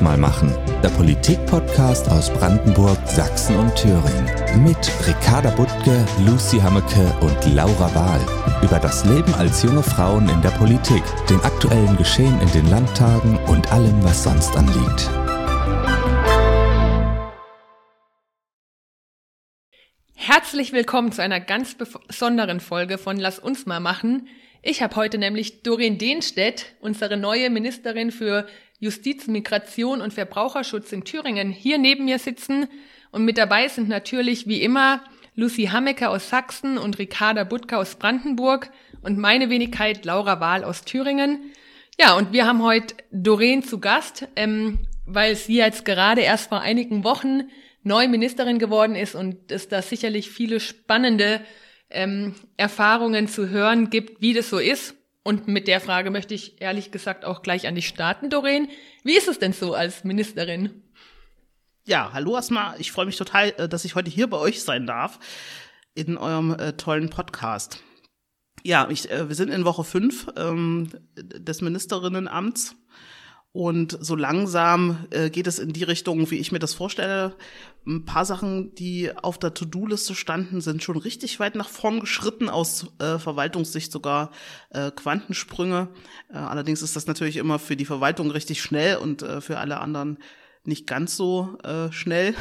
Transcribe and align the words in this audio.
Mal 0.00 0.16
machen. 0.16 0.54
Der 0.82 0.88
Politik-Podcast 0.90 2.10
aus 2.10 2.30
Brandenburg, 2.30 2.98
Sachsen 3.06 3.56
und 3.56 3.74
Thüringen. 3.74 4.64
Mit 4.64 4.78
Ricarda 5.06 5.50
Buttke, 5.50 6.06
Lucy 6.26 6.58
Hammeke 6.58 7.12
und 7.20 7.54
Laura 7.54 7.94
Wahl. 7.94 8.20
Über 8.62 8.78
das 8.78 9.04
Leben 9.04 9.34
als 9.34 9.62
junge 9.62 9.82
Frauen 9.82 10.28
in 10.28 10.40
der 10.42 10.50
Politik, 10.50 11.02
den 11.28 11.40
aktuellen 11.40 11.96
Geschehen 11.96 12.40
in 12.40 12.50
den 12.52 12.68
Landtagen 12.70 13.38
und 13.46 13.72
allem, 13.72 14.02
was 14.04 14.24
sonst 14.24 14.56
anliegt. 14.56 15.10
Herzlich 20.14 20.72
willkommen 20.72 21.12
zu 21.12 21.22
einer 21.22 21.40
ganz 21.40 21.74
besonderen 21.74 22.60
Folge 22.60 22.98
von 22.98 23.18
Lass 23.18 23.38
uns 23.38 23.66
mal 23.66 23.80
machen. 23.80 24.28
Ich 24.60 24.82
habe 24.82 24.96
heute 24.96 25.16
nämlich 25.18 25.62
Doreen 25.62 25.98
Dehnstedt, 25.98 26.74
unsere 26.80 27.16
neue 27.16 27.48
Ministerin 27.48 28.10
für 28.10 28.46
Justiz, 28.78 29.26
Migration 29.26 30.00
und 30.00 30.14
Verbraucherschutz 30.14 30.92
in 30.92 31.04
Thüringen, 31.04 31.50
hier 31.50 31.78
neben 31.78 32.04
mir 32.04 32.18
sitzen. 32.18 32.68
Und 33.10 33.24
mit 33.24 33.38
dabei 33.38 33.68
sind 33.68 33.88
natürlich 33.88 34.46
wie 34.46 34.62
immer 34.62 35.02
Lucy 35.34 35.66
Hammecke 35.66 36.08
aus 36.08 36.30
Sachsen 36.30 36.78
und 36.78 36.98
Ricarda 36.98 37.44
Butka 37.44 37.76
aus 37.76 37.96
Brandenburg 37.96 38.70
und 39.02 39.18
meine 39.18 39.50
Wenigkeit 39.50 40.04
Laura 40.04 40.40
Wahl 40.40 40.64
aus 40.64 40.82
Thüringen. 40.84 41.52
Ja, 41.98 42.16
und 42.16 42.32
wir 42.32 42.46
haben 42.46 42.62
heute 42.62 42.94
Doreen 43.10 43.62
zu 43.62 43.80
Gast, 43.80 44.28
ähm, 44.36 44.80
weil 45.06 45.34
sie 45.34 45.56
jetzt 45.56 45.84
gerade 45.84 46.20
erst 46.20 46.48
vor 46.48 46.60
einigen 46.60 47.02
Wochen 47.02 47.50
neu 47.82 48.06
Ministerin 48.06 48.58
geworden 48.58 48.94
ist 48.94 49.14
und 49.14 49.50
es 49.50 49.68
da 49.68 49.82
sicherlich 49.82 50.30
viele 50.30 50.60
spannende 50.60 51.40
ähm, 51.90 52.34
Erfahrungen 52.56 53.28
zu 53.28 53.48
hören 53.48 53.90
gibt, 53.90 54.20
wie 54.20 54.34
das 54.34 54.50
so 54.50 54.58
ist. 54.58 54.94
Und 55.22 55.48
mit 55.48 55.68
der 55.68 55.80
Frage 55.80 56.10
möchte 56.10 56.34
ich 56.34 56.60
ehrlich 56.60 56.90
gesagt 56.90 57.24
auch 57.24 57.42
gleich 57.42 57.66
an 57.66 57.74
dich 57.74 57.88
starten, 57.88 58.30
Doreen. 58.30 58.68
Wie 59.04 59.16
ist 59.16 59.28
es 59.28 59.38
denn 59.38 59.52
so 59.52 59.74
als 59.74 60.04
Ministerin? 60.04 60.82
Ja, 61.84 62.10
hallo 62.12 62.34
erstmal. 62.34 62.80
Ich 62.80 62.92
freue 62.92 63.06
mich 63.06 63.16
total, 63.16 63.54
äh, 63.56 63.68
dass 63.68 63.84
ich 63.84 63.94
heute 63.94 64.10
hier 64.10 64.28
bei 64.28 64.36
euch 64.36 64.62
sein 64.62 64.86
darf 64.86 65.18
in 65.94 66.18
eurem 66.18 66.52
äh, 66.52 66.74
tollen 66.74 67.10
Podcast. 67.10 67.82
Ja, 68.62 68.88
ich, 68.90 69.10
äh, 69.10 69.28
wir 69.28 69.34
sind 69.34 69.50
in 69.50 69.64
Woche 69.64 69.84
fünf 69.84 70.28
ähm, 70.36 70.90
des 71.16 71.60
Ministerinnenamts 71.60 72.76
und 73.52 73.96
so 74.00 74.14
langsam 74.14 75.06
äh, 75.10 75.30
geht 75.30 75.46
es 75.46 75.58
in 75.58 75.72
die 75.72 75.82
Richtung, 75.82 76.30
wie 76.30 76.38
ich 76.38 76.52
mir 76.52 76.58
das 76.58 76.74
vorstelle. 76.74 77.34
Ein 77.86 78.04
paar 78.04 78.26
Sachen, 78.26 78.74
die 78.74 79.10
auf 79.16 79.38
der 79.38 79.54
To-Do-Liste 79.54 80.14
standen, 80.14 80.60
sind 80.60 80.82
schon 80.82 80.98
richtig 80.98 81.40
weit 81.40 81.54
nach 81.54 81.68
vorn 81.68 82.00
geschritten, 82.00 82.50
aus 82.50 82.86
äh, 82.98 83.18
Verwaltungssicht 83.18 83.90
sogar 83.90 84.32
äh, 84.70 84.90
Quantensprünge. 84.90 85.88
Äh, 86.30 86.36
allerdings 86.36 86.82
ist 86.82 86.94
das 86.94 87.06
natürlich 87.06 87.36
immer 87.36 87.58
für 87.58 87.74
die 87.74 87.86
Verwaltung 87.86 88.30
richtig 88.30 88.60
schnell 88.62 88.98
und 88.98 89.22
äh, 89.22 89.40
für 89.40 89.58
alle 89.58 89.80
anderen 89.80 90.18
nicht 90.64 90.86
ganz 90.86 91.16
so 91.16 91.56
äh, 91.64 91.90
schnell. 91.90 92.34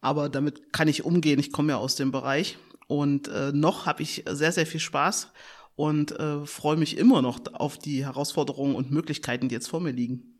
Aber 0.00 0.30
damit 0.30 0.72
kann 0.72 0.88
ich 0.88 1.04
umgehen. 1.04 1.38
Ich 1.38 1.52
komme 1.52 1.72
ja 1.72 1.78
aus 1.78 1.96
dem 1.96 2.12
Bereich. 2.12 2.56
Und 2.86 3.28
äh, 3.28 3.52
noch 3.52 3.84
habe 3.84 4.02
ich 4.02 4.24
sehr, 4.26 4.52
sehr 4.52 4.66
viel 4.66 4.80
Spaß 4.80 5.30
und 5.78 6.10
äh, 6.18 6.44
freue 6.44 6.76
mich 6.76 6.98
immer 6.98 7.22
noch 7.22 7.38
auf 7.52 7.78
die 7.78 8.04
Herausforderungen 8.04 8.74
und 8.74 8.90
Möglichkeiten, 8.90 9.48
die 9.48 9.54
jetzt 9.54 9.68
vor 9.68 9.80
mir 9.80 9.92
liegen. 9.92 10.34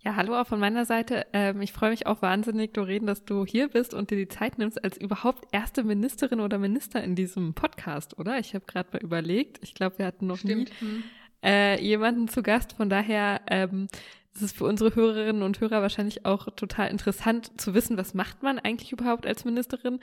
Ja, 0.00 0.16
hallo 0.16 0.34
auch 0.34 0.48
von 0.48 0.58
meiner 0.58 0.84
Seite. 0.84 1.26
Ähm, 1.32 1.62
ich 1.62 1.72
freue 1.72 1.90
mich 1.90 2.08
auch 2.08 2.22
wahnsinnig, 2.22 2.74
Doreen, 2.74 3.06
dass 3.06 3.24
du 3.24 3.46
hier 3.46 3.68
bist 3.68 3.94
und 3.94 4.10
dir 4.10 4.16
die 4.16 4.26
Zeit 4.26 4.58
nimmst 4.58 4.82
als 4.82 4.96
überhaupt 4.96 5.46
erste 5.52 5.84
Ministerin 5.84 6.40
oder 6.40 6.58
Minister 6.58 7.02
in 7.04 7.14
diesem 7.14 7.54
Podcast, 7.54 8.18
oder? 8.18 8.40
Ich 8.40 8.52
habe 8.54 8.64
gerade 8.66 8.88
mal 8.92 9.00
überlegt. 9.00 9.60
Ich 9.62 9.74
glaube, 9.74 9.98
wir 9.98 10.06
hatten 10.06 10.26
noch 10.26 10.38
Stimmt. 10.38 10.72
nie 10.80 11.02
äh, 11.44 11.80
jemanden 11.80 12.26
zu 12.26 12.42
Gast. 12.42 12.72
Von 12.72 12.90
daher 12.90 13.42
ähm, 13.46 13.86
ist 14.34 14.42
es 14.42 14.52
für 14.52 14.64
unsere 14.64 14.92
Hörerinnen 14.96 15.42
und 15.42 15.60
Hörer 15.60 15.82
wahrscheinlich 15.82 16.26
auch 16.26 16.48
total 16.56 16.90
interessant 16.90 17.60
zu 17.60 17.74
wissen, 17.74 17.96
was 17.96 18.12
macht 18.12 18.42
man 18.42 18.58
eigentlich 18.58 18.90
überhaupt 18.90 19.24
als 19.24 19.44
Ministerin. 19.44 20.00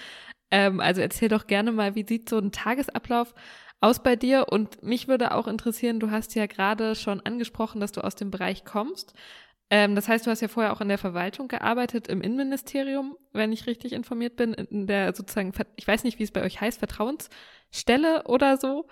Ähm, 0.50 0.80
also 0.80 1.02
erzähl 1.02 1.28
doch 1.28 1.48
gerne 1.48 1.74
mal, 1.74 1.96
wie 1.96 2.06
sieht 2.08 2.30
so 2.30 2.38
ein 2.38 2.54
Tagesablauf 2.54 3.34
aus 3.34 3.34
bei 4.00 4.16
dir? 4.16 4.48
Und 4.50 4.84
mich 4.84 5.08
würde 5.08 5.34
auch 5.34 5.48
interessieren, 5.48 6.00
du 6.00 6.12
hast 6.12 6.36
ja 6.36 6.46
gerade 6.46 6.96
schon 6.96 7.22
angesprochen, 7.22 7.80
dass 7.80 7.92
du 7.92 8.02
aus 8.02 8.16
dem 8.16 8.32
Bereich 8.32 8.66
kommst. 8.66 9.14
Ähm, 9.70 9.96
das 9.96 10.08
heißt, 10.08 10.26
du 10.26 10.32
hast 10.32 10.42
ja 10.42 10.48
vorher 10.48 10.74
auch 10.74 10.82
in 10.82 10.90
der 10.90 10.98
Verwaltung 10.98 11.48
gearbeitet, 11.48 12.08
im 12.08 12.22
Innenministerium, 12.22 13.18
wenn 13.34 13.52
ich 13.52 13.66
richtig 13.68 13.94
informiert 13.94 14.36
bin, 14.36 14.54
in 14.54 14.88
der 14.88 15.16
sozusagen, 15.16 15.54
ich 15.76 15.88
weiß 15.88 16.04
nicht, 16.04 16.20
wie 16.20 16.24
es 16.24 16.32
bei 16.32 16.44
euch 16.44 16.62
heißt, 16.62 16.80
Vertrauensstelle 16.80 18.24
oder 18.26 18.58
so. 18.58 18.88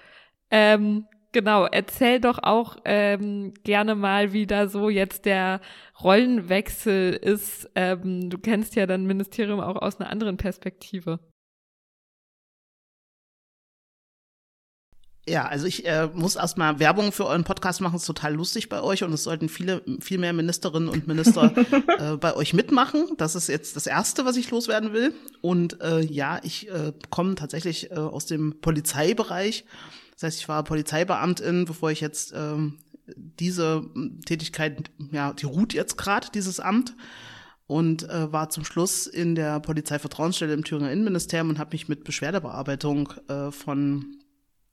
Ähm, 0.49 1.07
genau, 1.31 1.65
erzähl 1.65 2.19
doch 2.19 2.39
auch 2.41 2.77
ähm, 2.85 3.53
gerne 3.63 3.95
mal, 3.95 4.33
wie 4.33 4.47
da 4.47 4.67
so 4.67 4.89
jetzt 4.89 5.25
der 5.25 5.61
Rollenwechsel 6.03 7.13
ist. 7.13 7.69
Ähm, 7.75 8.29
du 8.29 8.37
kennst 8.39 8.75
ja 8.75 8.87
dann 8.87 9.05
Ministerium 9.05 9.59
auch 9.59 9.75
aus 9.75 9.99
einer 9.99 10.09
anderen 10.09 10.37
Perspektive. 10.37 11.19
Ja, 15.25 15.45
also 15.45 15.65
ich 15.65 15.85
äh, 15.85 16.09
muss 16.13 16.35
erstmal 16.35 16.79
Werbung 16.79 17.13
für 17.13 17.25
euren 17.25 17.45
Podcast 17.45 17.79
machen, 17.79 17.95
ist 17.95 18.05
total 18.05 18.33
lustig 18.33 18.67
bei 18.67 18.81
euch 18.81 19.03
und 19.05 19.13
es 19.13 19.23
sollten 19.23 19.47
viele, 19.47 19.81
viel 20.01 20.17
mehr 20.17 20.33
Ministerinnen 20.33 20.89
und 20.89 21.07
Minister 21.07 21.53
äh, 21.97 22.17
bei 22.17 22.35
euch 22.35 22.53
mitmachen. 22.53 23.05
Das 23.17 23.35
ist 23.35 23.47
jetzt 23.47 23.77
das 23.77 23.87
Erste, 23.87 24.25
was 24.25 24.35
ich 24.35 24.51
loswerden 24.51 24.91
will. 24.91 25.13
Und 25.39 25.81
äh, 25.81 26.01
ja, 26.01 26.41
ich 26.43 26.69
äh, 26.69 26.91
komme 27.09 27.35
tatsächlich 27.35 27.91
äh, 27.91 27.95
aus 27.95 28.25
dem 28.25 28.59
Polizeibereich. 28.59 29.63
Das 30.15 30.23
heißt, 30.23 30.39
ich 30.39 30.49
war 30.49 30.61
Polizeibeamtin, 30.65 31.63
bevor 31.63 31.89
ich 31.89 32.01
jetzt 32.01 32.33
äh, 32.33 32.57
diese 33.15 33.85
Tätigkeit, 34.25 34.91
ja, 35.11 35.31
die 35.31 35.45
ruht 35.45 35.73
jetzt 35.73 35.97
gerade, 35.97 36.27
dieses 36.33 36.59
Amt 36.59 36.95
und 37.65 38.09
äh, 38.09 38.29
war 38.33 38.49
zum 38.49 38.65
Schluss 38.65 39.07
in 39.07 39.35
der 39.35 39.61
Polizeivertrauensstelle 39.61 40.53
im 40.53 40.65
Thüringer 40.65 40.91
Innenministerium 40.91 41.49
und 41.49 41.59
habe 41.59 41.71
mich 41.73 41.87
mit 41.87 42.03
Beschwerdebearbeitung 42.03 43.13
äh, 43.29 43.51
von 43.51 44.17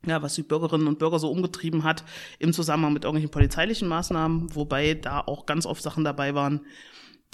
ja, 0.07 0.23
was 0.23 0.35
die 0.35 0.43
Bürgerinnen 0.43 0.87
und 0.87 0.99
Bürger 0.99 1.19
so 1.19 1.31
umgetrieben 1.31 1.85
hat 1.85 2.05
im 2.39 2.53
Zusammenhang 2.53 2.93
mit 2.93 3.05
irgendwelchen 3.05 3.31
polizeilichen 3.31 3.89
Maßnahmen, 3.89 4.55
wobei 4.55 4.95
da 4.95 5.21
auch 5.21 5.47
ganz 5.47 5.67
oft 5.67 5.83
Sachen 5.83 6.05
dabei 6.05 6.35
waren, 6.35 6.61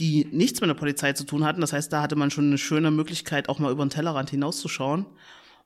die 0.01 0.27
nichts 0.31 0.61
mit 0.61 0.69
der 0.69 0.75
Polizei 0.75 1.13
zu 1.13 1.25
tun 1.25 1.45
hatten. 1.45 1.61
Das 1.61 1.73
heißt, 1.73 1.93
da 1.93 2.03
hatte 2.03 2.17
man 2.17 2.31
schon 2.31 2.47
eine 2.47 2.59
schöne 2.59 2.91
Möglichkeit, 2.91 3.49
auch 3.49 3.59
mal 3.59 3.73
über 3.73 3.85
den 3.85 3.91
Tellerrand 3.91 4.31
hinauszuschauen 4.31 5.07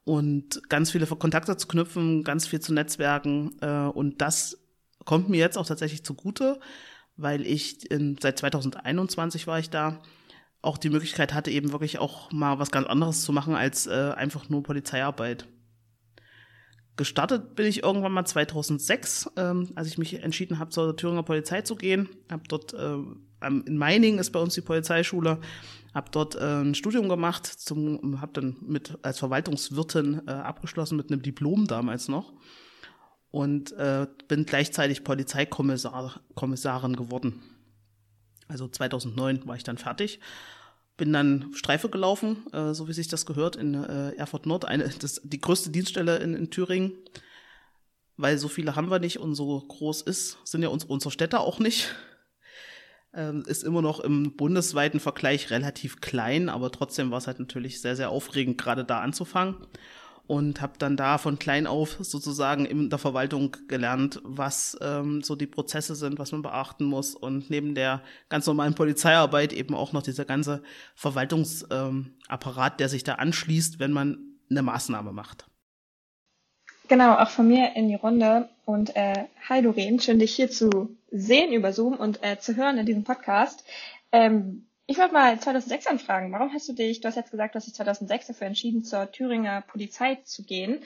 und 0.05 0.69
ganz 0.69 0.91
viele 0.91 1.07
Kontakte 1.07 1.57
zu 1.57 1.67
knüpfen, 1.67 2.23
ganz 2.23 2.47
viel 2.47 2.61
zu 2.61 2.73
netzwerken. 2.73 3.57
Äh, 3.61 3.89
und 3.89 4.21
das 4.21 4.59
kommt 5.05 5.29
mir 5.29 5.39
jetzt 5.39 5.59
auch 5.59 5.67
tatsächlich 5.67 6.05
zugute, 6.05 6.61
weil 7.17 7.47
ich 7.47 7.91
in, 7.91 8.17
seit 8.21 8.39
2021 8.39 9.47
war 9.47 9.59
ich 9.59 9.71
da, 9.71 10.03
auch 10.63 10.77
die 10.77 10.91
Möglichkeit 10.91 11.33
hatte, 11.33 11.51
eben 11.51 11.73
wirklich 11.73 11.99
auch 11.99 12.31
mal 12.33 12.59
was 12.59 12.71
ganz 12.71 12.87
anderes 12.87 13.23
zu 13.23 13.33
machen 13.33 13.55
als 13.55 13.87
äh, 13.87 14.13
einfach 14.15 14.49
nur 14.51 14.63
Polizeiarbeit. 14.63 15.49
Gestartet 17.01 17.57
bin 17.57 17.65
ich 17.65 17.83
irgendwann 17.83 18.13
mal 18.13 18.27
2006, 18.27 19.31
ähm, 19.39 19.71
als 19.75 19.89
ich 19.89 19.97
mich 19.97 20.23
entschieden 20.23 20.59
habe, 20.59 20.69
zur 20.69 20.95
Thüringer 20.95 21.23
Polizei 21.23 21.63
zu 21.63 21.75
gehen. 21.75 22.11
Hab 22.31 22.47
dort 22.49 22.75
äh, 22.75 22.99
in 23.47 23.79
Meiningen 23.79 24.21
ist 24.21 24.33
bei 24.33 24.39
uns 24.39 24.53
die 24.53 24.61
Polizeischule, 24.61 25.41
habe 25.95 26.11
dort 26.11 26.35
äh, 26.35 26.61
ein 26.61 26.75
Studium 26.75 27.09
gemacht, 27.09 27.57
habe 27.71 28.33
dann 28.35 28.59
mit 28.61 28.99
als 29.01 29.19
Verwaltungswirtin 29.19 30.21
äh, 30.27 30.31
abgeschlossen 30.31 30.99
mit 30.99 31.11
einem 31.11 31.23
Diplom 31.23 31.67
damals 31.67 32.09
noch 32.09 32.35
und 33.31 33.73
äh, 33.73 34.07
bin 34.29 34.45
gleichzeitig 34.45 35.03
Polizeikommissarin 35.03 36.97
geworden. 36.97 37.41
Also 38.47 38.69
2009 38.69 39.47
war 39.47 39.57
ich 39.57 39.65
dann 39.65 39.79
fertig 39.79 40.21
bin 41.01 41.15
dann 41.15 41.51
Streife 41.55 41.89
gelaufen, 41.89 42.47
äh, 42.53 42.75
so 42.75 42.87
wie 42.87 42.93
sich 42.93 43.09
das 43.09 43.25
gehört, 43.25 43.57
in 43.57 43.73
äh, 43.73 44.11
Erfurt 44.17 44.45
Nord, 44.45 44.67
eine, 44.67 44.87
das, 45.01 45.23
die 45.25 45.41
größte 45.41 45.71
Dienststelle 45.71 46.19
in, 46.19 46.35
in 46.35 46.51
Thüringen, 46.51 46.93
weil 48.19 48.37
so 48.37 48.49
viele 48.49 48.77
haben 48.77 48.91
wir 48.91 48.99
nicht 48.99 49.19
und 49.19 49.35
so 49.35 49.59
groß 49.61 50.03
ist, 50.03 50.37
sind 50.45 50.63
ja 50.63 50.69
uns, 50.69 50.85
unsere 50.85 51.11
Städte 51.11 51.41
auch 51.41 51.59
nicht. 51.59 51.95
Ähm, 53.15 53.45
ist 53.47 53.65
immer 53.65 53.81
noch 53.81 54.01
im 54.01 54.37
bundesweiten 54.37 55.01
Vergleich 55.01 55.51
relativ 55.51 56.03
klein, 56.03 56.51
aber 56.51 56.71
trotzdem 56.71 57.11
war 57.11 57.19
es 57.19 57.27
halt 57.27 57.41
natürlich 57.41 57.81
sehr, 57.81 57.97
sehr 57.97 58.11
aufregend, 58.11 58.59
gerade 58.59 58.85
da 58.85 59.01
anzufangen 59.01 59.57
und 60.31 60.61
habe 60.61 60.75
dann 60.79 60.97
da 60.97 61.19
von 61.19 61.41
klein 61.41 61.67
auf 61.67 61.97
sozusagen 61.99 62.65
in 62.65 62.89
der 62.89 63.01
Verwaltung 63.01 63.57
gelernt, 63.67 64.21
was 64.23 64.79
ähm, 64.81 65.23
so 65.25 65.35
die 65.35 65.49
Prozesse 65.49 65.97
sind, 65.97 66.21
was 66.21 66.31
man 66.31 66.43
beachten 66.43 66.85
muss 66.85 67.17
und 67.17 67.51
neben 67.51 67.75
der 67.75 68.01
ganz 68.29 68.47
normalen 68.47 68.77
Polizeiarbeit 68.77 69.53
eben 69.53 69.75
auch 69.75 69.93
noch 69.93 70.05
dieser 70.05 70.25
ganze 70.25 70.63
Verwaltungsapparat, 70.95 72.73
ähm, 72.73 72.77
der 72.79 72.89
sich 72.89 73.03
da 73.03 73.15
anschließt, 73.15 73.81
wenn 73.81 73.91
man 73.91 74.19
eine 74.49 74.63
Maßnahme 74.63 75.13
macht. 75.13 75.47
Genau, 76.87 77.17
auch 77.17 77.31
von 77.31 77.49
mir 77.49 77.75
in 77.75 77.89
die 77.89 77.97
Runde 77.97 78.49
und 78.67 78.95
äh, 78.95 79.25
hi 79.49 79.63
Doreen, 79.63 79.99
schön 79.99 80.21
dich 80.21 80.37
hier 80.37 80.49
zu 80.49 80.97
sehen 81.11 81.53
über 81.53 81.73
Zoom 81.73 81.95
und 81.95 82.23
äh, 82.23 82.39
zu 82.39 82.55
hören 82.55 82.79
in 82.79 82.87
diesem 82.87 83.03
Podcast. 83.03 83.65
Ähm, 84.13 84.70
ich 84.91 84.99
wollte 84.99 85.15
mal 85.15 85.39
2006 85.39 85.87
anfragen. 85.87 86.33
Warum 86.33 86.53
hast 86.53 86.69
du 86.69 86.73
dich, 86.73 87.01
du 87.01 87.07
hast 87.07 87.15
jetzt 87.15 87.31
gesagt, 87.31 87.55
du 87.55 87.59
hast 87.59 87.67
dich 87.67 87.75
2006 87.75 88.27
dafür 88.27 88.49
entschieden, 88.49 88.83
zur 88.83 89.13
Thüringer 89.13 89.61
Polizei 89.61 90.17
zu 90.25 90.43
gehen. 90.43 90.83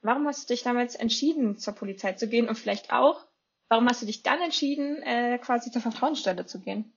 Warum 0.00 0.26
hast 0.26 0.48
du 0.48 0.54
dich 0.54 0.62
damals 0.62 0.94
entschieden, 0.94 1.58
zur 1.58 1.74
Polizei 1.74 2.14
zu 2.14 2.28
gehen? 2.28 2.48
Und 2.48 2.56
vielleicht 2.56 2.94
auch, 2.94 3.26
warum 3.68 3.86
hast 3.90 4.00
du 4.00 4.06
dich 4.06 4.22
dann 4.22 4.40
entschieden, 4.40 5.02
äh, 5.02 5.36
quasi 5.36 5.70
zur 5.70 5.82
Vertrauensstelle 5.82 6.46
zu 6.46 6.60
gehen? 6.60 6.94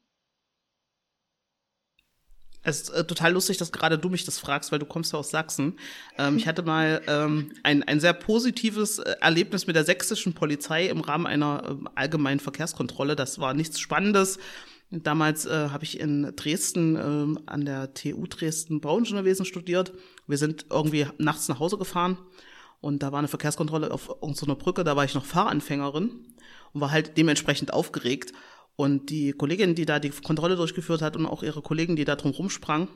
Es 2.63 2.83
ist 2.83 2.89
äh, 2.91 3.03
total 3.03 3.33
lustig, 3.33 3.57
dass 3.57 3.73
gerade 3.73 3.99
du 3.99 4.07
mich 4.07 4.23
das 4.23 4.39
fragst, 4.39 4.71
weil 4.71 4.79
du 4.79 4.85
kommst 4.85 5.11
ja 5.11 5.19
aus 5.19 5.31
Sachsen. 5.31 5.77
Ähm, 6.17 6.37
ich 6.37 6.47
hatte 6.47 6.63
mal 6.63 7.01
ähm, 7.07 7.51
ein, 7.63 7.83
ein 7.83 7.99
sehr 7.99 8.13
positives 8.13 8.99
äh, 8.99 9.17
Erlebnis 9.19 9.67
mit 9.67 9.75
der 9.75 9.83
sächsischen 9.83 10.33
Polizei 10.33 10.87
im 10.87 11.01
Rahmen 11.01 11.27
einer 11.27 11.63
äh, 11.65 11.89
allgemeinen 11.95 12.39
Verkehrskontrolle. 12.39 13.17
Das 13.17 13.39
war 13.39 13.53
nichts 13.53 13.81
Spannendes. 13.81 14.39
Damals 14.91 15.45
äh, 15.45 15.69
habe 15.69 15.83
ich 15.83 15.99
in 15.99 16.31
Dresden 16.35 16.95
äh, 16.95 17.39
an 17.47 17.65
der 17.65 17.93
TU 17.93 18.27
Dresden 18.27 18.81
Bauingenieurwesen 18.81 19.45
studiert. 19.45 19.93
Wir 20.27 20.37
sind 20.37 20.67
irgendwie 20.69 21.07
nachts 21.17 21.47
nach 21.47 21.59
Hause 21.59 21.77
gefahren 21.77 22.17
und 22.81 23.01
da 23.01 23.11
war 23.11 23.19
eine 23.19 23.27
Verkehrskontrolle 23.27 23.91
auf 23.91 24.09
irgendeiner 24.21 24.55
Brücke. 24.55 24.83
Da 24.83 24.95
war 24.95 25.03
ich 25.03 25.15
noch 25.15 25.25
Fahranfängerin 25.25 26.11
und 26.73 26.81
war 26.81 26.91
halt 26.91 27.17
dementsprechend 27.17 27.73
aufgeregt. 27.73 28.31
Und 28.75 29.09
die 29.09 29.31
Kollegin, 29.31 29.73
die 29.73 29.85
da 29.85 29.99
die 29.99 30.09
Kontrolle 30.09 30.55
durchgeführt 30.55 31.01
hat 31.01 31.15
und 31.15 31.25
auch 31.25 31.43
ihre 31.43 31.61
Kollegen, 31.61 31.95
die 31.95 32.05
da 32.05 32.15
drum 32.15 32.31
rumsprangen, 32.31 32.89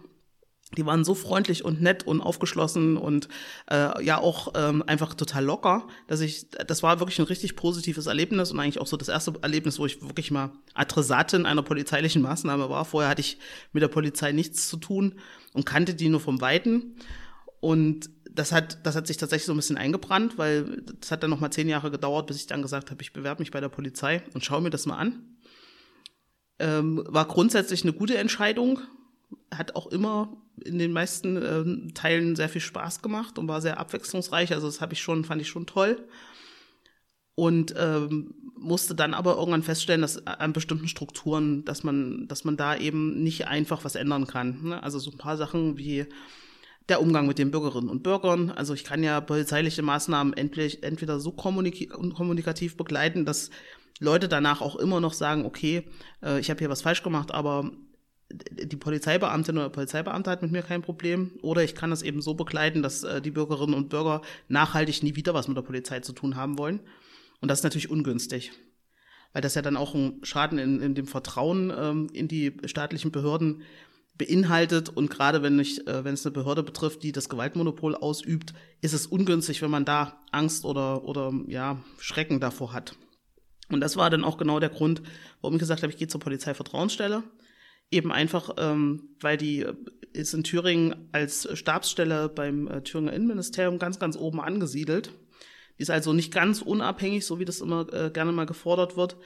die 0.77 0.85
waren 0.85 1.03
so 1.03 1.15
freundlich 1.15 1.65
und 1.65 1.81
nett 1.81 2.05
und 2.05 2.21
aufgeschlossen 2.21 2.95
und 2.97 3.27
äh, 3.71 4.03
ja 4.03 4.19
auch 4.19 4.53
ähm, 4.55 4.83
einfach 4.85 5.15
total 5.15 5.43
locker, 5.43 5.87
dass 6.07 6.21
ich, 6.21 6.49
das 6.49 6.83
war 6.83 6.99
wirklich 6.99 7.19
ein 7.19 7.25
richtig 7.25 7.55
positives 7.55 8.05
Erlebnis 8.05 8.51
und 8.51 8.59
eigentlich 8.59 8.79
auch 8.79 8.87
so 8.87 8.95
das 8.95 9.07
erste 9.07 9.33
Erlebnis, 9.41 9.79
wo 9.79 9.85
ich 9.85 10.01
wirklich 10.01 10.29
mal 10.29 10.51
Adressatin 10.75 11.45
einer 11.45 11.63
polizeilichen 11.63 12.21
Maßnahme 12.21 12.69
war. 12.69 12.85
Vorher 12.85 13.09
hatte 13.09 13.21
ich 13.21 13.39
mit 13.73 13.81
der 13.81 13.87
Polizei 13.87 14.31
nichts 14.31 14.69
zu 14.69 14.77
tun 14.77 15.15
und 15.53 15.65
kannte 15.65 15.95
die 15.95 16.09
nur 16.09 16.19
vom 16.19 16.39
Weiten. 16.39 16.95
Und 17.61 18.09
das 18.31 18.51
hat, 18.51 18.85
das 18.85 18.95
hat 18.95 19.07
sich 19.07 19.17
tatsächlich 19.17 19.47
so 19.47 19.53
ein 19.53 19.57
bisschen 19.57 19.77
eingebrannt, 19.77 20.37
weil 20.37 20.83
das 20.99 21.11
hat 21.11 21.23
dann 21.23 21.31
noch 21.31 21.39
mal 21.39 21.51
zehn 21.51 21.67
Jahre 21.67 21.89
gedauert, 21.89 22.27
bis 22.27 22.37
ich 22.37 22.47
dann 22.47 22.61
gesagt 22.61 22.91
habe, 22.91 23.01
ich 23.01 23.11
bewerbe 23.11 23.41
mich 23.41 23.51
bei 23.51 23.59
der 23.59 23.69
Polizei 23.69 24.21
und 24.33 24.45
schaue 24.45 24.61
mir 24.61 24.69
das 24.69 24.85
mal 24.85 24.97
an. 24.97 25.23
Ähm, 26.59 27.03
war 27.07 27.25
grundsätzlich 27.25 27.83
eine 27.83 27.93
gute 27.93 28.17
Entscheidung, 28.17 28.79
hat 29.51 29.75
auch 29.75 29.87
immer 29.87 30.37
in 30.61 30.79
den 30.79 30.91
meisten 30.91 31.37
äh, 31.37 31.93
Teilen 31.93 32.35
sehr 32.35 32.49
viel 32.49 32.61
Spaß 32.61 33.01
gemacht 33.01 33.37
und 33.37 33.47
war 33.47 33.61
sehr 33.61 33.79
abwechslungsreich. 33.79 34.53
Also 34.53 34.67
das 34.67 34.81
habe 34.81 34.93
ich 34.93 35.01
schon, 35.01 35.25
fand 35.25 35.41
ich 35.41 35.47
schon 35.47 35.65
toll. 35.65 36.07
Und 37.35 37.73
ähm, 37.77 38.33
musste 38.57 38.95
dann 38.95 39.13
aber 39.13 39.37
irgendwann 39.37 39.63
feststellen, 39.63 40.01
dass 40.01 40.25
an 40.27 40.51
bestimmten 40.51 40.89
Strukturen, 40.89 41.63
dass 41.63 41.83
man, 41.83 42.27
dass 42.27 42.43
man 42.43 42.57
da 42.57 42.75
eben 42.75 43.23
nicht 43.23 43.47
einfach 43.47 43.85
was 43.85 43.95
ändern 43.95 44.27
kann. 44.27 44.61
Ne? 44.63 44.83
Also 44.83 44.99
so 44.99 45.11
ein 45.11 45.17
paar 45.17 45.37
Sachen 45.37 45.77
wie 45.77 46.05
der 46.89 47.01
Umgang 47.01 47.27
mit 47.27 47.37
den 47.37 47.51
Bürgerinnen 47.51 47.89
und 47.89 48.03
Bürgern. 48.03 48.51
Also 48.51 48.73
ich 48.73 48.83
kann 48.83 49.03
ja 49.03 49.21
polizeiliche 49.21 49.81
Maßnahmen 49.81 50.33
entweder, 50.33 50.83
entweder 50.83 51.19
so 51.19 51.31
kommunik 51.31 51.89
kommunikativ 51.89 52.75
begleiten, 52.75 53.25
dass 53.25 53.51
Leute 53.99 54.27
danach 54.27 54.61
auch 54.61 54.75
immer 54.75 54.99
noch 54.99 55.13
sagen, 55.13 55.45
okay, 55.45 55.83
äh, 56.23 56.39
ich 56.39 56.49
habe 56.49 56.59
hier 56.59 56.69
was 56.69 56.81
falsch 56.81 57.03
gemacht, 57.03 57.31
aber 57.31 57.71
die 58.31 58.75
Polizeibeamtin 58.75 59.57
oder 59.57 59.69
Polizeibeamte 59.69 60.29
hat 60.29 60.41
mit 60.41 60.51
mir 60.51 60.61
kein 60.61 60.81
Problem. 60.81 61.31
Oder 61.41 61.63
ich 61.63 61.75
kann 61.75 61.89
das 61.89 62.01
eben 62.03 62.21
so 62.21 62.35
begleiten, 62.35 62.83
dass 62.83 63.03
äh, 63.03 63.21
die 63.21 63.31
Bürgerinnen 63.31 63.73
und 63.73 63.89
Bürger 63.89 64.21
nachhaltig 64.47 65.03
nie 65.03 65.15
wieder 65.15 65.33
was 65.33 65.47
mit 65.47 65.57
der 65.57 65.63
Polizei 65.63 65.99
zu 66.01 66.13
tun 66.13 66.35
haben 66.35 66.57
wollen. 66.57 66.81
Und 67.41 67.49
das 67.49 67.59
ist 67.59 67.63
natürlich 67.63 67.89
ungünstig. 67.89 68.51
Weil 69.33 69.41
das 69.41 69.55
ja 69.55 69.61
dann 69.61 69.77
auch 69.77 69.95
einen 69.95 70.23
Schaden 70.23 70.59
in, 70.59 70.81
in 70.81 70.95
dem 70.95 71.07
Vertrauen 71.07 71.71
ähm, 71.75 72.07
in 72.13 72.27
die 72.27 72.53
staatlichen 72.65 73.11
Behörden 73.11 73.63
beinhaltet. 74.17 74.89
Und 74.89 75.09
gerade 75.09 75.41
wenn, 75.41 75.57
ich, 75.57 75.87
äh, 75.87 76.03
wenn 76.03 76.13
es 76.13 76.25
eine 76.25 76.33
Behörde 76.33 76.61
betrifft, 76.61 77.01
die 77.01 77.11
das 77.11 77.29
Gewaltmonopol 77.29 77.95
ausübt, 77.95 78.53
ist 78.81 78.93
es 78.93 79.07
ungünstig, 79.07 79.61
wenn 79.61 79.71
man 79.71 79.85
da 79.85 80.21
Angst 80.31 80.65
oder, 80.65 81.03
oder 81.05 81.33
ja, 81.47 81.81
Schrecken 81.99 82.39
davor 82.39 82.73
hat. 82.73 82.95
Und 83.69 83.81
das 83.81 83.97
war 83.97 84.09
dann 84.09 84.23
auch 84.23 84.37
genau 84.37 84.59
der 84.59 84.69
Grund, 84.69 85.01
warum 85.41 85.55
ich 85.55 85.59
gesagt 85.59 85.83
habe, 85.83 85.91
ich 85.91 85.97
gehe 85.97 86.07
zur 86.07 86.19
Polizeivertrauensstelle. 86.19 87.23
Eben 87.91 88.11
einfach, 88.11 88.51
ähm, 88.57 89.09
weil 89.19 89.37
die 89.37 89.61
äh, 89.61 89.73
ist 90.13 90.33
in 90.33 90.43
Thüringen 90.43 91.09
als 91.11 91.47
Stabsstelle 91.57 92.29
beim 92.29 92.67
äh, 92.67 92.81
Thüringer 92.81 93.13
Innenministerium 93.13 93.79
ganz, 93.79 93.99
ganz 93.99 94.17
oben 94.17 94.41
angesiedelt. 94.41 95.11
Die 95.77 95.83
ist 95.83 95.91
also 95.91 96.13
nicht 96.13 96.33
ganz 96.33 96.61
unabhängig, 96.61 97.25
so 97.25 97.39
wie 97.39 97.45
das 97.45 97.61
immer 97.61 97.91
äh, 97.93 98.09
gerne 98.11 98.31
mal 98.31 98.45
gefordert 98.45 98.97
wird, 98.97 99.17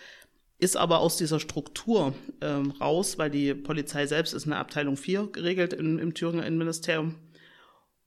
ist 0.60 0.78
aber 0.78 1.00
aus 1.00 1.18
dieser 1.18 1.40
Struktur 1.40 2.14
ähm, 2.42 2.72
raus, 2.72 3.18
weil 3.18 3.30
die 3.30 3.54
Polizei 3.54 4.06
selbst 4.08 4.34
ist 4.34 4.46
eine 4.46 4.58
Abteilung 4.58 4.96
4 4.96 5.28
geregelt 5.32 5.74
im, 5.74 6.00
im 6.00 6.14
Thüringer 6.14 6.46
Innenministerium. 6.46 7.16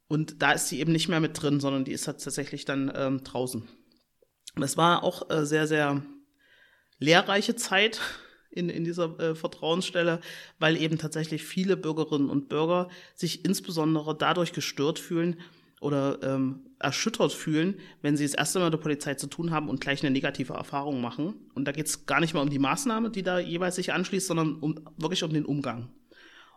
Und 0.09 0.41
da 0.41 0.53
ist 0.53 0.69
sie 0.69 0.79
eben 0.81 0.93
nicht 0.93 1.09
mehr 1.09 1.21
mit 1.21 1.41
drin, 1.41 1.61
sondern 1.61 1.85
die 1.85 1.93
ist 1.93 2.05
tatsächlich 2.05 2.65
dann 2.65 2.93
ähm, 2.95 3.25
draußen. 3.25 3.67
Es 4.63 4.77
war 4.77 5.03
auch 5.03 5.29
äh, 5.29 5.45
sehr, 5.45 5.67
sehr 5.67 6.03
lehrreiche 6.99 7.57
Zeit 7.57 8.01
in, 8.57 8.69
in 8.69 8.85
dieser 8.85 9.19
äh, 9.19 9.35
Vertrauensstelle, 9.35 10.21
weil 10.59 10.77
eben 10.77 10.99
tatsächlich 10.99 11.43
viele 11.45 11.77
Bürgerinnen 11.77 12.31
und 12.31 12.49
Bürger 12.49 12.89
sich 13.15 13.45
insbesondere 13.45 14.17
dadurch 14.17 14.53
gestört 14.53 14.99
fühlen 14.99 15.37
oder 15.81 16.19
ähm, 16.23 16.61
erschüttert 16.79 17.33
fühlen, 17.33 17.79
wenn 18.03 18.17
sie 18.17 18.25
das 18.25 18.35
erste 18.35 18.59
Mal 18.59 18.67
mit 18.67 18.75
der 18.75 18.79
Polizei 18.79 19.15
zu 19.15 19.27
tun 19.27 19.51
haben 19.51 19.69
und 19.69 19.81
gleich 19.81 20.03
eine 20.03 20.11
negative 20.11 20.55
Erfahrung 20.55 21.01
machen. 21.01 21.35
Und 21.55 21.67
da 21.67 21.73
geht 21.73 21.87
es 21.87 22.07
gar 22.07 22.21
nicht 22.21 22.35
mal 22.35 22.43
um 22.43 22.51
die 22.51 22.59
Maßnahme, 22.59 23.11
die 23.11 23.23
da 23.23 23.39
jeweils 23.39 23.77
sich 23.77 23.93
anschließt, 23.93 24.27
sondern 24.27 24.57
um, 24.57 24.81
wirklich 24.97 25.23
um 25.23 25.33
den 25.33 25.45
Umgang. 25.45 25.89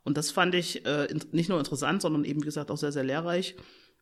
Und 0.04 0.18
das 0.18 0.32
fand 0.32 0.56
ich 0.56 0.86
äh, 0.86 1.08
nicht 1.32 1.50
nur 1.50 1.60
interessant, 1.60 2.02
sondern 2.02 2.24
eben, 2.24 2.42
wie 2.42 2.46
gesagt, 2.46 2.72
auch 2.72 2.78
sehr, 2.78 2.92
sehr 2.92 3.04
lehrreich 3.04 3.56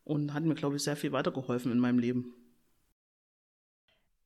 und 0.04 0.32
hat 0.32 0.44
mir, 0.44 0.54
glaube 0.54 0.76
ich, 0.76 0.82
sehr 0.82 0.96
viel 0.96 1.12
weitergeholfen 1.12 1.70
in 1.72 1.78
meinem 1.78 1.98
Leben. 1.98 2.32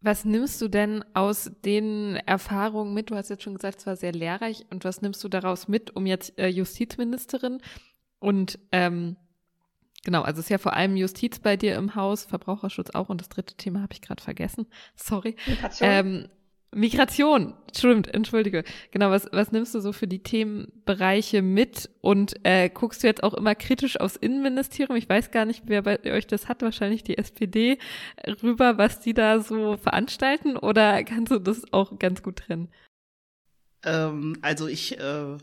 Was 0.02 0.25
nimmst 0.25 0.60
du 0.60 0.69
denn 0.69 1.04
aus 1.14 1.50
den 1.64 2.16
Erfahrungen 2.26 2.93
mit? 2.93 3.10
Du 3.10 3.14
hast 3.14 3.31
jetzt 3.31 3.44
schon 3.44 3.54
gesagt, 3.54 3.78
es 3.78 3.87
war 3.87 3.96
sehr 3.96 4.12
lehrreich. 4.12 4.66
Und 4.70 4.84
was 4.84 5.00
nimmst 5.00 5.22
du 5.22 5.28
daraus 5.28 5.69
mit, 5.69 5.94
um 5.94 6.06
jetzt 6.06 6.38
äh, 6.38 6.49
Justizministerin 6.49 7.60
und 8.22 8.60
ähm, 8.70 9.16
genau, 10.04 10.22
also 10.22 10.38
es 10.38 10.46
ist 10.46 10.50
ja 10.50 10.58
vor 10.58 10.75
allem 10.75 10.96
Justiz 10.96 11.40
bei 11.40 11.56
dir 11.56 11.75
im 11.75 11.96
Haus, 11.96 12.25
Verbraucherschutz 12.25 12.90
auch 12.90 13.08
und 13.08 13.20
das 13.20 13.28
dritte 13.28 13.56
Thema 13.56 13.82
habe 13.82 13.94
ich 13.94 14.00
gerade 14.00 14.22
vergessen. 14.22 14.66
Sorry. 14.94 15.34
Ähm, 15.81 16.28
Migration, 16.74 17.52
stimmt, 17.76 18.12
entschuldige. 18.14 18.64
Genau, 18.93 19.10
was, 19.10 19.29
was 19.31 19.52
nimmst 19.52 19.74
du 19.74 19.81
so 19.81 19.93
für 19.93 20.06
die 20.06 20.22
Themenbereiche 20.22 21.43
mit 21.43 21.91
und 22.00 22.34
äh, 22.44 22.70
guckst 22.70 23.02
du 23.02 23.06
jetzt 23.06 23.22
auch 23.22 23.34
immer 23.34 23.55
kritisch 23.55 24.00
aufs 24.00 24.17
Innenministerium? 24.17 24.96
Ich 24.96 25.08
weiß 25.08 25.31
gar 25.32 25.44
nicht, 25.44 25.64
wer 25.67 25.82
bei 25.82 25.98
euch 26.10 26.26
das 26.26 26.48
hat, 26.48 26.62
wahrscheinlich 26.62 27.02
die 27.02 27.19
SPD 27.19 27.79
rüber, 28.43 28.79
was 28.79 29.00
die 29.00 29.12
da 29.12 29.41
so 29.41 29.76
veranstalten 29.76 30.56
oder 30.56 31.05
kannst 31.05 31.31
du 31.31 31.38
das 31.38 31.70
auch 31.72 31.98
ganz 31.98 32.22
gut 32.22 32.36
trennen? 32.36 32.70
Ähm, 33.84 34.36
also 34.43 34.69
ich 34.69 34.98
äh, 34.98 35.39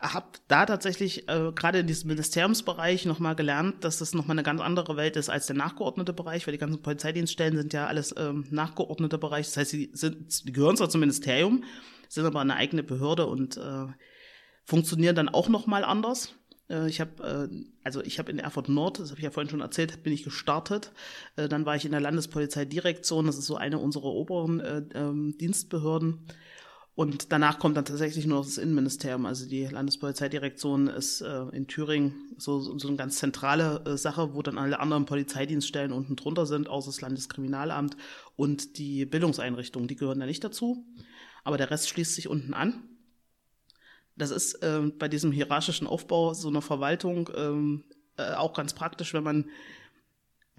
habe 0.00 0.26
da 0.48 0.66
tatsächlich 0.66 1.28
äh, 1.28 1.52
gerade 1.54 1.80
in 1.80 1.86
diesem 1.86 2.08
Ministeriumsbereich 2.08 3.04
nochmal 3.04 3.34
gelernt, 3.34 3.84
dass 3.84 3.98
das 3.98 4.14
nochmal 4.14 4.34
eine 4.34 4.42
ganz 4.42 4.60
andere 4.60 4.96
Welt 4.96 5.16
ist 5.16 5.28
als 5.28 5.46
der 5.46 5.56
nachgeordnete 5.56 6.12
Bereich, 6.12 6.46
weil 6.46 6.52
die 6.52 6.58
ganzen 6.58 6.82
Polizeidienststellen 6.82 7.56
sind 7.56 7.72
ja 7.72 7.86
alles 7.86 8.14
ähm, 8.16 8.46
nachgeordnete 8.50 9.18
Bereich. 9.18 9.46
Das 9.46 9.56
heißt, 9.56 9.70
sie, 9.70 9.90
sind, 9.92 10.46
die 10.46 10.52
gehören 10.52 10.76
zwar 10.76 10.88
zum 10.88 11.00
Ministerium, 11.00 11.64
sind 12.08 12.24
aber 12.24 12.40
eine 12.40 12.56
eigene 12.56 12.82
Behörde 12.82 13.26
und 13.26 13.56
äh, 13.56 13.86
funktionieren 14.64 15.16
dann 15.16 15.28
auch 15.28 15.48
nochmal 15.48 15.84
anders. 15.84 16.34
Äh, 16.70 16.88
ich 16.88 17.00
habe, 17.00 17.48
äh, 17.52 17.64
also 17.84 18.02
ich 18.02 18.18
habe 18.18 18.30
in 18.30 18.38
Erfurt 18.38 18.68
Nord, 18.68 19.00
das 19.00 19.10
habe 19.10 19.18
ich 19.18 19.24
ja 19.24 19.30
vorhin 19.30 19.50
schon 19.50 19.60
erzählt, 19.60 20.02
bin 20.02 20.12
ich 20.12 20.24
gestartet. 20.24 20.92
Äh, 21.36 21.48
dann 21.48 21.66
war 21.66 21.76
ich 21.76 21.84
in 21.84 21.92
der 21.92 22.00
Landespolizeidirektion, 22.00 23.26
das 23.26 23.38
ist 23.38 23.46
so 23.46 23.56
eine 23.56 23.78
unserer 23.78 24.06
oberen 24.06 24.60
äh, 24.60 24.82
ähm, 24.94 25.36
Dienstbehörden. 25.38 26.26
Und 26.94 27.32
danach 27.32 27.58
kommt 27.58 27.78
dann 27.78 27.86
tatsächlich 27.86 28.26
nur 28.26 28.38
noch 28.38 28.44
das 28.44 28.58
Innenministerium. 28.58 29.24
Also 29.24 29.48
die 29.48 29.64
Landespolizeidirektion 29.64 30.88
ist 30.88 31.22
äh, 31.22 31.44
in 31.52 31.66
Thüringen 31.66 32.34
so, 32.36 32.60
so 32.60 32.86
eine 32.86 32.98
ganz 32.98 33.16
zentrale 33.16 33.82
äh, 33.86 33.96
Sache, 33.96 34.34
wo 34.34 34.42
dann 34.42 34.58
alle 34.58 34.78
anderen 34.78 35.06
Polizeidienststellen 35.06 35.92
unten 35.92 36.16
drunter 36.16 36.44
sind, 36.44 36.68
außer 36.68 36.88
das 36.88 37.00
Landeskriminalamt 37.00 37.96
und 38.36 38.76
die 38.76 39.06
Bildungseinrichtungen, 39.06 39.88
die 39.88 39.96
gehören 39.96 40.20
da 40.20 40.26
nicht 40.26 40.44
dazu. 40.44 40.84
Aber 41.44 41.56
der 41.56 41.70
Rest 41.70 41.88
schließt 41.88 42.14
sich 42.14 42.28
unten 42.28 42.52
an. 42.52 42.82
Das 44.14 44.30
ist 44.30 44.62
äh, 44.62 44.80
bei 44.98 45.08
diesem 45.08 45.32
hierarchischen 45.32 45.86
Aufbau 45.86 46.34
so 46.34 46.48
einer 46.48 46.60
Verwaltung 46.60 47.30
ähm, 47.34 47.84
äh, 48.18 48.34
auch 48.34 48.52
ganz 48.52 48.74
praktisch, 48.74 49.14
wenn 49.14 49.24
man 49.24 49.50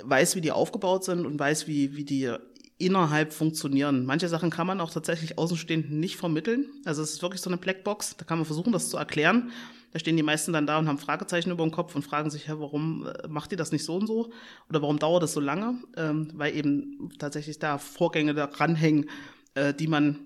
weiß, 0.03 0.35
wie 0.35 0.41
die 0.41 0.51
aufgebaut 0.51 1.03
sind 1.03 1.27
und 1.27 1.37
weiß, 1.37 1.67
wie, 1.67 1.95
wie 1.95 2.05
die 2.05 2.33
innerhalb 2.77 3.33
funktionieren. 3.33 4.05
Manche 4.05 4.27
Sachen 4.27 4.49
kann 4.49 4.67
man 4.67 4.81
auch 4.81 4.91
tatsächlich 4.91 5.37
Außenstehenden 5.37 5.99
nicht 5.99 6.17
vermitteln. 6.17 6.67
Also 6.85 7.01
es 7.01 7.13
ist 7.13 7.21
wirklich 7.21 7.41
so 7.41 7.49
eine 7.49 7.57
Blackbox. 7.57 8.17
Da 8.17 8.25
kann 8.25 8.37
man 8.37 8.45
versuchen, 8.45 8.73
das 8.73 8.89
zu 8.89 8.97
erklären. 8.97 9.51
Da 9.91 9.99
stehen 9.99 10.17
die 10.17 10.23
meisten 10.23 10.53
dann 10.53 10.65
da 10.65 10.79
und 10.79 10.87
haben 10.87 10.97
Fragezeichen 10.97 11.51
über 11.51 11.63
dem 11.63 11.71
Kopf 11.71 11.95
und 11.95 12.01
fragen 12.01 12.31
sich, 12.31 12.47
ja, 12.47 12.59
warum 12.59 13.05
äh, 13.05 13.27
macht 13.27 13.51
ihr 13.51 13.57
das 13.57 13.71
nicht 13.71 13.85
so 13.85 13.95
und 13.95 14.07
so? 14.07 14.31
Oder 14.69 14.81
warum 14.81 14.97
dauert 14.97 15.21
das 15.21 15.33
so 15.33 15.39
lange? 15.39 15.81
Ähm, 15.95 16.31
weil 16.33 16.55
eben 16.55 17.11
tatsächlich 17.19 17.59
da 17.59 17.77
Vorgänge 17.77 18.33
da 18.33 18.45
ranhängen, 18.45 19.09
äh, 19.53 19.73
die 19.73 19.87
man 19.87 20.19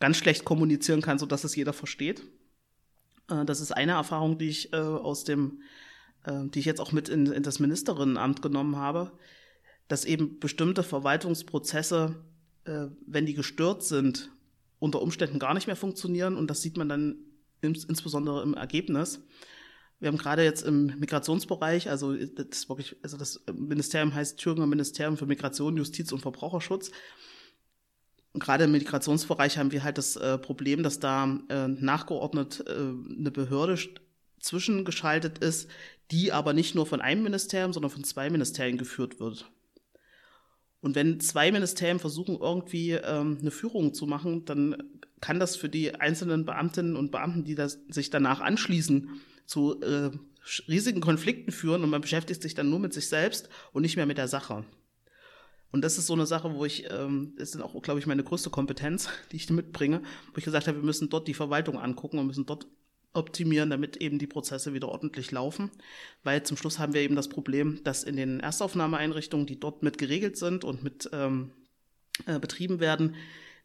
ganz 0.00 0.16
schlecht 0.16 0.46
kommunizieren 0.46 1.02
kann, 1.02 1.18
sodass 1.18 1.44
es 1.44 1.54
jeder 1.54 1.74
versteht. 1.74 2.22
Äh, 3.28 3.44
das 3.44 3.60
ist 3.60 3.72
eine 3.72 3.92
Erfahrung, 3.92 4.38
die 4.38 4.48
ich 4.48 4.72
äh, 4.72 4.76
aus 4.76 5.24
dem, 5.24 5.60
äh, 6.24 6.46
die 6.46 6.60
ich 6.60 6.64
jetzt 6.64 6.80
auch 6.80 6.92
mit 6.92 7.10
in, 7.10 7.26
in 7.26 7.42
das 7.42 7.58
Ministerinnenamt 7.58 8.40
genommen 8.40 8.76
habe 8.76 9.12
dass 9.90 10.04
eben 10.04 10.38
bestimmte 10.38 10.82
Verwaltungsprozesse 10.82 12.16
äh, 12.64 12.88
wenn 13.06 13.26
die 13.26 13.34
gestört 13.34 13.82
sind, 13.82 14.30
unter 14.78 15.02
Umständen 15.02 15.38
gar 15.38 15.54
nicht 15.54 15.66
mehr 15.66 15.76
funktionieren. 15.76 16.36
Und 16.36 16.48
das 16.48 16.62
sieht 16.62 16.76
man 16.76 16.88
dann 16.88 17.16
ins, 17.60 17.84
insbesondere 17.84 18.42
im 18.42 18.54
Ergebnis. 18.54 19.20
Wir 19.98 20.08
haben 20.08 20.18
gerade 20.18 20.44
jetzt 20.44 20.62
im 20.62 20.86
Migrationsbereich, 20.98 21.90
also 21.90 22.14
das 22.14 22.68
wirklich, 22.68 22.96
also 23.02 23.18
das 23.18 23.42
Ministerium 23.52 24.14
heißt 24.14 24.38
Thüringer 24.38 24.66
Ministerium 24.66 25.18
für 25.18 25.26
Migration, 25.26 25.76
Justiz 25.76 26.10
und 26.12 26.20
Verbraucherschutz. 26.20 26.90
Und 28.32 28.42
gerade 28.42 28.64
im 28.64 28.72
Migrationsbereich 28.72 29.58
haben 29.58 29.72
wir 29.72 29.82
halt 29.82 29.98
das 29.98 30.16
äh, 30.16 30.38
Problem, 30.38 30.82
dass 30.82 31.00
da 31.00 31.38
äh, 31.48 31.68
nachgeordnet 31.68 32.64
äh, 32.66 32.72
eine 32.72 33.30
Behörde 33.30 33.76
zwischengeschaltet 34.38 35.38
ist, 35.38 35.68
die 36.10 36.32
aber 36.32 36.54
nicht 36.54 36.74
nur 36.74 36.86
von 36.86 37.02
einem 37.02 37.24
Ministerium, 37.24 37.72
sondern 37.72 37.90
von 37.90 38.04
zwei 38.04 38.30
Ministerien 38.30 38.78
geführt 38.78 39.20
wird. 39.20 39.50
Und 40.80 40.94
wenn 40.94 41.20
zwei 41.20 41.52
Ministerien 41.52 41.98
versuchen, 41.98 42.38
irgendwie 42.40 42.92
ähm, 42.92 43.38
eine 43.40 43.50
Führung 43.50 43.92
zu 43.92 44.06
machen, 44.06 44.44
dann 44.46 44.82
kann 45.20 45.38
das 45.38 45.56
für 45.56 45.68
die 45.68 45.94
einzelnen 45.94 46.46
Beamtinnen 46.46 46.96
und 46.96 47.10
Beamten, 47.10 47.44
die 47.44 47.54
das, 47.54 47.80
sich 47.88 48.08
danach 48.10 48.40
anschließen, 48.40 49.20
zu 49.44 49.80
äh, 49.82 50.10
riesigen 50.68 51.00
Konflikten 51.00 51.52
führen 51.52 51.84
und 51.84 51.90
man 51.90 52.00
beschäftigt 52.00 52.42
sich 52.42 52.54
dann 52.54 52.70
nur 52.70 52.78
mit 52.78 52.94
sich 52.94 53.08
selbst 53.08 53.48
und 53.72 53.82
nicht 53.82 53.96
mehr 53.96 54.06
mit 54.06 54.18
der 54.18 54.28
Sache. 54.28 54.64
Und 55.72 55.82
das 55.82 55.98
ist 55.98 56.06
so 56.06 56.14
eine 56.14 56.26
Sache, 56.26 56.54
wo 56.54 56.64
ich, 56.64 56.90
ähm, 56.90 57.34
das 57.38 57.54
ist 57.54 57.60
auch, 57.60 57.80
glaube 57.82 58.00
ich, 58.00 58.06
meine 58.06 58.24
größte 58.24 58.50
Kompetenz, 58.50 59.08
die 59.32 59.36
ich 59.36 59.50
mitbringe, 59.50 60.02
wo 60.32 60.38
ich 60.38 60.44
gesagt 60.44 60.66
habe, 60.66 60.78
wir 60.78 60.84
müssen 60.84 61.10
dort 61.10 61.28
die 61.28 61.34
Verwaltung 61.34 61.78
angucken 61.78 62.18
und 62.18 62.26
müssen 62.26 62.46
dort 62.46 62.66
optimieren, 63.12 63.70
damit 63.70 63.96
eben 63.96 64.18
die 64.18 64.26
Prozesse 64.26 64.72
wieder 64.72 64.88
ordentlich 64.88 65.30
laufen. 65.30 65.70
Weil 66.22 66.42
zum 66.42 66.56
Schluss 66.56 66.78
haben 66.78 66.94
wir 66.94 67.00
eben 67.00 67.16
das 67.16 67.28
Problem, 67.28 67.82
dass 67.84 68.04
in 68.04 68.16
den 68.16 68.40
Erstaufnahmeeinrichtungen, 68.40 69.46
die 69.46 69.58
dort 69.58 69.82
mit 69.82 69.98
geregelt 69.98 70.36
sind 70.36 70.64
und 70.64 70.82
mit 70.82 71.10
ähm, 71.12 71.50
äh, 72.26 72.38
betrieben 72.38 72.80
werden, 72.80 73.16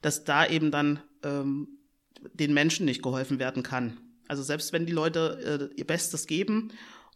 dass 0.02 0.24
da 0.24 0.46
eben 0.46 0.72
dann 0.72 1.00
ähm, 1.24 1.68
den 2.34 2.54
Menschen 2.54 2.86
nicht 2.86 3.04
geholfen 3.04 3.40
werden 3.40 3.64
kann. 3.64 3.98
Also 4.28 4.44
selbst 4.44 4.74
wenn 4.74 4.86
die 4.86 4.94
Leute 4.94 5.72
äh, 5.76 5.80
ihr 5.80 5.86
Bestes 5.86 6.28
geben 6.28 6.72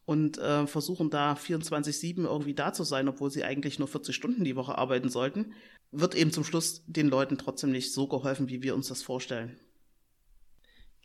und 0.05 0.37
äh, 0.37 0.67
versuchen 0.67 1.09
da 1.09 1.33
24-7 1.33 2.25
irgendwie 2.25 2.53
da 2.53 2.73
zu 2.73 2.83
sein, 2.83 3.07
obwohl 3.07 3.31
sie 3.31 3.43
eigentlich 3.43 3.79
nur 3.79 3.87
40 3.87 4.15
Stunden 4.15 4.43
die 4.43 4.55
Woche 4.55 4.77
arbeiten 4.77 5.09
sollten, 5.09 5.53
wird 5.91 6.15
eben 6.15 6.31
zum 6.31 6.43
Schluss 6.43 6.83
den 6.85 7.09
Leuten 7.09 7.37
trotzdem 7.37 7.71
nicht 7.71 7.93
so 7.93 8.07
geholfen, 8.07 8.49
wie 8.49 8.61
wir 8.61 8.75
uns 8.75 8.87
das 8.87 9.01
vorstellen. 9.01 9.59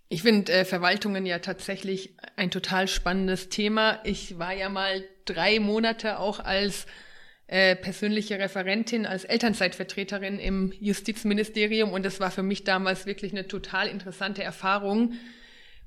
Ich 0.08 0.23
finde 0.23 0.52
äh, 0.52 0.64
Verwaltungen 0.64 1.26
ja 1.26 1.38
tatsächlich 1.38 2.14
ein 2.37 2.50
total 2.50 2.88
spannendes 2.88 3.49
Thema. 3.49 4.00
Ich 4.04 4.38
war 4.38 4.52
ja 4.52 4.68
mal 4.68 5.04
drei 5.25 5.58
Monate 5.61 6.18
auch 6.18 6.40
als 6.40 6.87
äh, 7.46 7.76
persönliche 7.76 8.38
Referentin, 8.38 9.06
als 9.06 9.25
Elternzeitvertreterin 9.25 10.38
im 10.38 10.73
Justizministerium 10.80 11.92
und 11.92 12.04
das 12.04 12.20
war 12.20 12.30
für 12.30 12.42
mich 12.42 12.64
damals 12.64 13.06
wirklich 13.06 13.32
eine 13.32 13.46
total 13.46 13.88
interessante 13.88 14.42
Erfahrung, 14.42 15.14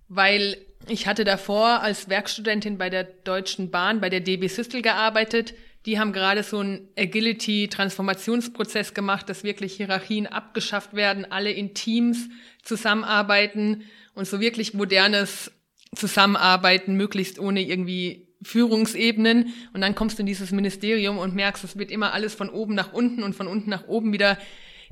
weil 0.07 0.57
ich 0.88 1.07
hatte 1.07 1.24
davor 1.24 1.81
als 1.81 2.09
Werkstudentin 2.09 2.77
bei 2.77 2.89
der 2.89 3.03
Deutschen 3.03 3.71
Bahn, 3.71 4.00
bei 4.01 4.09
der 4.09 4.19
DB 4.19 4.47
Systel 4.47 4.81
gearbeitet. 4.81 5.55
Die 5.86 6.00
haben 6.00 6.13
gerade 6.13 6.43
so 6.43 6.59
einen 6.59 6.89
Agility-Transformationsprozess 6.97 8.93
gemacht, 8.93 9.29
dass 9.29 9.43
wirklich 9.43 9.74
Hierarchien 9.74 10.27
abgeschafft 10.27 10.93
werden, 10.93 11.25
alle 11.31 11.51
in 11.51 11.74
Teams 11.74 12.29
zusammenarbeiten 12.62 13.83
und 14.17 14.27
so 14.27 14.39
wirklich 14.39 14.74
modernes 14.74 15.51
Zusammenarbeiten, 15.95 16.95
möglichst 16.95 17.39
ohne 17.39 17.62
irgendwie 17.62 18.27
Führungsebenen. 18.41 19.53
Und 19.74 19.81
dann 19.81 19.95
kommst 19.95 20.17
du 20.17 20.24
in 20.24 20.27
dieses 20.27 20.51
Ministerium 20.51 21.17
und 21.17 21.36
merkst, 21.36 21.63
es 21.63 21.77
wird 21.77 21.91
immer 21.91 22.13
alles 22.13 22.33
von 22.36 22.50
oben 22.50 22.75
nach 22.75 22.93
unten 22.93 23.24
und 23.24 23.36
von 23.36 23.47
unten 23.47 23.69
nach 23.69 23.88
oben 23.88 24.12
wieder 24.12 24.38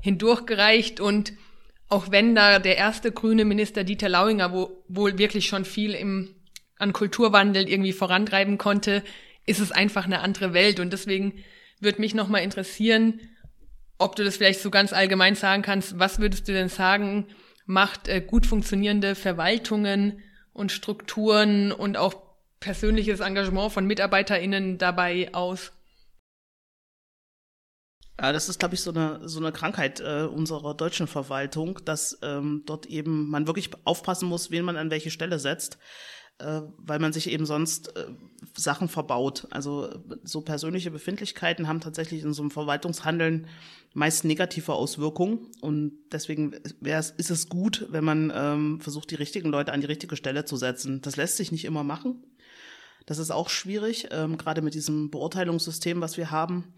hindurchgereicht 0.00 1.00
und 1.00 1.32
auch 1.88 2.10
wenn 2.10 2.34
da 2.34 2.58
der 2.58 2.76
erste 2.76 3.12
grüne 3.12 3.44
Minister 3.44 3.84
Dieter 3.84 4.08
Lauinger 4.08 4.52
wo, 4.52 4.82
wohl 4.88 5.18
wirklich 5.18 5.46
schon 5.46 5.64
viel 5.64 5.94
im, 5.94 6.34
an 6.78 6.92
Kulturwandel 6.92 7.68
irgendwie 7.68 7.92
vorantreiben 7.92 8.58
konnte, 8.58 9.02
ist 9.46 9.60
es 9.60 9.72
einfach 9.72 10.04
eine 10.04 10.20
andere 10.20 10.52
Welt. 10.52 10.80
Und 10.80 10.92
deswegen 10.92 11.44
würde 11.80 12.00
mich 12.00 12.14
nochmal 12.14 12.42
interessieren, 12.42 13.20
ob 13.98 14.16
du 14.16 14.24
das 14.24 14.36
vielleicht 14.36 14.60
so 14.60 14.70
ganz 14.70 14.92
allgemein 14.92 15.36
sagen 15.36 15.62
kannst. 15.62 15.98
Was 15.98 16.18
würdest 16.18 16.48
du 16.48 16.52
denn 16.52 16.68
sagen, 16.68 17.26
macht 17.66 18.08
äh, 18.08 18.20
gut 18.20 18.46
funktionierende 18.46 19.14
Verwaltungen 19.14 20.22
und 20.52 20.72
Strukturen 20.72 21.72
und 21.72 21.96
auch 21.96 22.14
persönliches 22.60 23.20
Engagement 23.20 23.72
von 23.72 23.86
MitarbeiterInnen 23.86 24.78
dabei 24.78 25.34
aus? 25.34 25.72
Ja, 28.18 28.32
das 28.32 28.48
ist, 28.48 28.58
glaube 28.58 28.74
ich, 28.74 28.80
so 28.80 28.92
eine, 28.92 29.28
so 29.28 29.40
eine 29.40 29.52
Krankheit 29.52 30.00
äh, 30.00 30.22
unserer 30.22 30.74
deutschen 30.74 31.06
Verwaltung, 31.06 31.80
dass 31.84 32.18
ähm, 32.22 32.62
dort 32.64 32.86
eben 32.86 33.28
man 33.28 33.46
wirklich 33.46 33.68
aufpassen 33.84 34.28
muss, 34.28 34.50
wen 34.50 34.64
man 34.64 34.78
an 34.78 34.90
welche 34.90 35.10
Stelle 35.10 35.38
setzt, 35.38 35.76
äh, 36.38 36.62
weil 36.78 36.98
man 36.98 37.12
sich 37.12 37.30
eben 37.30 37.46
sonst 37.46 37.96
äh, 37.96 38.06
Sachen 38.54 38.88
verbaut. 38.88 39.46
Also 39.50 39.88
so 40.22 40.40
persönliche 40.40 40.90
Befindlichkeiten 40.90 41.68
haben 41.68 41.80
tatsächlich 41.80 42.22
in 42.22 42.32
so 42.32 42.42
einem 42.42 42.50
Verwaltungshandeln 42.50 43.46
meist 43.94 44.24
negative 44.24 44.74
Auswirkungen 44.74 45.50
und 45.62 45.92
deswegen 46.12 46.52
ist 46.52 47.30
es 47.30 47.48
gut, 47.48 47.86
wenn 47.90 48.04
man 48.04 48.30
ähm, 48.34 48.80
versucht, 48.80 49.10
die 49.10 49.14
richtigen 49.14 49.48
Leute 49.48 49.72
an 49.72 49.80
die 49.80 49.86
richtige 49.86 50.16
Stelle 50.16 50.44
zu 50.44 50.56
setzen. 50.56 51.00
Das 51.00 51.16
lässt 51.16 51.38
sich 51.38 51.50
nicht 51.50 51.64
immer 51.64 51.82
machen. 51.82 52.22
Das 53.06 53.18
ist 53.18 53.30
auch 53.30 53.48
schwierig, 53.48 54.08
ähm, 54.10 54.36
gerade 54.36 54.60
mit 54.60 54.74
diesem 54.74 55.10
Beurteilungssystem, 55.10 56.02
was 56.02 56.18
wir 56.18 56.30
haben 56.30 56.74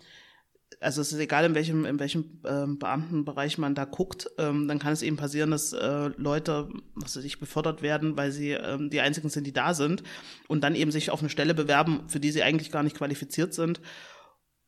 also 0.81 1.01
es 1.01 1.13
ist 1.13 1.19
egal, 1.19 1.45
in 1.45 1.55
welchem, 1.55 1.85
in 1.85 1.99
welchem 1.99 2.41
ähm, 2.45 2.79
Beamtenbereich 2.79 3.59
man 3.59 3.75
da 3.75 3.85
guckt, 3.85 4.31
ähm, 4.39 4.69
dann 4.69 4.79
kann 4.79 4.93
es 4.93 5.03
eben 5.03 5.17
passieren, 5.17 5.51
dass 5.51 5.73
äh, 5.73 6.11
Leute, 6.17 6.69
was 6.95 7.17
weiß 7.17 7.25
ich, 7.25 7.41
befördert 7.41 7.83
werden, 7.83 8.17
weil 8.17 8.33
sie 8.33 8.51
ähm, 8.51 8.91
die 8.91 9.01
einzigen 9.01 9.29
sind, 9.29 9.47
die 9.47 9.53
da 9.53 9.75
sind 9.75 10.03
und 10.47 10.63
dann 10.63 10.75
eben 10.75 10.91
sich 10.91 11.11
auf 11.11 11.21
eine 11.21 11.31
Stelle 11.31 11.55
bewerben, 11.55 12.03
für 12.07 12.21
die 12.21 12.31
sie 12.31 12.43
eigentlich 12.43 12.71
gar 12.71 12.83
nicht 12.83 12.97
qualifiziert 12.97 13.55
sind. 13.55 13.81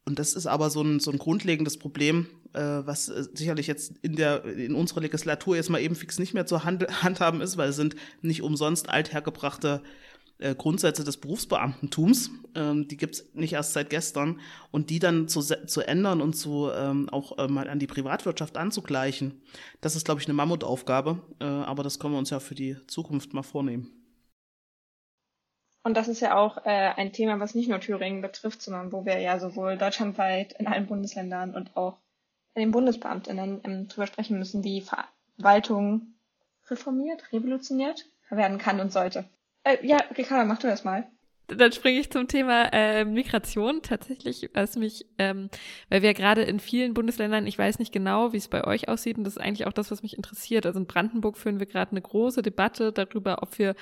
Und 0.07 0.19
das 0.19 0.33
ist 0.33 0.47
aber 0.47 0.71
so 0.71 0.83
ein, 0.83 0.99
so 0.99 1.12
ein 1.12 1.19
grundlegendes 1.19 1.78
Problem, 1.78 2.26
äh, 2.54 2.61
was 2.61 3.09
äh, 3.09 3.25
sicherlich 3.35 3.66
jetzt 3.66 3.99
in 4.02 4.16
der 4.16 4.45
in 4.45 4.75
unserer 4.75 5.02
Legislatur 5.02 5.57
jetzt 5.57 5.71
mal 5.71 5.80
eben 5.80 5.95
fix 5.95 6.19
nicht 6.19 6.35
mehr 6.35 6.47
zu 6.47 6.64
hand, 6.64 6.87
handhaben 7.02 7.40
ist, 7.40 7.57
weil 7.57 7.69
es 7.69 7.76
sind 7.76 7.95
nicht 8.23 8.42
umsonst 8.42 8.88
althergebrachte 8.88 9.83
äh, 9.85 10.10
Grundsätze 10.54 11.04
des 11.04 11.18
Berufsbeamtentums, 11.18 12.30
ähm, 12.54 12.88
die 12.88 12.97
gibt's 12.97 13.25
nicht 13.35 13.52
erst 13.52 13.73
seit 13.73 13.90
gestern, 13.90 14.40
und 14.70 14.90
die 14.90 14.99
dann 14.99 15.28
zu, 15.28 15.40
zu 15.40 15.80
ändern 15.82 16.20
und 16.20 16.35
zu 16.35 16.70
ähm, 16.70 17.09
auch 17.11 17.38
äh, 17.38 17.49
mal 17.49 17.68
an 17.68 17.78
die 17.78 17.87
Privatwirtschaft 17.87 18.56
anzugleichen, 18.56 19.42
das 19.80 19.97
ist, 19.97 20.04
glaube 20.04 20.20
ich, 20.20 20.26
eine 20.26 20.35
Mammutaufgabe, 20.35 21.20
äh, 21.40 21.44
aber 21.44 21.82
das 21.82 21.99
können 21.99 22.14
wir 22.14 22.18
uns 22.18 22.30
ja 22.30 22.40
für 22.40 22.54
die 22.54 22.76
Zukunft 22.87 23.35
mal 23.35 23.42
vornehmen. 23.42 23.90
Und 25.82 25.97
das 25.97 26.09
ist 26.09 26.20
ja 26.20 26.37
auch 26.37 26.59
äh, 26.66 26.92
ein 26.97 27.12
Thema, 27.12 27.40
was 27.40 27.54
nicht 27.54 27.68
nur 27.68 27.80
Thüringen 27.80 28.20
betrifft, 28.20 28.61
sondern 28.61 28.92
wo 28.92 29.06
wir 29.06 29.18
ja 29.18 29.38
sowohl 29.38 29.78
deutschlandweit 29.78 30.52
in 30.59 30.66
allen 30.66 30.87
Bundesländern 30.87 31.54
und 31.54 31.76
auch 31.76 31.97
in 32.54 32.61
den 32.61 32.70
Bundesbeamtinnen 32.70 33.61
ähm, 33.64 33.88
drüber 33.88 34.06
sprechen 34.06 34.38
müssen, 34.38 34.62
wie 34.62 34.82
Verwaltung 34.82 36.14
reformiert, 36.68 37.32
revolutioniert 37.32 38.06
werden 38.28 38.59
kann 38.59 38.80
und 38.80 38.92
sollte. 38.92 39.25
Äh, 39.64 39.87
ja, 39.87 39.99
Ricarda, 40.17 40.45
mach 40.45 40.59
du 40.59 40.67
das 40.67 40.85
mal. 40.85 41.07
Dann 41.57 41.73
springe 41.73 41.99
ich 41.99 42.11
zum 42.11 42.29
Thema 42.29 42.73
äh, 42.73 43.05
Migration 43.05 43.83
tatsächlich, 43.83 44.49
was 44.55 44.76
mich, 44.76 45.07
ähm, 45.19 45.50
weil 45.88 46.02
wir 46.02 46.14
gerade 46.14 46.43
in 46.43 46.61
vielen 46.61 46.95
Bundesländern, 46.95 47.47
ich 47.47 47.59
weiß 47.59 47.81
nicht 47.81 47.93
genau, 47.93 48.33
wie 48.33 48.37
es 48.37 48.47
bei 48.47 48.64
euch 48.64 48.88
aussieht, 48.88 49.19
und 49.19 49.25
das 49.25 49.37
ist 49.37 49.43
eigentlich 49.43 49.67
auch 49.67 49.73
das, 49.73 49.90
was 49.90 50.02
mich 50.02 50.17
interessiert. 50.17 50.64
Also 50.64 50.79
in 50.79 50.87
Brandenburg 50.87 51.37
führen 51.37 51.59
wir 51.59 51.67
gerade 51.67 51.90
eine 51.90 52.02
große 52.02 52.43
Debatte 52.43 52.93
darüber, 52.93 53.43
ob 53.43 53.59
wir 53.59 53.75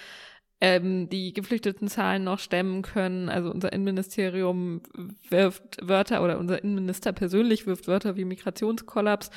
ähm, 0.61 1.09
die 1.09 1.33
Geflüchtetenzahlen 1.33 2.25
noch 2.25 2.39
stemmen 2.39 2.83
können. 2.83 3.29
Also 3.29 3.51
unser 3.51 3.73
Innenministerium 3.73 4.83
wirft 5.29 5.79
Wörter 5.83 6.23
oder 6.23 6.39
unser 6.39 6.63
Innenminister 6.63 7.13
persönlich 7.13 7.67
wirft 7.67 7.87
Wörter 7.87 8.17
wie 8.17 8.25
Migrationskollaps 8.25 9.31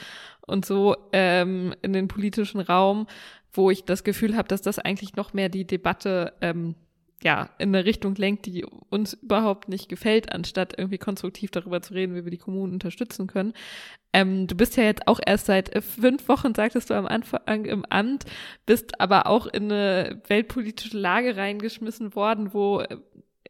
und 0.48 0.66
so 0.66 0.96
ähm, 1.12 1.76
in 1.82 1.94
den 1.94 2.08
politischen 2.08 2.62
Raum 2.62 3.08
wo 3.54 3.70
ich 3.72 3.84
das 3.84 4.04
Gefühl 4.04 4.36
habe, 4.36 4.48
dass 4.48 4.62
das 4.62 4.80
eigentlich 4.80 5.16
noch 5.16 5.34
mehr 5.34 5.50
die 5.50 5.66
Debatte 5.66 6.34
ähm, 6.42 6.76
ja 7.24 7.50
in 7.60 7.76
eine 7.76 7.86
Richtung 7.86 8.16
lenkt, 8.16 8.46
die 8.46 8.66
uns 8.90 9.14
überhaupt 9.14 9.70
nicht 9.70 9.90
gefällt, 9.90 10.34
anstatt 10.34 10.74
irgendwie 10.78 10.98
konstruktiv 10.98 11.52
darüber 11.52 11.82
zu 11.82 11.94
reden, 11.94 12.16
wie 12.16 12.24
wir 12.24 12.32
die 12.32 12.38
Kommunen 12.38 12.74
unterstützen 12.74 13.28
können. 13.28 13.54
Ähm, 14.14 14.48
du 14.48 14.56
bist 14.56 14.78
ja 14.78 14.84
jetzt 14.84 15.08
auch 15.08 15.20
erst 15.26 15.46
seit 15.46 15.84
fünf 15.84 16.28
Wochen, 16.28 16.56
sagtest 16.56 16.90
du 16.90 16.94
am 16.96 17.06
Anfang 17.06 17.66
im 17.66 17.86
Amt, 17.86 18.26
bist 18.66 19.00
aber 19.00 19.28
auch 19.28 19.48
in 19.48 19.72
eine 19.72 20.22
weltpolitische 20.28 20.98
Lage 20.98 21.38
reingeschmissen 21.38 22.16
worden, 22.16 22.54
wo 22.54 22.82
äh, 22.82 22.98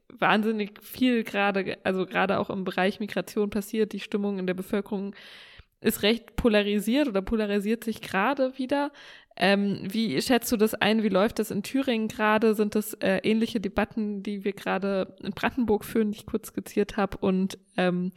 wahnsinnig 0.10 0.82
viel 0.84 1.24
gerade, 1.24 1.78
also 1.84 2.06
gerade 2.06 2.40
auch 2.40 2.50
im 2.50 2.64
Bereich 2.64 3.00
Migration 3.00 3.50
passiert, 3.50 3.94
die 3.94 4.00
Stimmung 4.00 4.38
in 4.38 4.48
der 4.48 4.54
Bevölkerung 4.54 5.16
ist 5.82 6.04
recht 6.04 6.36
polarisiert 6.36 7.08
oder 7.08 7.24
polarisiert 7.24 7.84
sich 7.84 8.02
gerade 8.02 8.58
wieder. 8.58 8.92
Ähm, 9.42 9.80
wie 9.90 10.22
schätzt 10.22 10.52
du 10.52 10.58
das 10.58 10.76
ein? 10.76 11.02
Wie 11.02 11.10
läuft 11.10 11.40
das 11.40 11.50
in 11.50 11.64
Thüringen 11.64 12.08
gerade? 12.08 12.54
Sind 12.54 12.76
das 12.76 12.94
äh, 12.94 13.18
ähnliche 13.24 13.60
Debatten, 13.60 14.22
die 14.22 14.46
wir 14.46 14.54
gerade 14.54 15.16
in 15.24 15.32
Brandenburg 15.32 15.84
führen, 15.84 16.12
die 16.12 16.20
ich 16.20 16.26
kurz 16.28 16.50
skizziert 16.50 16.96
habe? 16.96 17.18
Und 17.18 17.58
ähm, 17.76 18.12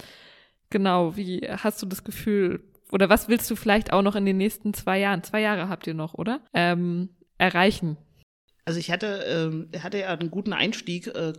genau, 0.68 1.16
wie 1.16 1.40
hast 1.48 1.80
du 1.80 1.86
das 1.86 2.04
Gefühl, 2.04 2.62
oder 2.92 3.08
was 3.08 3.28
willst 3.28 3.50
du 3.50 3.56
vielleicht 3.56 3.90
auch 3.90 4.02
noch 4.02 4.16
in 4.16 4.26
den 4.26 4.36
nächsten 4.36 4.74
zwei 4.74 5.00
Jahren, 5.00 5.22
zwei 5.22 5.40
Jahre 5.40 5.70
habt 5.70 5.86
ihr 5.86 5.94
noch, 5.94 6.12
oder? 6.12 6.42
Ähm, 6.52 7.08
erreichen? 7.38 7.96
Also 8.66 8.78
ich 8.78 8.90
hatte, 8.90 9.66
äh, 9.72 9.78
hatte 9.78 10.00
ja 10.00 10.08
einen 10.08 10.30
guten 10.30 10.52
Einstieg 10.52 11.06
äh, 11.06 11.32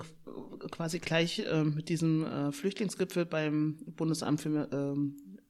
quasi 0.71 0.97
gleich 0.97 1.39
äh, 1.39 1.63
mit 1.63 1.89
diesem 1.89 2.25
äh, 2.25 2.51
Flüchtlingsgipfel 2.51 3.25
beim 3.25 3.77
Bundesamt 3.95 4.41
für 4.41 4.49
äh, 4.49 4.95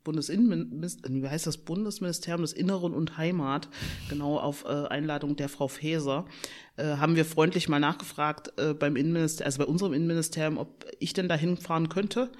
Bundesinnenministerium, 0.06 1.24
wie 1.24 1.28
heißt 1.28 1.46
das 1.46 1.58
Bundesministerium 1.58 2.42
des 2.42 2.54
Inneren 2.54 2.94
und 2.94 3.18
Heimat, 3.18 3.68
genau 4.08 4.38
auf 4.38 4.64
äh, 4.64 4.88
Einladung 4.88 5.36
der 5.36 5.50
Frau 5.50 5.68
Faeser, 5.68 6.26
äh, 6.78 6.96
haben 6.98 7.18
wir 7.18 7.26
freundlich 7.26 7.68
mal 7.68 7.82
nachgefragt 7.82 8.54
äh, 8.58 8.74
beim 8.74 8.96
Innenministerium, 8.96 9.48
also 9.48 9.58
bei 9.58 9.66
unserem 9.66 9.94
Innenministerium, 9.94 10.58
ob 10.58 10.86
ich 11.00 11.12
denn 11.12 11.28
da 11.28 11.36
hinfahren 11.36 11.90
könnte. 11.90 12.32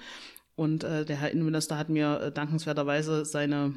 Und 0.54 0.84
äh, 0.84 1.04
der 1.04 1.16
Herr 1.16 1.32
Innenminister 1.32 1.76
hat 1.76 1.90
mir 1.90 2.20
äh, 2.20 2.32
dankenswerterweise 2.32 3.26
seine 3.26 3.74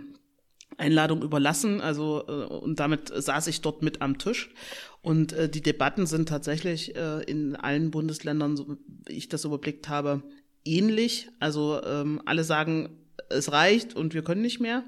Einladung 0.77 1.23
überlassen, 1.23 1.81
also 1.81 2.23
äh, 2.27 2.45
und 2.45 2.79
damit 2.79 3.11
saß 3.13 3.47
ich 3.47 3.59
dort 3.59 3.81
mit 3.81 4.01
am 4.01 4.17
Tisch. 4.17 4.53
Und 5.01 5.33
die 5.55 5.61
Debatten 5.61 6.07
sind 6.07 6.27
tatsächlich 6.27 6.93
in 6.93 7.55
allen 7.55 7.89
Bundesländern, 7.89 8.57
so 8.57 8.75
wie 9.05 9.13
ich 9.13 9.29
das 9.29 9.45
überblickt 9.45 9.87
habe, 9.87 10.23
ähnlich. 10.65 11.29
Also 11.39 11.81
ähm, 11.85 12.21
alle 12.25 12.43
sagen, 12.43 12.97
es 13.29 13.51
reicht 13.51 13.95
und 13.95 14.13
wir 14.13 14.23
können 14.23 14.41
nicht 14.41 14.59
mehr. 14.59 14.83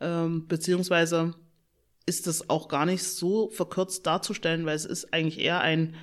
Ähm, 0.00 0.46
beziehungsweise 0.46 1.34
ist 2.06 2.26
es 2.26 2.48
auch 2.48 2.68
gar 2.68 2.86
nicht 2.86 3.02
so 3.02 3.50
verkürzt 3.50 4.06
darzustellen, 4.06 4.64
weil 4.64 4.76
es 4.76 4.84
ist 4.84 5.12
eigentlich 5.12 5.40
eher 5.40 5.60
ein, 5.60 5.94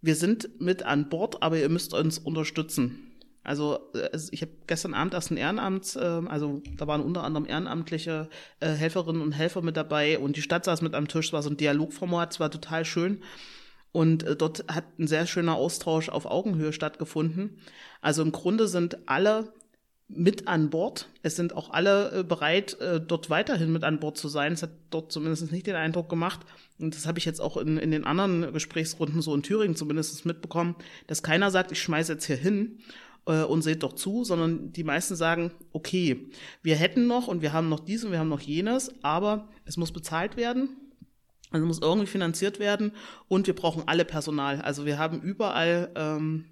wir 0.00 0.16
sind 0.16 0.60
mit 0.60 0.82
an 0.82 1.08
Bord, 1.08 1.42
aber 1.42 1.58
ihr 1.58 1.68
müsst 1.68 1.94
uns 1.94 2.18
unterstützen. 2.18 3.10
Also 3.42 3.78
äh, 3.94 4.16
ich 4.30 4.42
habe 4.42 4.52
gestern 4.66 4.94
Abend 4.94 5.14
erst 5.14 5.30
ein 5.30 5.36
Ehrenamt, 5.36 5.96
ähm, 6.00 6.28
also 6.28 6.62
da 6.76 6.86
waren 6.86 7.00
unter 7.00 7.24
anderem 7.24 7.46
ehrenamtliche 7.46 8.28
äh, 8.60 8.68
Helferinnen 8.68 9.22
und 9.22 9.32
Helfer 9.32 9.62
mit 9.62 9.76
dabei 9.76 10.18
und 10.18 10.36
die 10.36 10.42
Stadt 10.42 10.64
saß 10.64 10.82
mit 10.82 10.94
am 10.94 11.08
Tisch, 11.08 11.28
es 11.28 11.32
war 11.32 11.42
so 11.42 11.50
ein 11.50 11.56
Dialogformat, 11.56 12.32
es 12.32 12.40
war 12.40 12.50
total 12.50 12.84
schön. 12.84 13.22
Und 13.92 14.22
äh, 14.22 14.36
dort 14.36 14.64
hat 14.68 14.84
ein 14.98 15.06
sehr 15.06 15.26
schöner 15.26 15.54
Austausch 15.54 16.08
auf 16.08 16.26
Augenhöhe 16.26 16.72
stattgefunden. 16.72 17.58
Also 18.00 18.22
im 18.22 18.32
Grunde 18.32 18.68
sind 18.68 19.08
alle 19.08 19.52
mit 20.12 20.48
an 20.48 20.70
Bord. 20.70 21.08
Es 21.22 21.36
sind 21.36 21.54
auch 21.54 21.70
alle 21.70 22.24
bereit, 22.24 22.76
dort 23.06 23.30
weiterhin 23.30 23.72
mit 23.72 23.84
an 23.84 24.00
Bord 24.00 24.18
zu 24.18 24.28
sein. 24.28 24.52
Es 24.52 24.62
hat 24.62 24.70
dort 24.90 25.12
zumindest 25.12 25.50
nicht 25.52 25.66
den 25.66 25.76
Eindruck 25.76 26.08
gemacht. 26.08 26.40
Und 26.78 26.94
das 26.96 27.06
habe 27.06 27.18
ich 27.18 27.24
jetzt 27.24 27.40
auch 27.40 27.56
in, 27.56 27.76
in 27.78 27.90
den 27.90 28.04
anderen 28.04 28.52
Gesprächsrunden 28.52 29.22
so 29.22 29.34
in 29.34 29.42
Thüringen 29.42 29.76
zumindest 29.76 30.26
mitbekommen, 30.26 30.74
dass 31.06 31.22
keiner 31.22 31.50
sagt, 31.50 31.72
ich 31.72 31.80
schmeiße 31.80 32.12
jetzt 32.14 32.26
hier 32.26 32.36
hin 32.36 32.78
äh, 33.26 33.42
und 33.42 33.62
seht 33.62 33.82
doch 33.82 33.94
zu, 33.94 34.24
sondern 34.24 34.72
die 34.72 34.84
meisten 34.84 35.16
sagen, 35.16 35.52
okay, 35.72 36.28
wir 36.62 36.76
hätten 36.76 37.06
noch 37.06 37.28
und 37.28 37.42
wir 37.42 37.52
haben 37.52 37.68
noch 37.68 37.80
dies 37.80 38.04
und 38.04 38.12
wir 38.12 38.18
haben 38.18 38.28
noch 38.28 38.40
jenes, 38.40 38.92
aber 39.02 39.48
es 39.64 39.76
muss 39.76 39.92
bezahlt 39.92 40.36
werden. 40.36 40.70
Also 41.52 41.66
muss 41.66 41.80
irgendwie 41.80 42.06
finanziert 42.06 42.60
werden 42.60 42.92
und 43.26 43.48
wir 43.48 43.56
brauchen 43.56 43.82
alle 43.86 44.04
Personal. 44.04 44.60
Also 44.60 44.86
wir 44.86 44.98
haben 44.98 45.20
überall 45.20 45.90
ähm, 45.96 46.44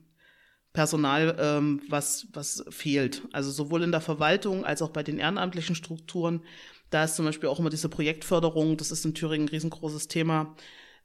Personal, 0.73 1.37
ähm, 1.41 1.81
was, 1.89 2.29
was 2.33 2.65
fehlt. 2.71 3.23
Also 3.33 3.51
sowohl 3.51 3.83
in 3.83 3.91
der 3.91 4.01
Verwaltung 4.01 4.65
als 4.65 4.83
auch 4.83 4.91
bei 4.91 5.03
den 5.03 5.19
ehrenamtlichen 5.19 5.75
Strukturen. 5.75 6.43
Da 6.91 7.05
ist 7.05 7.17
zum 7.17 7.25
Beispiel 7.25 7.49
auch 7.49 7.59
immer 7.59 7.71
diese 7.71 7.89
Projektförderung, 7.89 8.77
das 8.77 8.91
ist 8.91 9.05
in 9.05 9.15
Thüringen 9.15 9.47
ein 9.47 9.51
riesengroßes 9.51 10.09
Thema, 10.09 10.55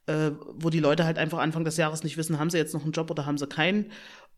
äh, 0.06 0.30
wo 0.54 0.70
die 0.70 0.80
Leute 0.80 1.04
halt 1.04 1.18
einfach 1.18 1.38
Anfang 1.38 1.64
des 1.64 1.76
Jahres 1.76 2.04
nicht 2.04 2.16
wissen, 2.16 2.38
haben 2.38 2.50
sie 2.50 2.58
jetzt 2.58 2.74
noch 2.74 2.84
einen 2.84 2.92
Job 2.92 3.10
oder 3.10 3.26
haben 3.26 3.38
sie 3.38 3.46
keinen 3.46 3.90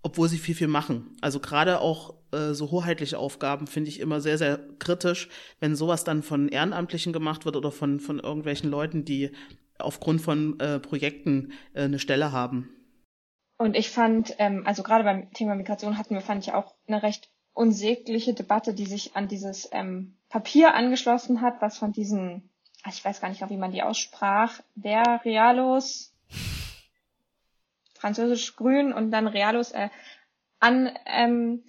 obwohl 0.07 0.29
sie 0.29 0.39
viel, 0.39 0.55
viel 0.55 0.69
machen. 0.69 1.17
Also 1.21 1.41
gerade 1.41 1.81
auch 1.81 2.15
äh, 2.31 2.53
so 2.53 2.71
hoheitliche 2.71 3.19
Aufgaben 3.19 3.67
finde 3.67 3.91
ich 3.91 3.99
immer 3.99 4.21
sehr, 4.21 4.39
sehr 4.39 4.61
kritisch, 4.79 5.29
wenn 5.59 5.75
sowas 5.75 6.05
dann 6.05 6.23
von 6.23 6.49
Ehrenamtlichen 6.49 7.13
gemacht 7.13 7.45
wird 7.45 7.57
oder 7.57 7.73
von, 7.73 7.99
von 7.99 8.21
irgendwelchen 8.21 8.71
Leuten, 8.71 9.05
die 9.05 9.33
aufgrund 9.79 10.21
von 10.21 10.61
äh, 10.61 10.79
Projekten 10.79 11.51
äh, 11.75 11.83
eine 11.83 11.99
Stelle 11.99 12.31
haben. 12.31 12.69
Und 13.59 13.75
ich 13.75 13.91
fand, 13.91 14.35
ähm, 14.39 14.63
also 14.67 14.83
gerade 14.83 15.05
beim 15.05 15.33
Thema 15.33 15.55
Migration 15.55 15.97
hatten 15.97 16.15
wir, 16.15 16.21
fand 16.21 16.47
ich 16.47 16.53
auch 16.53 16.75
eine 16.87 17.03
recht 17.03 17.31
unsägliche 17.55 18.35
Debatte, 18.35 18.75
die 18.75 18.85
sich 18.85 19.17
an 19.17 19.29
dieses 19.29 19.69
ähm, 19.73 20.17
Papier 20.29 20.75
angeschlossen 20.75 21.41
hat, 21.41 21.63
was 21.63 21.79
von 21.79 21.93
diesen, 21.93 22.51
ich 22.87 23.03
weiß 23.03 23.21
gar 23.21 23.31
nicht, 23.31 23.49
wie 23.49 23.57
man 23.57 23.73
die 23.73 23.83
aussprach, 23.83 24.61
der 24.75 25.23
Realos, 25.25 26.13
französisch-grün 27.95 28.93
und 28.93 29.11
dann 29.11 29.27
Realos 29.27 29.73
äh, 29.73 29.89
angestoßen 30.61 31.65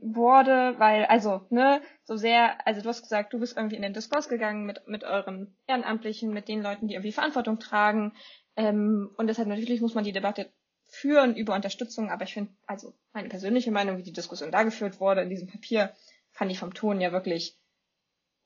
ähm, 0.00 0.14
wurde, 0.14 0.74
weil, 0.78 1.04
also, 1.04 1.42
ne, 1.50 1.82
so 2.04 2.16
sehr, 2.16 2.66
also 2.66 2.80
du 2.80 2.88
hast 2.88 3.02
gesagt, 3.02 3.34
du 3.34 3.40
bist 3.40 3.58
irgendwie 3.58 3.76
in 3.76 3.82
den 3.82 3.92
Diskurs 3.92 4.30
gegangen 4.30 4.64
mit, 4.64 4.88
mit 4.88 5.04
euren 5.04 5.54
Ehrenamtlichen, 5.66 6.32
mit 6.32 6.48
den 6.48 6.62
Leuten, 6.62 6.88
die 6.88 6.94
irgendwie 6.94 7.12
Verantwortung 7.12 7.58
tragen. 7.58 8.14
Ähm, 8.56 9.10
und 9.18 9.26
deshalb 9.26 9.48
natürlich 9.48 9.82
muss 9.82 9.94
man 9.94 10.04
die 10.04 10.12
Debatte 10.12 10.50
führen 10.92 11.34
über 11.34 11.54
Unterstützung, 11.54 12.10
aber 12.10 12.24
ich 12.24 12.34
finde, 12.34 12.52
also 12.66 12.92
meine 13.14 13.30
persönliche 13.30 13.70
Meinung, 13.70 13.96
wie 13.96 14.02
die 14.02 14.12
Diskussion 14.12 14.52
da 14.52 14.62
geführt 14.62 15.00
wurde 15.00 15.22
in 15.22 15.30
diesem 15.30 15.48
Papier, 15.48 15.94
fand 16.30 16.52
ich 16.52 16.58
vom 16.58 16.74
Ton 16.74 17.00
ja 17.00 17.12
wirklich 17.12 17.56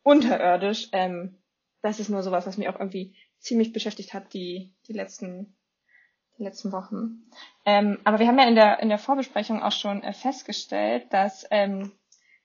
unterirdisch. 0.03 0.89
Ähm, 0.93 1.39
das 1.83 1.99
ist 1.99 2.09
nur 2.09 2.23
sowas, 2.23 2.47
was 2.47 2.57
mich 2.57 2.69
auch 2.69 2.79
irgendwie 2.79 3.17
ziemlich 3.41 3.73
beschäftigt 3.73 4.15
hat, 4.15 4.33
die, 4.33 4.73
die 4.87 4.93
letzten 4.93 5.57
die 6.39 6.45
letzten 6.45 6.71
Wochen. 6.71 7.23
Ähm, 7.65 7.99
aber 8.05 8.19
wir 8.19 8.27
haben 8.27 8.39
ja 8.39 8.47
in 8.47 8.55
der, 8.55 8.81
in 8.81 8.89
der 8.89 8.99
Vorbesprechung 8.99 9.63
auch 9.63 9.73
schon 9.73 10.03
äh, 10.03 10.13
festgestellt, 10.13 11.07
dass 11.11 11.47
ähm, 11.51 11.93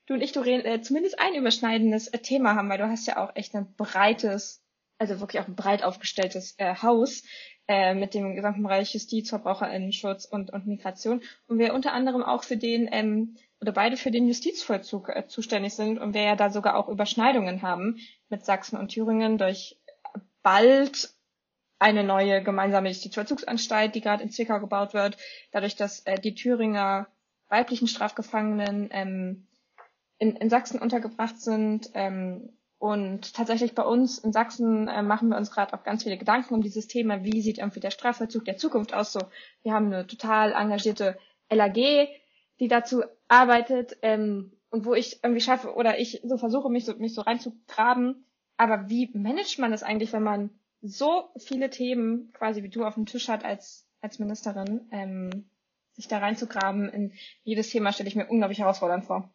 du 0.06 0.14
und 0.14 0.22
ich, 0.22 0.32
Doreen, 0.32 0.66
äh, 0.66 0.82
zumindest 0.82 1.20
ein 1.20 1.36
überschneidendes 1.36 2.08
äh, 2.08 2.20
Thema 2.20 2.56
haben, 2.56 2.70
weil 2.70 2.78
du 2.78 2.90
hast 2.90 3.08
ja 3.08 3.18
auch 3.18 3.36
echt 3.36 3.54
ein 3.54 3.74
breites, 3.76 4.64
also 4.98 5.20
wirklich 5.20 5.42
auch 5.42 5.48
ein 5.48 5.56
breit 5.56 5.84
aufgestelltes 5.84 6.56
äh, 6.58 6.76
Haus 6.76 7.24
äh, 7.72 7.96
mit 7.96 8.14
dem 8.14 8.36
gesamten 8.36 8.64
Bereich 8.64 8.94
Justiz, 8.94 9.30
Verbraucherinnenschutz 9.30 10.26
und, 10.26 10.52
und 10.52 10.68
Migration. 10.68 11.22
Und 11.48 11.58
wir 11.58 11.74
unter 11.74 11.94
anderem 11.94 12.22
auch 12.22 12.44
für 12.44 12.58
den, 12.58 12.90
ähm, 12.92 13.38
oder 13.62 13.72
beide 13.72 13.96
für 13.96 14.12
den 14.12 14.28
Justizvollzug 14.28 15.08
äh, 15.08 15.26
zuständig 15.28 15.74
sind 15.74 15.98
und 15.98 16.14
wir 16.14 16.22
ja 16.22 16.36
da 16.36 16.50
sogar 16.50 16.76
auch 16.76 16.90
Überschneidungen 16.90 17.62
haben 17.62 18.00
mit 18.28 18.44
Sachsen 18.44 18.78
und 18.78 18.90
Thüringen 18.90 19.38
durch 19.38 19.78
bald 20.44 21.14
eine 21.80 22.04
neue 22.04 22.44
gemeinsame 22.44 22.90
Justizvollzugsanstalt, 22.90 23.96
die 23.96 24.02
gerade 24.02 24.22
in 24.22 24.32
Zwickau 24.32 24.60
gebaut 24.60 24.94
wird, 24.94 25.16
dadurch, 25.52 25.78
dass 25.78 26.02
äh, 26.02 26.20
die 26.20 26.36
Thüringer 26.36 27.08
weiblichen 27.48 27.88
Strafgefangenen 27.88 28.90
ähm, 28.92 29.48
in, 30.18 30.36
in 30.36 30.50
Sachsen 30.50 30.82
untergebracht 30.82 31.40
sind. 31.40 31.90
Ähm, 31.94 32.50
und 32.82 33.36
tatsächlich 33.36 33.76
bei 33.76 33.84
uns 33.84 34.18
in 34.18 34.34
Sachsen 34.34 34.88
äh, 34.88 35.04
machen 35.04 35.30
wir 35.30 35.38
uns 35.38 35.52
gerade 35.52 35.72
auch 35.76 35.84
ganz 35.84 36.02
viele 36.02 36.18
Gedanken 36.18 36.56
um 36.56 36.64
dieses 36.64 36.88
Thema, 36.88 37.24
wie 37.24 37.40
sieht 37.40 37.60
irgendwie 37.60 37.80
der 37.80 37.92
Strafvollzug 37.92 38.44
der 38.44 38.58
Zukunft 38.58 38.96
aus. 38.96 39.14
So, 39.14 39.20
wir 39.62 39.72
haben 39.72 39.94
eine 39.94 40.08
total 40.08 40.52
engagierte 40.52 41.16
LAG, 41.52 41.76
die 42.60 42.68
dazu 42.68 43.04
arbeitet 43.28 43.98
ähm, 44.02 44.54
und 44.72 44.84
wo 44.84 44.96
ich 44.96 45.24
irgendwie 45.24 45.42
schaffe 45.42 45.76
oder 45.76 46.00
ich 46.00 46.22
so 46.24 46.40
versuche, 46.40 46.72
mich 46.72 46.86
so, 46.86 46.96
mich 46.96 47.14
so 47.14 47.22
reinzugraben. 47.22 48.26
Aber 48.58 48.90
wie 48.90 49.12
managt 49.14 49.60
man 49.60 49.70
das 49.70 49.84
eigentlich, 49.84 50.12
wenn 50.12 50.24
man 50.24 50.50
so 50.82 51.30
viele 51.38 51.70
Themen 51.70 52.34
quasi 52.34 52.64
wie 52.64 52.70
du 52.70 52.84
auf 52.84 52.96
dem 52.96 53.06
Tisch 53.06 53.30
hat 53.30 53.46
als, 53.46 53.88
als 54.02 54.18
Ministerin, 54.18 54.88
ähm, 54.90 55.52
sich 55.92 56.08
da 56.08 56.18
reinzugraben 56.18 56.90
in 56.90 57.14
jedes 57.44 57.70
Thema 57.70 57.94
stelle 57.94 58.10
ich 58.10 58.16
mir 58.16 58.28
unglaublich 58.28 58.58
herausfordernd 58.58 59.06
vor. 59.06 59.32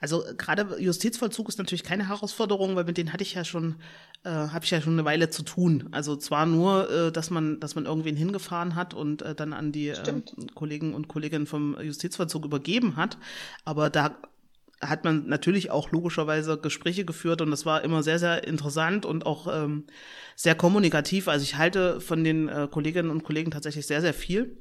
Also 0.00 0.24
gerade 0.38 0.80
Justizvollzug 0.80 1.48
ist 1.48 1.58
natürlich 1.58 1.84
keine 1.84 2.08
Herausforderung, 2.08 2.74
weil 2.74 2.84
mit 2.84 2.96
denen 2.96 3.12
hatte 3.12 3.22
ich 3.22 3.34
ja 3.34 3.44
schon, 3.44 3.76
äh, 4.24 4.30
habe 4.30 4.64
ich 4.64 4.70
ja 4.70 4.80
schon 4.80 4.94
eine 4.94 5.04
Weile 5.04 5.28
zu 5.30 5.42
tun. 5.42 5.88
Also 5.92 6.16
zwar 6.16 6.46
nur, 6.46 6.90
äh, 6.90 7.12
dass 7.12 7.30
man, 7.30 7.60
dass 7.60 7.74
man 7.74 7.84
irgendwen 7.84 8.16
hingefahren 8.16 8.74
hat 8.74 8.94
und 8.94 9.22
äh, 9.22 9.34
dann 9.34 9.52
an 9.52 9.72
die 9.72 9.88
äh, 9.88 10.22
Kollegen 10.54 10.94
und 10.94 11.08
Kolleginnen 11.08 11.46
vom 11.46 11.78
Justizvollzug 11.80 12.46
übergeben 12.46 12.96
hat, 12.96 13.18
aber 13.64 13.90
da 13.90 14.16
hat 14.80 15.04
man 15.04 15.26
natürlich 15.26 15.70
auch 15.70 15.90
logischerweise 15.90 16.56
Gespräche 16.56 17.04
geführt 17.04 17.42
und 17.42 17.50
das 17.50 17.66
war 17.66 17.84
immer 17.84 18.02
sehr, 18.02 18.18
sehr 18.18 18.46
interessant 18.46 19.04
und 19.04 19.26
auch 19.26 19.46
ähm, 19.52 19.84
sehr 20.36 20.54
kommunikativ. 20.54 21.28
Also 21.28 21.42
ich 21.42 21.56
halte 21.56 22.00
von 22.00 22.24
den 22.24 22.48
äh, 22.48 22.66
Kolleginnen 22.70 23.10
und 23.10 23.22
Kollegen 23.22 23.50
tatsächlich 23.50 23.86
sehr, 23.86 24.00
sehr 24.00 24.14
viel. 24.14 24.56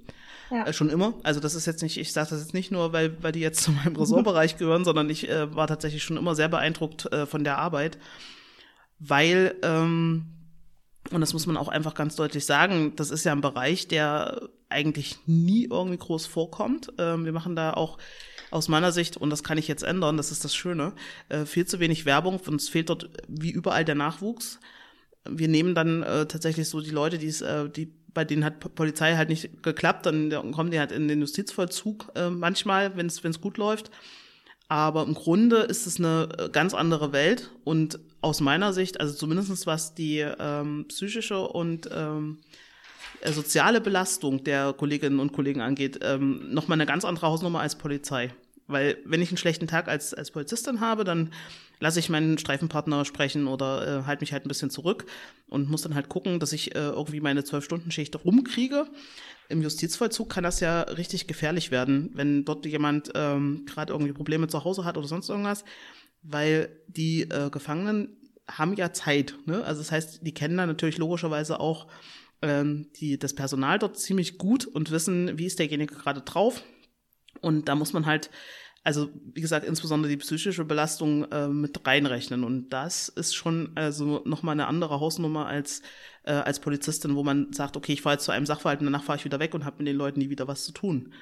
Ja. 0.51 0.65
Äh, 0.65 0.73
schon 0.73 0.89
immer. 0.89 1.13
Also 1.23 1.39
das 1.39 1.55
ist 1.55 1.65
jetzt 1.65 1.81
nicht, 1.81 1.97
ich 1.97 2.11
sage 2.13 2.29
das 2.31 2.41
jetzt 2.41 2.53
nicht 2.53 2.71
nur, 2.71 2.93
weil, 2.93 3.21
weil 3.21 3.31
die 3.31 3.39
jetzt 3.39 3.61
zu 3.63 3.71
meinem 3.71 3.95
Ressortbereich 3.95 4.57
gehören, 4.57 4.85
sondern 4.85 5.09
ich 5.09 5.29
äh, 5.29 5.53
war 5.55 5.67
tatsächlich 5.67 6.03
schon 6.03 6.17
immer 6.17 6.35
sehr 6.35 6.49
beeindruckt 6.49 7.11
äh, 7.11 7.25
von 7.25 7.43
der 7.43 7.57
Arbeit, 7.57 7.97
weil, 8.99 9.55
ähm, 9.61 10.25
und 11.11 11.21
das 11.21 11.33
muss 11.33 11.47
man 11.47 11.57
auch 11.57 11.69
einfach 11.69 11.93
ganz 11.93 12.15
deutlich 12.15 12.45
sagen, 12.45 12.93
das 12.95 13.09
ist 13.09 13.23
ja 13.23 13.31
ein 13.31 13.41
Bereich, 13.41 13.87
der 13.87 14.49
eigentlich 14.67 15.17
nie 15.25 15.65
irgendwie 15.65 15.97
groß 15.97 16.25
vorkommt. 16.27 16.91
Ähm, 16.97 17.25
wir 17.25 17.31
machen 17.31 17.55
da 17.55 17.73
auch 17.73 17.97
aus 18.51 18.67
meiner 18.67 18.91
Sicht, 18.91 19.17
und 19.17 19.29
das 19.29 19.43
kann 19.43 19.57
ich 19.57 19.67
jetzt 19.67 19.83
ändern, 19.83 20.17
das 20.17 20.31
ist 20.31 20.43
das 20.43 20.55
Schöne, 20.55 20.93
äh, 21.29 21.45
viel 21.45 21.65
zu 21.65 21.79
wenig 21.79 22.05
Werbung. 22.05 22.39
Uns 22.39 22.69
fehlt 22.69 22.89
dort 22.89 23.09
wie 23.27 23.51
überall 23.51 23.85
der 23.85 23.95
Nachwuchs. 23.95 24.59
Wir 25.27 25.47
nehmen 25.47 25.75
dann 25.75 26.03
äh, 26.03 26.25
tatsächlich 26.25 26.69
so 26.69 26.81
die 26.81 26.91
Leute, 26.91 27.17
die 27.17 27.27
äh, 27.27 27.69
die 27.69 27.93
bei 28.13 28.25
denen 28.25 28.43
hat 28.43 28.75
Polizei 28.75 29.15
halt 29.15 29.29
nicht 29.29 29.63
geklappt, 29.63 30.05
dann, 30.05 30.31
kommen 30.51 30.71
die 30.71 30.79
halt 30.79 30.91
in 30.91 31.07
den 31.07 31.19
Justizvollzug 31.21 32.11
äh, 32.15 32.29
manchmal, 32.29 32.97
wenn 32.97 33.05
es 33.07 33.41
gut 33.41 33.57
läuft. 33.57 33.91
Aber 34.67 35.03
im 35.03 35.15
Grunde 35.15 35.57
ist 35.57 35.87
es 35.87 35.97
eine 35.97 36.29
äh, 36.37 36.49
ganz 36.49 36.73
andere 36.73 37.11
Welt 37.11 37.51
und 37.63 37.99
aus 38.21 38.39
meiner 38.39 38.71
Sicht, 38.71 38.99
also 38.99 39.15
zumindest 39.15 39.65
was 39.65 39.95
die 39.95 40.19
ähm, 40.19 40.85
psychische 40.89 41.39
und 41.39 41.89
ähm, 41.91 42.39
äh, 43.21 43.31
soziale 43.31 43.81
Belastung 43.81 44.43
der 44.43 44.73
Kolleginnen 44.73 45.19
und 45.19 45.33
Kollegen 45.33 45.61
angeht, 45.61 45.99
ähm, 46.03 46.53
nochmal 46.53 46.75
eine 46.75 46.85
ganz 46.85 47.03
andere 47.03 47.27
Hausnummer 47.27 47.61
als 47.61 47.77
Polizei. 47.77 48.31
Weil 48.67 48.97
wenn 49.05 49.21
ich 49.21 49.29
einen 49.29 49.37
schlechten 49.37 49.65
Tag 49.65 49.87
als, 49.87 50.13
als 50.13 50.29
Polizistin 50.29 50.79
habe, 50.79 51.03
dann 51.03 51.31
lasse 51.79 51.99
ich 51.99 52.09
meinen 52.09 52.37
Streifenpartner 52.37 53.05
sprechen 53.05 53.47
oder 53.47 54.01
äh, 54.01 54.05
halte 54.05 54.21
mich 54.21 54.33
halt 54.33 54.45
ein 54.45 54.49
bisschen 54.49 54.69
zurück 54.69 55.05
und 55.47 55.69
muss 55.69 55.81
dann 55.81 55.95
halt 55.95 56.09
gucken, 56.09 56.39
dass 56.39 56.53
ich 56.53 56.75
äh, 56.75 56.79
irgendwie 56.79 57.21
meine 57.21 57.43
Zwölf-Stunden-Schicht 57.43 58.23
rumkriege. 58.25 58.87
Im 59.47 59.61
Justizvollzug 59.61 60.29
kann 60.29 60.43
das 60.43 60.59
ja 60.59 60.81
richtig 60.81 61.27
gefährlich 61.27 61.71
werden, 61.71 62.11
wenn 62.13 62.45
dort 62.45 62.65
jemand 62.65 63.11
ähm, 63.15 63.65
gerade 63.65 63.93
irgendwie 63.93 64.13
Probleme 64.13 64.47
zu 64.47 64.63
Hause 64.63 64.85
hat 64.85 64.97
oder 64.97 65.07
sonst 65.07 65.29
irgendwas, 65.29 65.63
weil 66.21 66.69
die 66.87 67.23
äh, 67.23 67.49
Gefangenen 67.49 68.17
haben 68.47 68.75
ja 68.75 68.93
Zeit. 68.93 69.35
Ne? 69.45 69.63
Also 69.63 69.81
das 69.81 69.91
heißt, 69.91 70.25
die 70.25 70.33
kennen 70.33 70.57
dann 70.57 70.69
natürlich 70.69 70.97
logischerweise 70.97 71.59
auch 71.59 71.87
ähm, 72.41 72.87
die, 72.99 73.17
das 73.17 73.33
Personal 73.33 73.79
dort 73.79 73.97
ziemlich 73.97 74.37
gut 74.37 74.65
und 74.65 74.91
wissen, 74.91 75.37
wie 75.37 75.45
ist 75.45 75.59
derjenige 75.59 75.95
gerade 75.95 76.21
drauf. 76.21 76.63
Und 77.41 77.69
da 77.69 77.75
muss 77.75 77.93
man 77.93 78.05
halt 78.05 78.29
also 78.83 79.09
wie 79.33 79.41
gesagt, 79.41 79.65
insbesondere 79.65 80.09
die 80.09 80.17
psychische 80.17 80.63
Belastung 80.63 81.25
äh, 81.31 81.47
mit 81.47 81.85
reinrechnen. 81.85 82.43
Und 82.43 82.69
das 82.69 83.09
ist 83.09 83.35
schon 83.35 83.71
also 83.75 84.21
nochmal 84.25 84.53
eine 84.53 84.67
andere 84.67 84.99
Hausnummer 84.99 85.47
als, 85.47 85.81
äh, 86.23 86.31
als 86.31 86.59
Polizistin, 86.59 87.15
wo 87.15 87.23
man 87.23 87.51
sagt, 87.51 87.75
okay, 87.75 87.93
ich 87.93 88.01
fahre 88.01 88.15
jetzt 88.15 88.25
zu 88.25 88.31
einem 88.31 88.45
Sachverhalt 88.45 88.79
und 88.79 88.85
danach 88.85 89.03
fahre 89.03 89.17
ich 89.17 89.25
wieder 89.25 89.39
weg 89.39 89.53
und 89.53 89.65
habe 89.65 89.77
mit 89.79 89.87
den 89.87 89.97
Leuten 89.97 90.19
nie 90.19 90.29
wieder 90.29 90.47
was 90.47 90.63
zu 90.65 90.71
tun. 90.71 91.13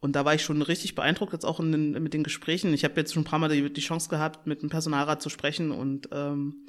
Und 0.00 0.16
da 0.16 0.24
war 0.24 0.34
ich 0.34 0.42
schon 0.42 0.62
richtig 0.62 0.94
beeindruckt, 0.94 1.32
jetzt 1.32 1.44
auch 1.44 1.60
den, 1.60 1.92
mit 1.92 2.14
den 2.14 2.24
Gesprächen. 2.24 2.74
Ich 2.74 2.84
habe 2.84 2.94
jetzt 2.96 3.12
schon 3.14 3.22
ein 3.22 3.26
paar 3.26 3.38
Mal 3.38 3.48
die, 3.48 3.72
die, 3.72 3.80
Chance 3.80 4.08
gehabt, 4.08 4.46
mit 4.46 4.62
dem 4.62 4.68
Personalrat 4.68 5.22
zu 5.22 5.28
sprechen 5.28 5.70
und 5.70 6.08
ähm, 6.10 6.66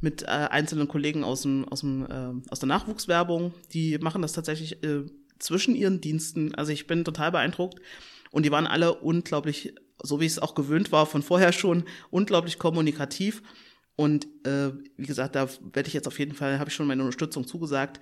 mit 0.00 0.22
äh, 0.22 0.26
einzelnen 0.26 0.86
Kollegen 0.86 1.24
aus, 1.24 1.42
dem, 1.42 1.64
aus, 1.68 1.80
dem, 1.80 2.06
äh, 2.06 2.50
aus 2.50 2.60
der 2.60 2.68
Nachwuchswerbung. 2.68 3.52
Die 3.72 3.98
machen 3.98 4.22
das 4.22 4.32
tatsächlich 4.32 4.82
äh, 4.84 5.06
zwischen 5.40 5.74
ihren 5.74 6.00
Diensten. 6.00 6.54
Also 6.54 6.70
ich 6.70 6.86
bin 6.86 7.04
total 7.04 7.32
beeindruckt 7.32 7.80
und 8.30 8.44
die 8.44 8.50
waren 8.50 8.66
alle 8.66 8.94
unglaublich, 8.94 9.74
so 10.02 10.20
wie 10.20 10.26
ich 10.26 10.32
es 10.32 10.38
auch 10.38 10.54
gewöhnt 10.54 10.92
war 10.92 11.06
von 11.06 11.22
vorher 11.22 11.52
schon, 11.52 11.84
unglaublich 12.10 12.58
kommunikativ. 12.58 13.42
Und 13.96 14.26
äh, 14.46 14.70
wie 14.96 15.06
gesagt, 15.06 15.34
da 15.34 15.48
werde 15.72 15.88
ich 15.88 15.94
jetzt 15.94 16.06
auf 16.06 16.18
jeden 16.18 16.34
Fall, 16.34 16.58
habe 16.58 16.70
ich 16.70 16.76
schon 16.76 16.86
meine 16.86 17.02
Unterstützung 17.02 17.46
zugesagt, 17.46 18.00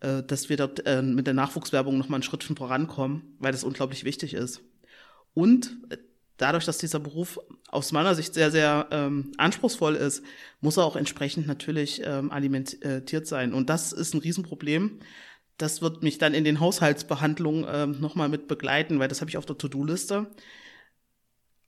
äh, 0.00 0.22
dass 0.22 0.48
wir 0.48 0.56
dort 0.56 0.86
äh, 0.86 1.02
mit 1.02 1.26
der 1.26 1.34
Nachwuchswerbung 1.34 1.96
nochmal 1.96 2.16
einen 2.16 2.22
Schritt 2.22 2.44
vorankommen, 2.44 3.36
weil 3.38 3.52
das 3.52 3.64
unglaublich 3.64 4.04
wichtig 4.04 4.34
ist. 4.34 4.60
Und 5.32 5.78
äh, 5.88 5.96
dadurch, 6.36 6.64
dass 6.64 6.78
dieser 6.78 7.00
Beruf 7.00 7.38
aus 7.68 7.92
meiner 7.92 8.14
Sicht 8.14 8.34
sehr, 8.34 8.50
sehr 8.50 8.88
ähm, 8.90 9.32
anspruchsvoll 9.38 9.96
ist, 9.96 10.22
muss 10.60 10.76
er 10.76 10.84
auch 10.84 10.96
entsprechend 10.96 11.46
natürlich 11.46 12.02
ähm, 12.04 12.30
alimentiert 12.30 13.26
sein. 13.26 13.54
Und 13.54 13.70
das 13.70 13.92
ist 13.92 14.14
ein 14.14 14.20
Riesenproblem 14.20 15.00
das 15.58 15.82
wird 15.82 16.02
mich 16.02 16.18
dann 16.18 16.34
in 16.34 16.44
den 16.44 16.60
Haushaltsbehandlungen 16.60 17.64
äh, 17.64 17.86
nochmal 17.86 18.28
mit 18.28 18.48
begleiten, 18.48 18.98
weil 18.98 19.08
das 19.08 19.20
habe 19.20 19.30
ich 19.30 19.36
auf 19.36 19.46
der 19.46 19.58
To-Do-Liste. 19.58 20.30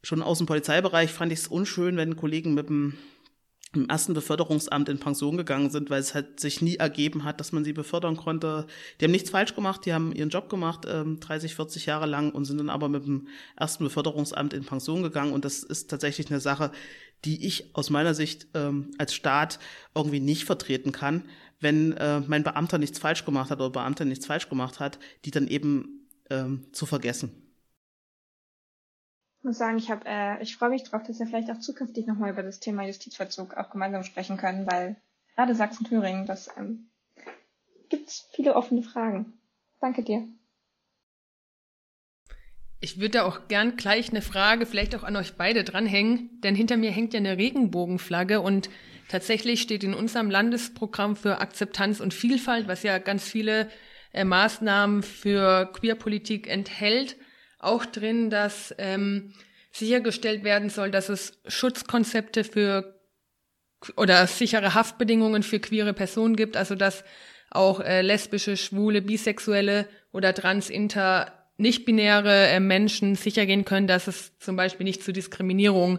Schon 0.03 0.23
aus 0.23 0.39
dem 0.39 0.47
Polizeibereich 0.47 1.13
fand 1.13 1.33
ich 1.33 1.41
es 1.41 1.49
unschön, 1.49 1.97
wenn 1.97 2.17
Kollegen 2.17 2.55
mit 2.55 2.69
dem 2.69 2.97
im 3.73 3.89
ersten 3.89 4.15
Beförderungsamt 4.15 4.89
in 4.89 4.99
Pension 4.99 5.37
gegangen 5.37 5.71
sind, 5.71 5.91
weil 5.91 6.01
es 6.01 6.13
halt 6.13 6.41
sich 6.41 6.61
nie 6.61 6.77
ergeben 6.77 7.23
hat, 7.23 7.39
dass 7.39 7.53
man 7.53 7.63
sie 7.65 7.73
befördern 7.73 8.17
konnte. 8.17 8.67
Die 9.01 9.05
haben 9.05 9.13
nichts 9.13 9.31
falsch 9.31 9.55
gemacht, 9.55 9.87
die 9.87 9.93
haben 9.93 10.13
ihren 10.13 10.31
Job 10.31 10.49
gemacht, 10.49 10.87
ähm, 10.89 11.21
30, 11.21 11.55
40 11.55 11.87
Jahre 11.87 12.07
lang 12.07 12.33
und 12.33 12.47
sind 12.47 12.59
dann 12.59 12.71
aber 12.71 12.89
mit 12.89 13.05
dem 13.05 13.29
ersten 13.57 13.85
Beförderungsamt 13.85 14.55
in 14.55 14.65
Pension 14.65 15.05
gegangen. 15.05 15.33
Und 15.33 15.45
das 15.45 15.63
ist 15.63 15.89
tatsächlich 15.89 16.31
eine 16.31 16.41
Sache, 16.41 16.73
die 17.25 17.47
ich 17.47 17.77
aus 17.77 17.91
meiner 17.91 18.15
Sicht 18.15 18.49
ähm, 18.55 18.91
als 18.99 19.15
Staat 19.15 19.61
irgendwie 19.95 20.21
nicht 20.21 20.45
vertreten 20.45 20.91
kann, 20.91 21.25
wenn 21.61 21.93
äh, 21.97 22.21
mein 22.21 22.43
Beamter 22.43 22.79
nichts 22.79 22.99
falsch 22.99 23.25
gemacht 23.25 23.51
hat 23.51 23.61
oder 23.61 23.71
Beamter 23.71 24.05
nichts 24.05 24.27
falsch 24.27 24.49
gemacht 24.49 24.81
hat, 24.81 24.99
die 25.25 25.31
dann 25.31 25.47
eben 25.47 26.09
ähm, 26.31 26.67
zu 26.73 26.87
vergessen. 26.87 27.31
Ich 29.39 29.45
muss 29.45 29.59
sagen, 29.59 29.79
ich 29.79 29.91
habe, 29.91 30.03
äh, 30.07 30.43
ich 30.43 30.57
freue 30.57 30.71
mich 30.71 30.85
drauf, 30.85 31.03
dass 31.03 31.19
wir 31.19 31.27
vielleicht 31.27 31.51
auch 31.51 31.61
zukünftig 31.61 32.07
nochmal 32.07 32.31
über 32.31 32.43
das 32.43 32.61
Thema 32.61 32.87
Justizvollzug 32.87 33.55
auch 33.55 33.71
gemeinsam 33.71 34.05
sprechen 34.05 34.37
können, 34.37 34.67
weil 34.71 34.97
gerade 35.35 35.55
Sachsen-Thüringen, 35.55 36.27
das 36.27 36.49
ähm, 36.59 36.91
gibt 37.89 38.11
viele 38.35 38.55
offene 38.55 38.83
Fragen. 38.83 39.33
Danke 39.81 40.03
dir. 40.03 40.29
Ich 42.83 42.99
würde 42.99 43.11
da 43.11 43.25
auch 43.25 43.49
gern 43.49 43.77
gleich 43.77 44.11
eine 44.11 44.23
Frage 44.23 44.65
vielleicht 44.65 44.95
auch 44.95 45.05
an 45.05 45.17
euch 45.17 45.35
beide 45.35 45.65
dranhängen, 45.65 46.41
denn 46.43 46.55
hinter 46.55 46.79
mir 46.79 46.91
hängt 46.91 47.13
ja 47.13 47.19
eine 47.19 47.37
Regenbogenflagge 47.37 48.41
und 48.41 48.71
tatsächlich 49.11 49.61
steht 49.61 49.83
in 49.83 49.93
unserem 49.93 50.31
Landesprogramm 50.31 51.17
für 51.17 51.41
Akzeptanz 51.41 52.01
und 52.01 52.15
Vielfalt, 52.15 52.69
was 52.69 52.83
ja 52.85 52.99
ganz 52.99 53.25
viele 53.25 53.69
äh, 54.13 54.25
Maßnahmen 54.25 55.03
für 55.03 55.71
Queerpolitik 55.73 56.49
enthält, 56.49 57.17
auch 57.59 57.85
drin, 57.85 58.31
dass 58.31 58.75
ähm, 58.79 59.35
sichergestellt 59.73 60.45
werden 60.45 60.71
soll, 60.71 60.91
dass 60.91 61.09
es 61.09 61.41
Schutzkonzepte 61.47 62.45
für 62.45 63.01
oder 63.97 64.27
sichere 64.27 64.75
Haftbedingungen 64.75 65.43
für 65.43 65.59
queere 65.59 65.93
Personen 65.93 66.37
gibt, 66.37 66.57
also 66.57 66.75
dass 66.75 67.03
auch 67.51 67.81
äh, 67.81 68.03
lesbische, 68.03 68.57
schwule, 68.57 69.03
bisexuelle 69.03 69.89
oder 70.13 70.35
trans, 70.35 70.71
inter 70.71 71.49
nicht-binäre 71.57 72.49
äh, 72.49 72.61
Menschen 72.61 73.17
sicher 73.17 73.45
gehen 73.47 73.65
können, 73.65 73.87
dass 73.87 74.07
es 74.07 74.39
zum 74.39 74.57
Beispiel 74.57 74.85
nicht 74.85 75.03
zu 75.03 75.13
Diskriminierung 75.13 75.99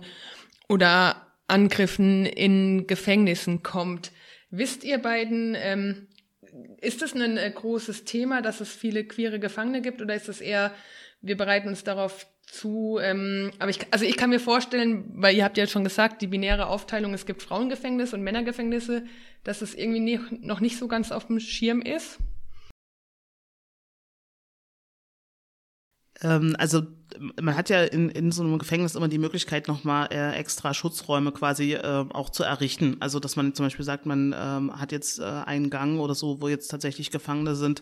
oder 0.69 1.30
Angriffen 1.51 2.25
in 2.25 2.87
Gefängnissen 2.87 3.61
kommt. 3.61 4.11
Wisst 4.49 4.83
ihr 4.83 4.97
beiden, 4.97 5.55
ähm, 5.55 6.07
ist 6.81 7.01
das 7.01 7.13
ein 7.13 7.37
äh, 7.37 7.51
großes 7.51 8.05
Thema, 8.05 8.41
dass 8.41 8.61
es 8.61 8.69
viele 8.69 9.05
queere 9.05 9.39
Gefangene 9.39 9.81
gibt 9.81 10.01
oder 10.01 10.15
ist 10.15 10.29
es 10.29 10.41
eher, 10.41 10.73
wir 11.21 11.37
bereiten 11.37 11.67
uns 11.67 11.83
darauf 11.83 12.25
zu, 12.45 12.99
ähm, 13.01 13.51
aber 13.59 13.69
ich, 13.69 13.79
also 13.91 14.05
ich 14.05 14.17
kann 14.17 14.29
mir 14.29 14.39
vorstellen, 14.39 15.05
weil 15.13 15.35
ihr 15.35 15.43
habt 15.43 15.57
ja 15.57 15.67
schon 15.67 15.83
gesagt, 15.83 16.21
die 16.21 16.27
binäre 16.27 16.67
Aufteilung, 16.67 17.13
es 17.13 17.25
gibt 17.25 17.43
Frauengefängnisse 17.43 18.15
und 18.15 18.23
Männergefängnisse, 18.23 19.05
dass 19.43 19.61
es 19.61 19.75
irgendwie 19.75 19.99
nie, 19.99 20.19
noch 20.41 20.59
nicht 20.59 20.77
so 20.77 20.87
ganz 20.87 21.11
auf 21.11 21.27
dem 21.27 21.39
Schirm 21.39 21.81
ist. 21.81 22.17
Ähm, 26.21 26.55
also 26.57 26.81
man 27.41 27.55
hat 27.55 27.69
ja 27.69 27.83
in, 27.83 28.09
in 28.09 28.31
so 28.31 28.43
einem 28.43 28.57
Gefängnis 28.59 28.95
immer 28.95 29.07
die 29.07 29.17
Möglichkeit, 29.17 29.67
nochmal 29.67 30.07
äh, 30.11 30.33
extra 30.35 30.73
Schutzräume 30.73 31.31
quasi 31.31 31.73
äh, 31.73 32.05
auch 32.09 32.29
zu 32.29 32.43
errichten. 32.43 32.97
Also 32.99 33.19
dass 33.19 33.35
man 33.35 33.53
zum 33.53 33.65
Beispiel 33.65 33.85
sagt, 33.85 34.05
man 34.05 34.33
ähm, 34.37 34.79
hat 34.79 34.91
jetzt 34.91 35.19
äh, 35.19 35.23
einen 35.23 35.69
Gang 35.69 35.99
oder 35.99 36.15
so, 36.15 36.41
wo 36.41 36.47
jetzt 36.47 36.69
tatsächlich 36.69 37.11
Gefangene 37.11 37.55
sind, 37.55 37.81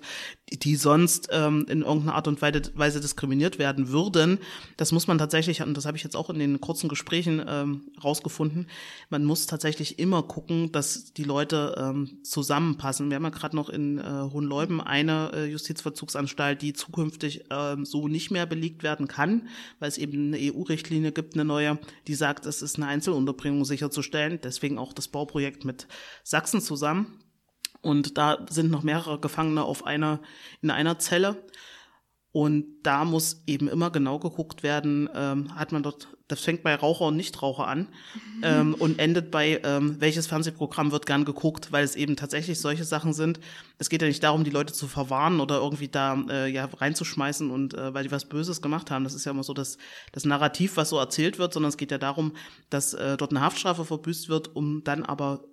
die, 0.50 0.60
die 0.60 0.76
sonst 0.76 1.30
ähm, 1.32 1.66
in 1.70 1.82
irgendeiner 1.82 2.16
Art 2.16 2.28
und 2.28 2.42
Weise 2.42 3.00
diskriminiert 3.00 3.60
werden 3.60 3.90
würden. 3.90 4.40
Das 4.78 4.92
muss 4.92 5.08
man 5.08 5.18
tatsächlich, 5.18 5.62
und 5.62 5.76
das 5.76 5.86
habe 5.86 5.98
ich 5.98 6.04
jetzt 6.04 6.16
auch 6.16 6.30
in 6.30 6.40
den 6.40 6.60
kurzen 6.60 6.90
Gesprächen 6.90 7.44
ähm, 7.48 7.92
rausgefunden, 8.04 8.68
man 9.10 9.24
muss 9.24 9.46
tatsächlich 9.46 10.00
immer 10.00 10.24
gucken, 10.24 10.72
dass 10.72 11.14
die 11.14 11.24
Leute 11.24 11.76
ähm, 11.78 12.20
zusammenpassen. 12.24 13.10
Wir 13.10 13.16
haben 13.16 13.24
ja 13.24 13.30
gerade 13.30 13.56
noch 13.56 13.70
in 13.70 14.00
äh, 14.00 14.04
Hohenleuben 14.04 14.82
eine 14.82 15.32
äh, 15.34 15.46
Justizvollzugsanstalt, 15.46 16.62
die 16.62 16.74
zukünftig 16.74 17.52
äh, 17.52 17.76
so 17.84 18.08
nicht 18.08 18.32
mehr 18.32 18.46
belegt 18.46 18.84
werden 18.84 19.08
kann 19.08 19.19
kann, 19.20 19.50
weil 19.80 19.90
es 19.90 19.98
eben 19.98 20.34
eine 20.34 20.38
EU-Richtlinie 20.38 21.12
gibt, 21.12 21.34
eine 21.34 21.44
neue, 21.44 21.78
die 22.08 22.16
sagt, 22.16 22.46
es 22.46 22.62
ist 22.62 22.78
eine 22.78 22.88
Einzelunterbringung 22.88 23.66
sicherzustellen. 23.66 24.40
Deswegen 24.42 24.78
auch 24.78 24.94
das 24.94 25.10
Bauprojekt 25.10 25.66
mit 25.66 25.88
Sachsen 26.24 26.62
zusammen. 26.62 27.20
Und 27.82 28.18
da 28.18 28.46
sind 28.50 28.72
noch 28.72 28.84
mehrere 28.84 29.20
Gefangene 29.20 29.64
auf 29.64 29.86
einer, 29.86 30.22
in 30.62 30.72
einer 30.72 31.00
Zelle. 31.00 31.44
Und 32.32 32.84
da 32.84 33.06
muss 33.06 33.42
eben 33.48 33.68
immer 33.68 33.90
genau 33.90 34.20
geguckt 34.20 34.62
werden, 34.62 35.10
ähm, 35.16 35.56
hat 35.56 35.72
man 35.72 35.82
dort, 35.82 36.10
das 36.28 36.42
fängt 36.42 36.62
bei 36.62 36.76
Raucher 36.76 37.06
und 37.06 37.18
Nichtraucher 37.18 37.68
an 37.68 37.80
mhm. 37.80 38.44
ähm, 38.44 38.74
und 38.76 39.00
endet 39.00 39.32
bei, 39.32 39.60
ähm, 39.64 40.00
welches 40.00 40.28
Fernsehprogramm 40.28 40.92
wird 40.92 41.08
gern 41.08 41.26
geguckt, 41.26 41.72
weil 41.72 41.84
es 41.84 41.96
eben 41.96 42.16
tatsächlich 42.16 42.60
solche 42.60 42.84
Sachen 42.84 43.14
sind. 43.14 43.40
Es 43.80 43.90
geht 43.90 44.04
ja 44.04 44.08
nicht 44.08 44.24
darum, 44.24 44.44
die 44.44 44.52
Leute 44.52 44.74
zu 44.74 44.88
verwarnen 44.88 45.40
oder 45.40 45.58
irgendwie 45.58 45.88
da 45.88 46.24
äh, 46.30 46.52
ja 46.52 46.66
reinzuschmeißen 46.66 47.50
und 47.50 47.74
äh, 47.74 47.96
weil 47.96 48.04
die 48.04 48.12
was 48.12 48.26
Böses 48.26 48.62
gemacht 48.62 48.92
haben. 48.92 49.06
Das 49.06 49.16
ist 49.16 49.26
ja 49.26 49.32
immer 49.32 49.44
so 49.44 49.56
das, 49.56 49.80
das 50.12 50.24
Narrativ, 50.24 50.78
was 50.78 50.90
so 50.90 51.00
erzählt 51.00 51.40
wird, 51.40 51.52
sondern 51.52 51.70
es 51.70 51.78
geht 51.78 51.90
ja 51.90 51.98
darum, 51.98 52.34
dass 52.70 52.94
äh, 52.94 53.18
dort 53.18 53.32
eine 53.32 53.42
Haftstrafe 53.42 53.86
verbüßt 53.86 54.30
wird, 54.30 54.56
um 54.56 54.84
dann 54.84 55.04
aber 55.04 55.46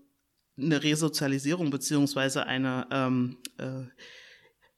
eine 0.58 0.82
Resozialisierung 0.82 1.70
beziehungsweise 1.70 2.46
eine 2.46 2.86
ähm, 2.90 3.38
äh, 3.56 3.84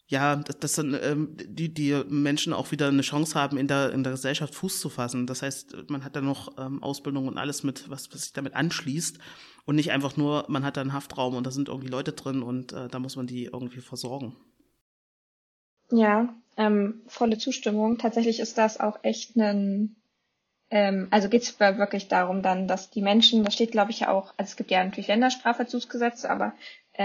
ja, 0.09 0.37
dass, 0.37 0.59
dass 0.59 0.75
dann 0.75 0.99
ähm, 1.01 1.37
die, 1.37 1.73
die 1.73 2.03
Menschen 2.09 2.55
auch 2.55 2.71
wieder 2.71 2.89
eine 2.89 3.03
Chance 3.03 3.39
haben, 3.39 3.59
in 3.59 3.69
der, 3.69 3.93
in 3.93 4.03
der 4.03 4.13
Gesellschaft 4.13 4.55
Fuß 4.55 4.81
zu 4.81 4.89
fassen. 4.89 5.27
Das 5.27 5.43
heißt, 5.43 5.91
man 5.91 6.03
hat 6.03 6.17
dann 6.17 6.25
noch 6.25 6.57
ähm, 6.59 6.83
Ausbildung 6.83 7.29
und 7.29 7.37
alles 7.37 7.63
mit, 7.63 7.91
was, 7.91 8.13
was 8.13 8.23
sich 8.23 8.33
damit 8.33 8.55
anschließt. 8.55 9.19
Und 9.67 9.77
nicht 9.77 9.93
einfach 9.93 10.17
nur, 10.17 10.47
man 10.49 10.65
hat 10.65 10.79
da 10.79 10.81
einen 10.81 10.95
Haftraum 10.95 11.35
und 11.35 11.47
da 11.47 11.51
sind 11.51 11.69
irgendwie 11.69 11.89
Leute 11.89 12.13
drin 12.13 12.43
und 12.43 12.73
äh, 12.73 12.89
da 12.89 12.99
muss 12.99 13.17
man 13.17 13.27
die 13.27 13.45
irgendwie 13.45 13.83
versorgen. 13.83 14.35
Ja, 15.91 16.35
ähm, 16.57 17.03
volle 17.07 17.37
Zustimmung. 17.37 17.99
Tatsächlich 17.99 18.41
ist 18.41 18.57
das 18.57 18.81
auch 18.81 18.99
echt 19.03 19.37
ein, 19.37 19.97
ähm, 20.71 21.09
also 21.11 21.29
geht 21.29 21.43
es 21.43 21.61
wirklich 21.61 22.09
darum 22.09 22.41
dann, 22.41 22.67
dass 22.67 22.91
die 22.91 23.03
Menschen, 23.03 23.45
das 23.45 23.53
steht 23.53 23.73
glaube 23.73 23.91
ich 23.91 24.01
ja 24.01 24.11
auch, 24.11 24.33
also 24.39 24.51
es 24.51 24.57
gibt 24.57 24.71
ja 24.71 24.83
natürlich 24.83 25.09
Länderstrafverzugsgesetze, 25.09 26.31
aber 26.31 26.55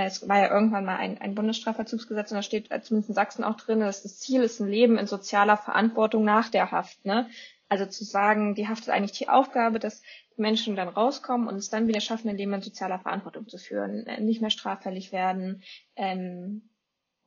es 0.01 0.27
war 0.27 0.39
ja 0.39 0.51
irgendwann 0.51 0.85
mal 0.85 0.97
ein, 0.97 1.19
ein 1.21 1.35
Bundesstrafverzugsgesetz 1.35 2.31
und 2.31 2.37
da 2.37 2.41
steht 2.41 2.71
äh, 2.71 2.81
zumindest 2.81 3.09
in 3.09 3.15
Sachsen 3.15 3.43
auch 3.43 3.57
drin, 3.57 3.79
dass 3.79 4.01
das 4.01 4.17
Ziel 4.19 4.41
ist 4.41 4.59
ein 4.59 4.67
Leben 4.67 4.97
in 4.97 5.05
sozialer 5.05 5.55
Verantwortung 5.55 6.23
nach 6.23 6.49
der 6.49 6.71
Haft. 6.71 7.05
Ne? 7.05 7.29
Also 7.69 7.85
zu 7.85 8.03
sagen, 8.03 8.55
die 8.55 8.67
Haft 8.67 8.83
ist 8.83 8.89
eigentlich 8.89 9.17
die 9.17 9.29
Aufgabe, 9.29 9.77
dass 9.77 10.01
Menschen 10.35 10.75
dann 10.75 10.87
rauskommen 10.87 11.47
und 11.47 11.55
es 11.55 11.69
dann 11.69 11.87
wieder 11.87 12.01
schaffen, 12.01 12.27
ein 12.29 12.37
Leben 12.37 12.53
in 12.53 12.61
sozialer 12.61 12.97
Verantwortung 12.97 13.47
zu 13.47 13.59
führen, 13.59 14.07
äh, 14.07 14.19
nicht 14.19 14.41
mehr 14.41 14.49
straffällig 14.49 15.11
werden. 15.11 15.61
Ähm, 15.95 16.69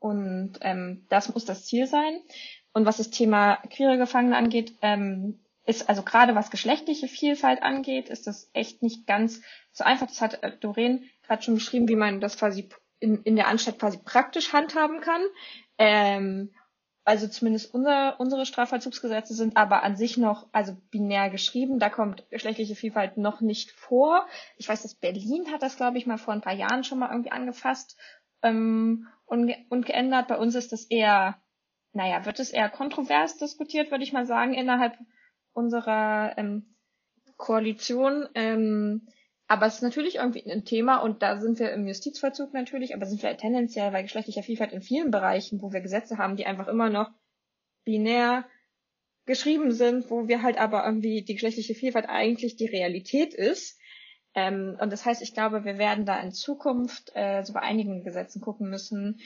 und 0.01 0.59
ähm, 0.63 1.07
das 1.09 1.33
muss 1.33 1.45
das 1.45 1.67
Ziel 1.67 1.87
sein. 1.87 2.21
Und 2.73 2.85
was 2.85 2.97
das 2.97 3.11
Thema 3.11 3.57
queere 3.71 3.97
Gefangene 3.97 4.37
angeht, 4.37 4.75
ähm, 4.83 5.39
ist 5.67 5.89
also 5.89 6.03
gerade 6.03 6.35
was 6.35 6.51
geschlechtliche 6.51 7.09
Vielfalt 7.09 7.63
angeht, 7.63 8.09
ist 8.09 8.27
das 8.27 8.51
echt 8.53 8.83
nicht 8.83 9.07
ganz 9.07 9.43
so 9.73 9.85
einfach. 9.85 10.07
Das 10.07 10.21
hat 10.21 10.43
äh, 10.43 10.57
Doreen 10.59 11.09
gerade 11.27 11.43
schon 11.43 11.55
beschrieben, 11.55 11.89
wie 11.89 11.97
man 11.97 12.21
das 12.21 12.39
quasi 12.39 12.69
in, 13.01 13.23
in 13.23 13.37
der 13.37 13.49
Anstalt 13.49 13.79
quasi 13.79 13.99
praktisch 13.99 14.53
handhaben 14.53 15.01
kann. 15.01 15.23
Ähm, 15.79 16.51
also 17.05 17.29
zumindest 17.29 17.73
unser, 17.73 18.19
unsere 18.19 18.47
Strafvollzugsgesetze 18.47 19.33
sind 19.33 19.57
aber 19.57 19.85
an 19.85 19.97
sich 19.97 20.17
noch 20.17 20.49
also 20.51 20.77
binär 20.91 21.31
geschrieben. 21.31 21.79
Da 21.79 21.89
kommt 21.89 22.29
geschlechtliche 22.31 22.75
Vielfalt 22.75 23.17
noch 23.17 23.41
nicht 23.41 23.71
vor. 23.71 24.27
Ich 24.57 24.69
weiß, 24.69 24.83
dass 24.83 24.97
Berlin 24.97 25.53
hat 25.53 25.63
das, 25.63 25.77
glaube 25.77 25.99
ich, 25.99 26.07
mal 26.07 26.19
vor 26.19 26.35
ein 26.35 26.41
paar 26.41 26.55
Jahren 26.55 26.83
schon 26.83 26.99
mal 26.99 27.11
irgendwie 27.11 27.31
angefasst 27.31 27.97
ähm, 28.43 29.07
und, 29.25 29.55
und 29.69 29.87
geändert. 29.87 30.27
Bei 30.27 30.37
uns 30.37 30.57
ist 30.57 30.73
das 30.73 30.85
eher, 30.85 31.41
naja, 31.93 32.25
wird 32.25 32.41
es 32.41 32.51
eher 32.51 32.69
kontrovers 32.69 33.39
diskutiert, 33.39 33.93
würde 33.93 34.03
ich 34.03 34.13
mal 34.13 34.27
sagen, 34.27 34.53
innerhalb 34.53 34.99
unserer 35.53 36.37
ähm, 36.37 36.75
Koalition. 37.37 38.29
Ähm, 38.35 39.07
aber 39.49 39.67
es 39.67 39.77
ist 39.77 39.83
natürlich 39.83 40.17
irgendwie 40.17 40.51
ein 40.51 40.65
Thema 40.65 40.99
und 40.99 41.23
da 41.23 41.39
sind 41.39 41.59
wir 41.59 41.73
im 41.73 41.87
Justizvollzug 41.87 42.53
natürlich, 42.53 42.95
aber 42.95 43.07
sind 43.07 43.23
wir 43.23 43.37
tendenziell 43.37 43.91
bei 43.93 44.03
geschlechtlicher 44.03 44.43
Vielfalt 44.43 44.73
in 44.73 44.83
vielen 44.83 45.11
Bereichen, 45.11 45.63
wo 45.63 45.73
wir 45.73 45.81
Gesetze 45.81 46.19
haben, 46.19 46.37
die 46.37 46.47
einfach 46.47 46.67
immer 46.67 46.91
noch 46.91 47.11
binär 47.85 48.45
geschrieben 49.25 49.73
sind, 49.73 50.11
wo 50.11 50.29
wir 50.29 50.43
halt 50.43 50.59
aber 50.59 50.85
irgendwie 50.85 51.23
die 51.23 51.35
geschlechtliche 51.35 51.75
Vielfalt 51.75 52.09
eigentlich 52.09 52.57
die 52.57 52.67
Realität 52.67 53.35
ist. 53.35 53.79
Ähm, 54.35 54.77
und 54.81 54.93
das 54.93 55.05
heißt, 55.05 55.23
ich 55.23 55.35
glaube, 55.35 55.65
wir 55.65 55.79
werden 55.79 56.07
da 56.07 56.21
in 56.21 56.33
Zukunft 56.33 57.13
äh, 57.15 57.43
so 57.43 57.53
bei 57.53 57.61
einigen 57.61 58.03
Gesetzen 58.03 58.41
gucken 58.41 58.69
müssen, 58.69 59.21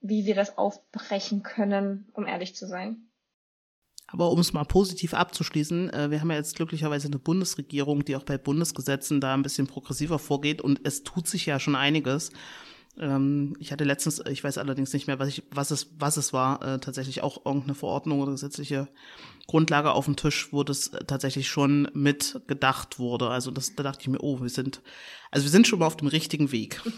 wie 0.00 0.26
wir 0.26 0.34
das 0.34 0.58
aufbrechen 0.58 1.42
können, 1.42 2.10
um 2.12 2.26
ehrlich 2.26 2.54
zu 2.54 2.66
sein. 2.66 3.11
Aber 4.12 4.30
um 4.30 4.38
es 4.38 4.52
mal 4.52 4.64
positiv 4.64 5.14
abzuschließen, 5.14 5.90
äh, 5.90 6.10
wir 6.10 6.20
haben 6.20 6.30
ja 6.30 6.36
jetzt 6.36 6.56
glücklicherweise 6.56 7.08
eine 7.08 7.18
Bundesregierung, 7.18 8.04
die 8.04 8.14
auch 8.14 8.24
bei 8.24 8.36
Bundesgesetzen 8.36 9.20
da 9.20 9.32
ein 9.32 9.42
bisschen 9.42 9.66
progressiver 9.66 10.18
vorgeht 10.18 10.60
und 10.60 10.80
es 10.84 11.02
tut 11.02 11.26
sich 11.26 11.46
ja 11.46 11.58
schon 11.58 11.74
einiges. 11.74 12.30
Ähm, 12.98 13.56
ich 13.58 13.72
hatte 13.72 13.84
letztens, 13.84 14.22
ich 14.28 14.44
weiß 14.44 14.58
allerdings 14.58 14.92
nicht 14.92 15.06
mehr, 15.06 15.18
was, 15.18 15.28
ich, 15.28 15.42
was, 15.50 15.70
es, 15.70 15.94
was 15.98 16.18
es 16.18 16.34
war, 16.34 16.62
äh, 16.62 16.78
tatsächlich 16.78 17.22
auch 17.22 17.46
irgendeine 17.46 17.74
Verordnung 17.74 18.20
oder 18.20 18.32
gesetzliche 18.32 18.88
Grundlage 19.46 19.92
auf 19.92 20.04
dem 20.04 20.16
Tisch, 20.16 20.52
wo 20.52 20.62
das 20.62 20.90
tatsächlich 21.06 21.48
schon 21.48 21.88
mitgedacht 21.94 22.98
wurde. 22.98 23.30
Also 23.30 23.50
das, 23.50 23.74
da 23.74 23.82
dachte 23.82 24.02
ich 24.02 24.08
mir, 24.08 24.20
oh, 24.20 24.42
wir 24.42 24.50
sind, 24.50 24.82
also 25.30 25.44
wir 25.44 25.50
sind 25.50 25.66
schon 25.66 25.78
mal 25.78 25.86
auf 25.86 25.96
dem 25.96 26.08
richtigen 26.08 26.52
Weg. 26.52 26.80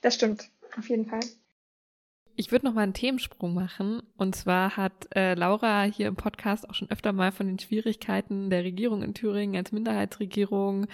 Das 0.00 0.16
stimmt, 0.16 0.50
auf 0.76 0.88
jeden 0.88 1.06
Fall. 1.06 1.20
Ich 2.34 2.50
würde 2.50 2.66
noch 2.66 2.74
mal 2.74 2.82
einen 2.82 2.94
Themensprung 2.94 3.54
machen. 3.54 4.02
Und 4.16 4.34
zwar 4.34 4.76
hat 4.76 5.08
äh, 5.14 5.34
Laura 5.34 5.82
hier 5.84 6.08
im 6.08 6.16
Podcast 6.16 6.68
auch 6.68 6.74
schon 6.74 6.90
öfter 6.90 7.12
mal 7.12 7.32
von 7.32 7.46
den 7.46 7.58
Schwierigkeiten 7.58 8.50
der 8.50 8.64
Regierung 8.64 9.02
in 9.02 9.14
Thüringen 9.14 9.56
als 9.56 9.72
Minderheitsregierung 9.72 10.86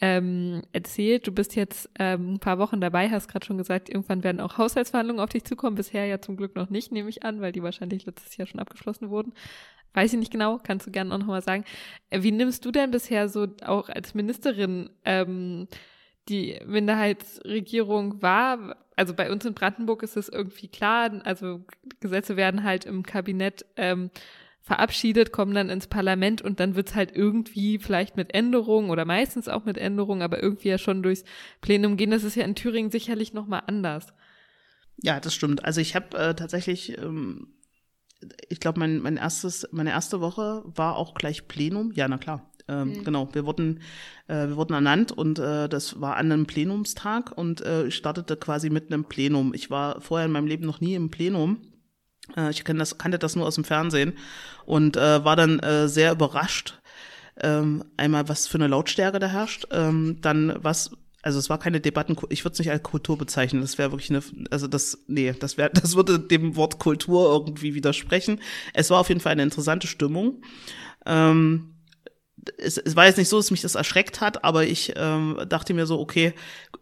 ähm, 0.00 0.62
erzählt. 0.72 1.26
Du 1.26 1.32
bist 1.32 1.56
jetzt 1.56 1.90
ähm, 1.98 2.34
ein 2.34 2.38
paar 2.38 2.58
Wochen 2.58 2.80
dabei, 2.80 3.10
hast 3.10 3.28
gerade 3.28 3.46
schon 3.46 3.58
gesagt, 3.58 3.88
irgendwann 3.88 4.22
werden 4.22 4.40
auch 4.40 4.58
Haushaltsverhandlungen 4.58 5.22
auf 5.22 5.30
dich 5.30 5.44
zukommen. 5.44 5.76
Bisher 5.76 6.06
ja 6.06 6.20
zum 6.20 6.36
Glück 6.36 6.54
noch 6.54 6.70
nicht, 6.70 6.92
nehme 6.92 7.08
ich 7.08 7.24
an, 7.24 7.40
weil 7.40 7.52
die 7.52 7.62
wahrscheinlich 7.62 8.06
letztes 8.06 8.36
Jahr 8.36 8.46
schon 8.46 8.60
abgeschlossen 8.60 9.10
wurden. 9.10 9.32
Weiß 9.94 10.12
ich 10.12 10.18
nicht 10.18 10.30
genau, 10.30 10.58
kannst 10.62 10.86
du 10.86 10.90
gerne 10.90 11.12
auch 11.12 11.18
noch 11.18 11.26
mal 11.26 11.42
sagen. 11.42 11.64
Äh, 12.10 12.22
wie 12.22 12.32
nimmst 12.32 12.64
du 12.64 12.70
denn 12.70 12.90
bisher 12.90 13.28
so 13.28 13.48
auch 13.64 13.88
als 13.88 14.14
Ministerin 14.14 14.90
ähm, 15.04 15.66
die 16.28 16.60
Minderheitsregierung 16.66 18.22
wahr? 18.22 18.76
also 18.98 19.14
bei 19.14 19.30
uns 19.30 19.44
in 19.44 19.54
Brandenburg 19.54 20.02
ist 20.02 20.16
es 20.16 20.28
irgendwie 20.28 20.66
klar, 20.66 21.20
also 21.24 21.64
Gesetze 22.00 22.36
werden 22.36 22.64
halt 22.64 22.84
im 22.84 23.04
Kabinett 23.04 23.64
ähm, 23.76 24.10
verabschiedet, 24.60 25.30
kommen 25.30 25.54
dann 25.54 25.70
ins 25.70 25.86
Parlament 25.86 26.42
und 26.42 26.58
dann 26.58 26.74
wird's 26.74 26.96
halt 26.96 27.14
irgendwie 27.14 27.78
vielleicht 27.78 28.16
mit 28.16 28.34
Änderungen 28.34 28.90
oder 28.90 29.04
meistens 29.04 29.48
auch 29.48 29.64
mit 29.64 29.78
Änderungen, 29.78 30.20
aber 30.20 30.42
irgendwie 30.42 30.68
ja 30.68 30.78
schon 30.78 31.02
durchs 31.02 31.24
Plenum 31.60 31.96
gehen. 31.96 32.10
Das 32.10 32.24
ist 32.24 32.34
ja 32.34 32.44
in 32.44 32.56
Thüringen 32.56 32.90
sicherlich 32.90 33.32
nochmal 33.32 33.62
anders. 33.66 34.12
Ja, 35.00 35.20
das 35.20 35.32
stimmt. 35.32 35.64
Also 35.64 35.80
ich 35.80 35.94
habe 35.94 36.18
äh, 36.18 36.34
tatsächlich, 36.34 36.98
ähm, 36.98 37.54
ich 38.48 38.58
glaube, 38.58 38.80
mein, 38.80 38.98
mein 38.98 39.16
erstes, 39.16 39.68
meine 39.70 39.90
erste 39.90 40.20
Woche 40.20 40.64
war 40.66 40.96
auch 40.96 41.14
gleich 41.14 41.46
Plenum. 41.46 41.92
Ja, 41.92 42.08
na 42.08 42.18
klar. 42.18 42.50
Ähm, 42.68 42.88
mhm. 42.88 43.04
Genau, 43.04 43.28
wir 43.32 43.46
wurden, 43.46 43.80
äh, 44.26 44.48
wir 44.48 44.56
wurden 44.56 44.74
ernannt 44.74 45.12
und 45.12 45.38
äh, 45.38 45.68
das 45.68 46.00
war 46.00 46.16
an 46.16 46.30
einem 46.30 46.46
Plenumstag 46.46 47.36
und 47.36 47.60
äh, 47.62 47.86
ich 47.86 47.96
startete 47.96 48.36
quasi 48.36 48.70
mit 48.70 48.92
einem 48.92 49.04
Plenum. 49.04 49.54
Ich 49.54 49.70
war 49.70 50.00
vorher 50.00 50.26
in 50.26 50.32
meinem 50.32 50.46
Leben 50.46 50.66
noch 50.66 50.80
nie 50.80 50.94
im 50.94 51.10
Plenum. 51.10 51.58
Äh, 52.36 52.50
ich 52.50 52.64
kenn 52.64 52.78
das, 52.78 52.98
kannte 52.98 53.18
das 53.18 53.36
nur 53.36 53.46
aus 53.46 53.54
dem 53.54 53.64
Fernsehen 53.64 54.12
und 54.66 54.96
äh, 54.96 55.24
war 55.24 55.36
dann 55.36 55.58
äh, 55.60 55.88
sehr 55.88 56.12
überrascht. 56.12 56.80
Ähm, 57.40 57.84
einmal, 57.96 58.28
was 58.28 58.48
für 58.48 58.58
eine 58.58 58.66
Lautstärke 58.66 59.18
da 59.18 59.28
herrscht, 59.28 59.66
ähm, 59.70 60.18
dann 60.20 60.56
was 60.60 60.90
also 61.22 61.38
es 61.38 61.50
war 61.50 61.58
keine 61.58 61.80
Debatten, 61.80 62.16
ich 62.28 62.44
würde 62.44 62.52
es 62.52 62.58
nicht 62.58 62.70
als 62.70 62.82
Kultur 62.82 63.18
bezeichnen. 63.18 63.60
Das 63.60 63.76
wäre 63.76 63.90
wirklich 63.90 64.10
eine, 64.10 64.22
also 64.50 64.68
das, 64.68 64.98
nee, 65.08 65.32
das 65.32 65.58
wäre, 65.58 65.70
das 65.74 65.96
würde 65.96 66.18
dem 66.18 66.56
Wort 66.56 66.78
Kultur 66.78 67.30
irgendwie 67.32 67.74
widersprechen. 67.74 68.40
Es 68.72 68.90
war 68.90 69.00
auf 69.00 69.08
jeden 69.08 69.20
Fall 69.20 69.32
eine 69.32 69.42
interessante 69.42 69.86
Stimmung. 69.86 70.42
Ähm, 71.06 71.74
es, 72.56 72.78
es 72.78 72.96
war 72.96 73.06
jetzt 73.06 73.18
nicht 73.18 73.28
so, 73.28 73.36
dass 73.36 73.50
mich 73.50 73.60
das 73.60 73.74
erschreckt 73.74 74.20
hat, 74.20 74.44
aber 74.44 74.64
ich 74.64 74.92
ähm, 74.96 75.38
dachte 75.48 75.74
mir 75.74 75.86
so, 75.86 75.98
okay, 76.00 76.34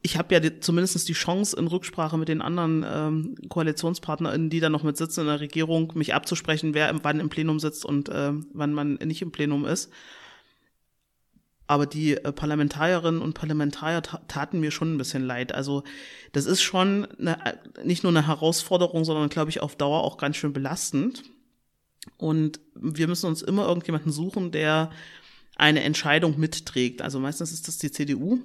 ich 0.02 0.16
habe 0.16 0.34
ja 0.34 0.40
die, 0.40 0.60
zumindest 0.60 1.08
die 1.08 1.12
Chance 1.12 1.56
in 1.56 1.66
Rücksprache 1.66 2.16
mit 2.18 2.28
den 2.28 2.42
anderen 2.42 2.84
ähm, 2.88 3.34
KoalitionspartnerInnen, 3.48 4.50
die 4.50 4.60
da 4.60 4.68
noch 4.68 4.82
mit 4.82 4.96
sitzen 4.96 5.20
in 5.20 5.26
der 5.26 5.40
Regierung, 5.40 5.92
mich 5.94 6.14
abzusprechen, 6.14 6.74
wer 6.74 6.94
wann 7.02 7.20
im 7.20 7.28
Plenum 7.28 7.58
sitzt 7.58 7.84
und 7.84 8.08
äh, 8.08 8.32
wann 8.52 8.72
man 8.72 8.94
nicht 8.94 9.22
im 9.22 9.32
Plenum 9.32 9.64
ist. 9.64 9.90
Aber 11.66 11.86
die 11.86 12.14
äh, 12.16 12.32
Parlamentarierinnen 12.32 13.20
und 13.20 13.34
Parlamentarier 13.34 14.02
taten 14.02 14.60
mir 14.60 14.70
schon 14.70 14.94
ein 14.94 14.98
bisschen 14.98 15.24
leid. 15.24 15.52
Also 15.52 15.82
das 16.32 16.46
ist 16.46 16.62
schon 16.62 17.06
eine, 17.18 17.38
nicht 17.82 18.04
nur 18.04 18.12
eine 18.12 18.26
Herausforderung, 18.26 19.04
sondern 19.04 19.28
glaube 19.28 19.50
ich 19.50 19.60
auf 19.60 19.74
Dauer 19.74 20.04
auch 20.04 20.16
ganz 20.16 20.36
schön 20.36 20.52
belastend. 20.52 21.24
Und 22.18 22.60
wir 22.74 23.08
müssen 23.08 23.26
uns 23.26 23.42
immer 23.42 23.66
irgendjemanden 23.66 24.12
suchen, 24.12 24.52
der 24.52 24.90
eine 25.56 25.82
Entscheidung 25.82 26.38
mitträgt. 26.38 27.02
Also 27.02 27.18
meistens 27.18 27.52
ist 27.52 27.66
das 27.66 27.78
die 27.78 27.90
CDU. 27.90 28.38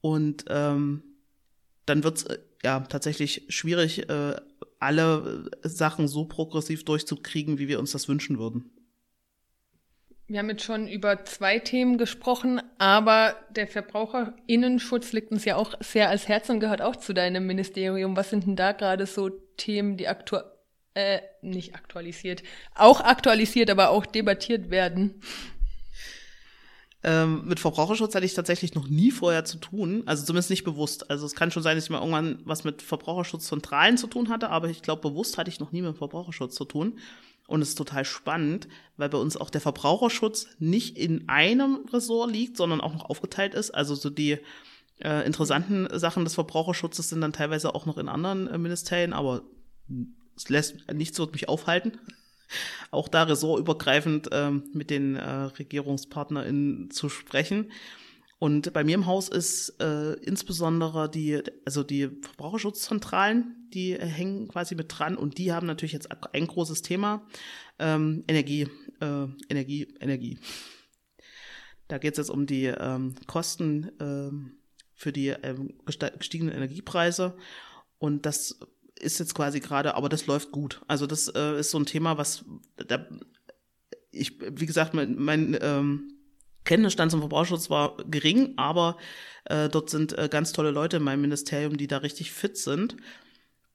Und 0.00 0.44
ähm, 0.48 1.02
dann 1.86 2.04
wird 2.04 2.18
es 2.18 2.24
äh, 2.24 2.38
ja 2.62 2.80
tatsächlich 2.80 3.44
schwierig, 3.48 4.08
äh, 4.08 4.36
alle 4.78 5.50
Sachen 5.62 6.08
so 6.08 6.24
progressiv 6.24 6.84
durchzukriegen, 6.84 7.58
wie 7.58 7.68
wir 7.68 7.78
uns 7.78 7.92
das 7.92 8.08
wünschen 8.08 8.38
würden. 8.38 8.70
Wir 10.26 10.38
haben 10.38 10.48
jetzt 10.48 10.62
schon 10.62 10.86
über 10.86 11.24
zwei 11.24 11.58
Themen 11.58 11.98
gesprochen, 11.98 12.62
aber 12.78 13.34
der 13.50 13.66
Verbraucherinnenschutz 13.66 15.12
liegt 15.12 15.32
uns 15.32 15.44
ja 15.44 15.56
auch 15.56 15.74
sehr 15.80 16.08
als 16.08 16.28
Herz 16.28 16.48
und 16.48 16.60
gehört 16.60 16.82
auch 16.82 16.94
zu 16.94 17.12
deinem 17.12 17.46
Ministerium. 17.46 18.16
Was 18.16 18.30
sind 18.30 18.46
denn 18.46 18.54
da 18.54 18.70
gerade 18.72 19.06
so 19.06 19.28
Themen, 19.28 19.96
die 19.96 20.06
aktuell, 20.06 20.44
äh, 20.94 21.20
nicht 21.42 21.74
aktualisiert, 21.74 22.44
auch 22.76 23.00
aktualisiert, 23.00 23.70
aber 23.70 23.90
auch 23.90 24.06
debattiert 24.06 24.70
werden? 24.70 25.20
Ähm, 27.02 27.46
mit 27.46 27.60
Verbraucherschutz 27.60 28.14
hatte 28.14 28.26
ich 28.26 28.34
tatsächlich 28.34 28.74
noch 28.74 28.86
nie 28.86 29.10
vorher 29.10 29.46
zu 29.46 29.56
tun, 29.56 30.02
also 30.04 30.24
zumindest 30.24 30.50
nicht 30.50 30.64
bewusst. 30.64 31.10
Also 31.10 31.24
es 31.24 31.34
kann 31.34 31.50
schon 31.50 31.62
sein, 31.62 31.76
dass 31.76 31.84
ich 31.84 31.90
mal 31.90 31.98
irgendwann 31.98 32.40
was 32.44 32.64
mit 32.64 32.82
Verbraucherschutzzentralen 32.82 33.96
zu 33.96 34.06
tun 34.06 34.28
hatte, 34.28 34.50
aber 34.50 34.68
ich 34.68 34.82
glaube, 34.82 35.08
bewusst 35.08 35.38
hatte 35.38 35.48
ich 35.48 35.60
noch 35.60 35.72
nie 35.72 35.80
mit 35.80 35.96
Verbraucherschutz 35.96 36.54
zu 36.54 36.66
tun. 36.66 36.98
Und 37.46 37.62
es 37.62 37.70
ist 37.70 37.78
total 37.78 38.04
spannend, 38.04 38.68
weil 38.96 39.08
bei 39.08 39.18
uns 39.18 39.36
auch 39.36 39.50
der 39.50 39.60
Verbraucherschutz 39.60 40.46
nicht 40.58 40.96
in 40.98 41.28
einem 41.28 41.80
Ressort 41.92 42.30
liegt, 42.30 42.56
sondern 42.56 42.80
auch 42.80 42.92
noch 42.92 43.08
aufgeteilt 43.08 43.54
ist. 43.54 43.70
Also 43.72 43.94
so 43.94 44.08
die 44.08 44.38
äh, 45.00 45.26
interessanten 45.26 45.88
Sachen 45.98 46.24
des 46.24 46.34
Verbraucherschutzes 46.34 47.08
sind 47.08 47.22
dann 47.22 47.32
teilweise 47.32 47.74
auch 47.74 47.86
noch 47.86 47.98
in 47.98 48.08
anderen 48.08 48.46
äh, 48.46 48.58
Ministerien, 48.58 49.12
aber 49.12 49.42
es 50.36 50.48
lässt 50.48 50.92
nichts 50.92 51.18
wird 51.18 51.32
mich 51.32 51.48
aufhalten 51.48 51.98
auch 52.90 53.08
da 53.08 53.24
ressortübergreifend 53.24 54.28
ähm, 54.32 54.64
mit 54.72 54.90
den 54.90 55.16
äh, 55.16 55.24
RegierungspartnerInnen 55.24 56.90
zu 56.90 57.08
sprechen. 57.08 57.70
Und 58.40 58.72
bei 58.72 58.84
mir 58.84 58.94
im 58.94 59.04
Haus 59.04 59.28
ist 59.28 59.80
äh, 59.80 60.14
insbesondere 60.14 61.10
die, 61.10 61.42
also 61.66 61.82
die 61.82 62.08
Verbraucherschutzzentralen, 62.22 63.68
die 63.74 63.92
äh, 63.92 64.06
hängen 64.06 64.48
quasi 64.48 64.74
mit 64.74 64.86
dran 64.88 65.16
und 65.16 65.36
die 65.36 65.52
haben 65.52 65.66
natürlich 65.66 65.92
jetzt 65.92 66.08
ein 66.32 66.46
großes 66.46 66.80
Thema, 66.80 67.26
ähm, 67.78 68.24
Energie, 68.28 68.66
äh, 69.00 69.26
Energie, 69.50 69.88
Energie. 70.00 70.38
Da 71.86 71.98
geht 71.98 72.12
es 72.12 72.18
jetzt 72.18 72.30
um 72.30 72.46
die 72.46 72.66
ähm, 72.66 73.14
Kosten 73.26 73.90
ähm, 74.00 74.52
für 74.94 75.12
die 75.12 75.28
ähm, 75.28 75.74
gestiegenen 75.84 76.54
Energiepreise 76.54 77.36
und 77.98 78.24
das 78.24 78.58
ist 79.00 79.18
jetzt 79.18 79.34
quasi 79.34 79.60
gerade, 79.60 79.94
aber 79.94 80.08
das 80.08 80.26
läuft 80.26 80.52
gut. 80.52 80.80
Also 80.88 81.06
das 81.06 81.28
äh, 81.28 81.58
ist 81.60 81.70
so 81.70 81.78
ein 81.78 81.86
Thema, 81.86 82.18
was 82.18 82.44
da, 82.76 83.06
ich, 84.10 84.40
wie 84.40 84.66
gesagt, 84.66 84.94
mein, 84.94 85.16
mein 85.16 85.58
ähm, 85.60 86.14
Kenntnisstand 86.64 87.10
zum 87.10 87.20
Verbraucherschutz 87.20 87.70
war 87.70 87.96
gering, 88.08 88.54
aber 88.56 88.96
äh, 89.44 89.68
dort 89.68 89.90
sind 89.90 90.16
äh, 90.18 90.28
ganz 90.30 90.52
tolle 90.52 90.70
Leute 90.70 90.98
in 90.98 91.02
meinem 91.02 91.22
Ministerium, 91.22 91.76
die 91.76 91.86
da 91.86 91.98
richtig 91.98 92.32
fit 92.32 92.56
sind 92.56 92.96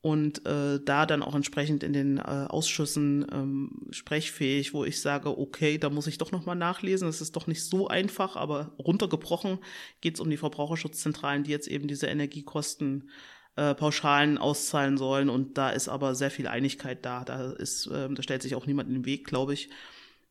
und 0.06 0.46
äh, 0.46 0.80
da 0.86 1.08
dann 1.08 1.24
auch 1.24 1.34
entsprechend 1.34 1.82
in 1.82 1.92
den 1.92 2.20
äh, 2.20 2.22
Ausschüssen 2.22 3.26
ähm, 3.32 3.88
sprechfähig, 3.90 4.76
wo 4.76 4.86
ich 4.86 5.02
sage, 5.02 5.36
okay, 5.36 5.80
da 5.80 5.90
muss 5.90 6.06
ich 6.06 6.20
doch 6.20 6.32
nochmal 6.32 6.56
nachlesen. 6.56 7.08
Es 7.08 7.22
ist 7.22 7.36
doch 7.36 7.48
nicht 7.48 7.64
so 7.64 7.88
einfach, 7.88 8.36
aber 8.36 8.76
runtergebrochen 8.78 9.58
geht 10.02 10.14
es 10.14 10.20
um 10.20 10.30
die 10.30 10.38
Verbraucherschutzzentralen, 10.38 11.44
die 11.44 11.50
jetzt 11.50 11.68
eben 11.68 11.88
diese 11.88 12.06
Energiekosten 12.06 13.10
äh, 13.56 13.74
Pauschalen 13.74 14.38
auszahlen 14.38 14.98
sollen. 14.98 15.30
Und 15.30 15.58
da 15.58 15.70
ist 15.70 15.88
aber 15.88 16.16
sehr 16.16 16.32
viel 16.32 16.48
Einigkeit 16.48 17.06
da. 17.06 17.24
Da 17.24 17.52
ist, 17.52 17.88
äh, 17.88 18.10
da 18.14 18.24
stellt 18.24 18.42
sich 18.42 18.56
auch 18.56 18.66
niemand 18.66 18.90
in 18.90 18.96
den 18.96 19.06
Weg, 19.06 19.26
glaube 19.26 19.54
ich. 19.54 19.70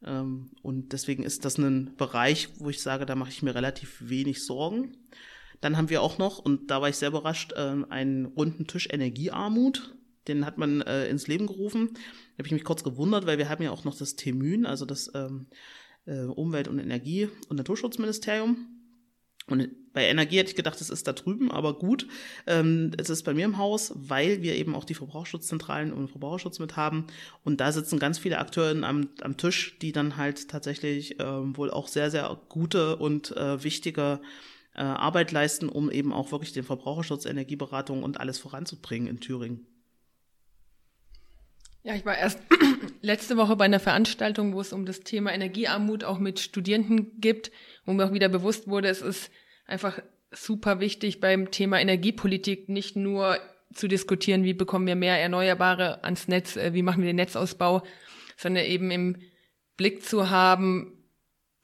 Ähm, 0.05 0.51
und 0.63 0.93
deswegen 0.93 1.23
ist 1.23 1.45
das 1.45 1.59
ein 1.59 1.97
Bereich, 1.97 2.49
wo 2.59 2.69
ich 2.71 2.83
sage, 2.83 3.07
da 3.07 3.15
mache 3.15 3.31
ich 3.31 3.43
mir 3.43 3.55
relativ 3.55 3.97
wenig 4.01 4.45
Sorgen. 4.45 4.97
Dann 5.61 5.77
haben 5.77 5.89
wir 5.89 6.03
auch 6.03 6.19
noch, 6.19 6.39
und 6.39 6.71
da 6.71 6.83
war 6.83 6.89
ich 6.89 6.97
sehr 6.97 7.09
überrascht, 7.09 7.53
äh, 7.53 7.77
einen 7.89 8.27
runden 8.27 8.67
Tisch 8.67 8.89
Energiearmut. 8.91 9.95
Den 10.29 10.45
hat 10.47 10.59
man 10.59 10.83
äh, 10.83 11.09
ins 11.09 11.27
Leben 11.27 11.47
gerufen. 11.47 11.91
Da 11.95 12.39
habe 12.39 12.47
ich 12.47 12.53
mich 12.53 12.65
kurz 12.65 12.85
gewundert, 12.85 13.27
weil 13.27 13.39
wir 13.39 13.49
haben 13.49 13.63
ja 13.63 13.71
auch 13.71 13.85
noch 13.85 13.97
das 13.97 14.17
Temün, 14.17 14.67
also 14.67 14.85
das 14.85 15.11
ähm, 15.15 15.47
äh, 16.07 16.25
Umwelt- 16.25 16.69
und 16.69 16.79
Energie- 16.79 17.29
und 17.49 17.57
Naturschutzministerium. 17.57 18.69
Und 19.47 19.69
bei 19.95 20.07
Energie 20.07 20.39
hätte 20.39 20.51
ich 20.51 20.57
gedacht, 20.57 20.81
es 20.81 20.91
ist 20.91 21.07
da 21.07 21.13
drüben, 21.13 21.51
aber 21.51 21.79
gut. 21.79 22.07
Ähm, 22.47 22.91
es 22.99 23.09
ist 23.09 23.23
bei 23.23 23.33
mir 23.33 23.45
im 23.45 23.59
Haus, 23.59 23.93
weil 23.95 24.43
wir 24.43 24.57
eben 24.57 24.75
auch 24.75 24.85
die 24.85 24.95
Verbraucherschutzzentralen 24.95 25.93
und 25.93 26.09
Verbraucherschutz 26.09 26.59
mit 26.59 26.77
haben. 26.77 27.07
Und 27.45 27.61
da 27.61 27.73
sitzen 27.73 28.01
ganz 28.01 28.19
viele 28.19 28.39
Akteure 28.39 28.83
am, 28.85 29.09
am 29.23 29.37
Tisch, 29.37 29.79
die 29.79 29.93
dann 29.93 30.17
halt 30.17 30.49
tatsächlich 30.49 31.21
ähm, 31.21 31.57
wohl 31.57 31.71
auch 31.71 31.87
sehr, 31.87 32.11
sehr 32.11 32.37
gute 32.49 32.97
und 32.97 33.35
äh, 33.37 33.63
wichtige 33.63 34.21
äh, 34.75 34.81
Arbeit 34.83 35.31
leisten, 35.31 35.69
um 35.69 35.91
eben 35.91 36.13
auch 36.13 36.33
wirklich 36.33 36.53
den 36.53 36.65
Verbraucherschutz, 36.65 37.25
Energieberatung 37.25 38.03
und 38.03 38.19
alles 38.19 38.39
voranzubringen 38.39 39.09
in 39.09 39.21
Thüringen. 39.21 39.65
Ja, 41.85 41.95
ich 41.95 42.05
war 42.05 42.19
erst 42.19 42.41
letzte 43.01 43.37
Woche 43.37 43.55
bei 43.55 43.67
einer 43.67 43.79
Veranstaltung, 43.79 44.55
wo 44.55 44.61
es 44.61 44.73
um 44.73 44.87
das 44.87 45.01
Thema 45.01 45.33
Energiearmut 45.33 46.03
auch 46.03 46.19
mit 46.19 46.41
Studierenden 46.41 47.21
gibt, 47.21 47.53
wo 47.85 47.93
mir 47.93 48.07
auch 48.07 48.13
wieder 48.13 48.29
bewusst 48.29 48.67
wurde, 48.67 48.89
es 48.89 49.03
ist 49.03 49.31
einfach 49.67 50.01
super 50.31 50.81
wichtig 50.81 51.21
beim 51.21 51.51
Thema 51.51 51.81
Energiepolitik 51.81 52.69
nicht 52.69 52.97
nur 52.97 53.39
zu 53.73 53.89
diskutieren, 53.89 54.45
wie 54.45 54.55
bekommen 54.55 54.87
wir 54.87 54.97
mehr 54.97 55.21
Erneuerbare 55.21 56.05
ans 56.05 56.29
Netz, 56.29 56.57
äh, 56.57 56.75
wie 56.75 56.83
machen 56.83 57.03
wir 57.03 57.11
den 57.11 57.17
Netzausbau, 57.17 57.83
sondern 58.37 58.65
eben 58.65 58.91
im 58.91 59.17
Blick 59.77 60.05
zu 60.05 60.31
haben, 60.31 61.05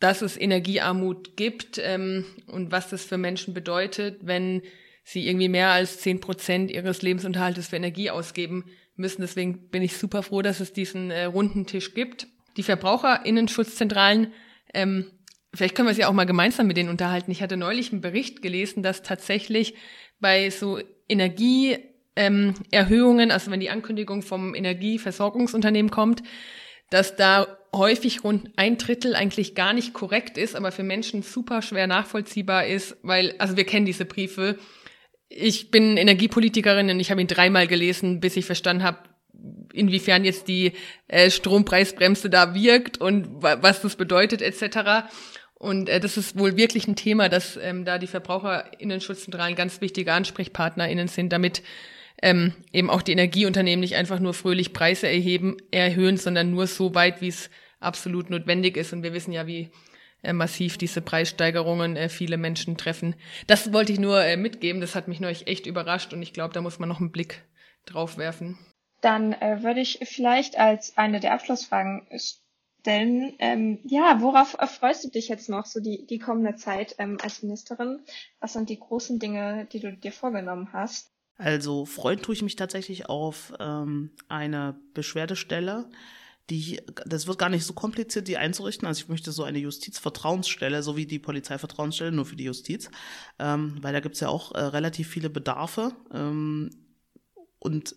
dass 0.01 0.23
es 0.23 0.37
Energiearmut 0.37 1.37
gibt 1.37 1.79
ähm, 1.83 2.25
und 2.47 2.73
was 2.73 2.89
das 2.91 3.05
für 3.05 3.19
Menschen 3.19 3.55
bedeutet, 3.55 4.19
wenn 4.23 4.63
sie 5.05 5.29
irgendwie 5.29 5.49
mehr 5.49 5.71
als 5.71 6.01
zehn 6.01 6.21
Prozent 6.21 6.71
ihres 6.71 7.03
Lebensunterhaltes 7.03 7.69
für 7.69 7.77
Energie 7.77 8.11
ausgeben 8.11 8.65
müssen. 8.97 9.23
Deswegen 9.23 9.69
bin 9.69 9.83
ich 9.83 9.97
super 9.97 10.23
froh, 10.23 10.43
dass 10.43 10.61
es 10.61 10.73
diesen 10.73 11.11
äh, 11.11 11.25
runden 11.25 11.67
Tisch 11.67 11.95
gibt. 11.95 12.27
Die 12.57 12.63
Verbraucherinnenschutzzentralen, 12.63 14.33
ähm, 14.73 15.11
vielleicht 15.55 15.75
können 15.75 15.89
wir 15.89 15.95
sie 15.95 16.05
auch 16.05 16.13
mal 16.13 16.27
gemeinsam 16.27 16.67
mit 16.67 16.77
denen 16.77 16.89
unterhalten. 16.89 17.31
Ich 17.31 17.43
hatte 17.43 17.57
neulich 17.57 17.93
einen 17.93 18.01
Bericht 18.01 18.43
gelesen, 18.43 18.83
dass 18.83 19.03
tatsächlich 19.03 19.75
bei 20.21 20.51
so 20.51 20.79
Energieerhöhungen, 21.09 21.85
ähm, 22.17 23.31
also 23.31 23.51
wenn 23.51 23.61
die 23.61 23.71
Ankündigung 23.71 24.23
vom 24.23 24.55
Energieversorgungsunternehmen 24.55 25.91
kommt, 25.91 26.23
dass 26.91 27.17
da 27.17 27.59
häufig 27.73 28.25
rund 28.25 28.51
ein 28.57 28.79
Drittel 28.79 29.15
eigentlich 29.15 29.55
gar 29.55 29.73
nicht 29.73 29.95
korrekt 29.95 30.37
ist, 30.37 30.57
aber 30.57 30.73
für 30.73 30.83
Menschen 30.83 31.23
super 31.23 31.63
schwer 31.63 31.87
nachvollziehbar 31.87 32.67
ist, 32.67 32.97
weil, 33.03 33.35
also 33.39 33.57
wir 33.57 33.65
kennen 33.65 33.87
diese 33.87 34.05
Briefe, 34.05 34.59
ich 35.29 35.71
bin 35.71 35.97
Energiepolitikerin 35.97 36.91
und 36.91 36.99
ich 36.99 37.13
habe 37.13 37.21
ihn 37.21 37.29
dreimal 37.29 37.69
gelesen, 37.69 38.19
bis 38.19 38.37
ich 38.37 38.45
verstanden 38.45 38.83
habe, 38.83 38.99
inwiefern 39.73 40.25
jetzt 40.25 40.49
die 40.49 40.73
äh, 41.07 41.31
Strompreisbremse 41.31 42.29
da 42.29 42.55
wirkt 42.55 43.01
und 43.01 43.41
was 43.41 43.81
das 43.81 43.95
bedeutet 43.95 44.43
etc. 44.43 45.09
Und 45.61 45.91
äh, 45.91 46.01
das 46.01 46.17
ist 46.17 46.39
wohl 46.39 46.57
wirklich 46.57 46.89
ein 46.89 46.97
Thema, 46.97 47.29
dass 47.29 47.59
ähm, 47.59 47.85
da 47.85 47.99
die 47.99 48.07
VerbraucherInnen-Schutzzentralen 48.07 49.55
ganz 49.55 49.83
wichtige 49.83 50.15
AnsprechpartnerInnen 50.15 51.07
sind, 51.07 51.35
damit 51.35 51.63
ähm, 52.23 52.55
eben 52.73 52.89
auch 52.89 53.03
die 53.03 53.13
Energieunternehmen 53.13 53.81
nicht 53.81 53.95
einfach 53.95 54.21
nur 54.21 54.33
fröhlich 54.33 54.73
Preise 54.73 55.07
erheben, 55.07 55.59
erhöhen, 55.71 56.17
sondern 56.17 56.51
nur 56.51 56.67
so 56.67 56.95
weit, 56.95 57.21
wie 57.21 57.29
es 57.29 57.51
absolut 57.79 58.31
notwendig 58.31 58.79
ist. 58.79 58.95
Und 58.95 59.03
wir 59.03 59.13
wissen 59.13 59.33
ja, 59.33 59.47
wie 59.47 59.69
äh, 60.23 60.33
massiv 60.33 60.79
diese 60.79 61.03
Preissteigerungen 61.03 61.95
äh, 61.95 62.09
viele 62.09 62.39
Menschen 62.39 62.79
treffen. 62.79 63.15
Das 63.47 63.71
wollte 63.71 63.93
ich 63.93 64.01
nur 64.01 64.25
äh, 64.25 64.39
mitgeben. 64.39 64.81
Das 64.81 64.95
hat 64.95 65.09
mich 65.09 65.21
neulich 65.21 65.47
echt 65.47 65.67
überrascht 65.67 66.15
und 66.15 66.23
ich 66.23 66.33
glaube, 66.33 66.55
da 66.55 66.63
muss 66.63 66.79
man 66.79 66.89
noch 66.89 67.01
einen 67.01 67.13
Blick 67.13 67.43
drauf 67.85 68.17
werfen. 68.17 68.59
Dann 69.03 69.35
äh, 69.35 69.63
würde 69.63 69.81
ich 69.81 69.99
vielleicht 70.05 70.59
als 70.59 70.97
eine 70.97 71.21
der 71.21 71.35
Abschlussfragen 71.35 72.07
stellen, 72.81 73.35
ähm, 73.39 73.79
ja, 73.85 74.21
worauf 74.21 74.57
freust 74.79 75.05
du 75.05 75.09
dich 75.09 75.29
jetzt 75.29 75.49
noch, 75.49 75.67
so 75.67 75.81
die, 75.81 76.07
die 76.07 76.19
kommende 76.19 76.57
Zeit 76.57 76.95
ähm, 76.99 77.19
als 77.23 77.43
Ministerin? 77.43 78.01
Was 78.41 78.55
sind 78.55 78.69
die 78.69 78.79
großen 78.79 79.19
Dinge, 79.19 79.67
die 79.73 79.81
du 79.81 79.93
dir 79.93 80.13
vorgenommen 80.13 80.73
hast? 80.73 81.11
Also 81.37 81.87
freuen 81.87 82.21
tue 82.21 82.35
ich 82.35 82.43
mich 82.43 82.57
tatsächlich 82.57 83.09
auf 83.09 83.53
ähm, 83.59 84.11
eine 84.29 84.79
Beschwerdestelle, 84.93 85.89
die, 86.51 86.81
das 87.07 87.27
wird 87.27 87.39
gar 87.39 87.49
nicht 87.49 87.65
so 87.65 87.73
kompliziert, 87.73 88.27
die 88.27 88.37
einzurichten. 88.37 88.87
Also 88.87 89.03
ich 89.03 89.09
möchte 89.09 89.31
so 89.31 89.45
eine 89.45 89.59
Justizvertrauensstelle, 89.59 90.83
so 90.83 90.97
wie 90.97 91.07
die 91.07 91.21
Polizeivertrauensstelle, 91.21 92.11
nur 92.11 92.27
für 92.27 92.37
die 92.37 92.45
Justiz, 92.45 92.91
ähm, 93.39 93.79
weil 93.81 93.93
da 93.93 94.01
gibt's 94.01 94.21
ja 94.21 94.29
auch 94.29 94.53
äh, 94.53 94.61
relativ 94.61 95.09
viele 95.09 95.31
Bedarfe. 95.31 95.93
Ähm, 96.13 96.71
und 97.61 97.95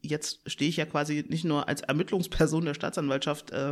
jetzt 0.00 0.40
stehe 0.50 0.68
ich 0.68 0.76
ja 0.76 0.86
quasi 0.86 1.24
nicht 1.28 1.44
nur 1.44 1.68
als 1.68 1.80
Ermittlungsperson 1.82 2.64
der 2.64 2.74
Staatsanwaltschaft 2.74 3.50
äh, 3.50 3.70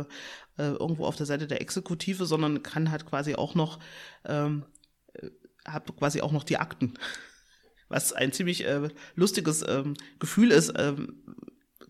äh, 0.57 0.71
irgendwo 0.71 1.05
auf 1.05 1.15
der 1.15 1.25
Seite 1.25 1.47
der 1.47 1.61
Exekutive, 1.61 2.25
sondern 2.25 2.63
kann 2.63 2.91
halt 2.91 3.05
quasi 3.05 3.35
auch 3.35 3.55
noch, 3.55 3.79
ähm, 4.25 4.65
äh, 5.13 5.29
habe 5.67 5.93
quasi 5.93 6.21
auch 6.21 6.31
noch 6.31 6.43
die 6.43 6.57
Akten. 6.57 6.93
Was 7.89 8.13
ein 8.13 8.31
ziemlich 8.31 8.65
äh, 8.65 8.89
lustiges 9.15 9.63
ähm, 9.67 9.95
Gefühl 10.19 10.51
ist, 10.51 10.73
ähm, 10.77 11.23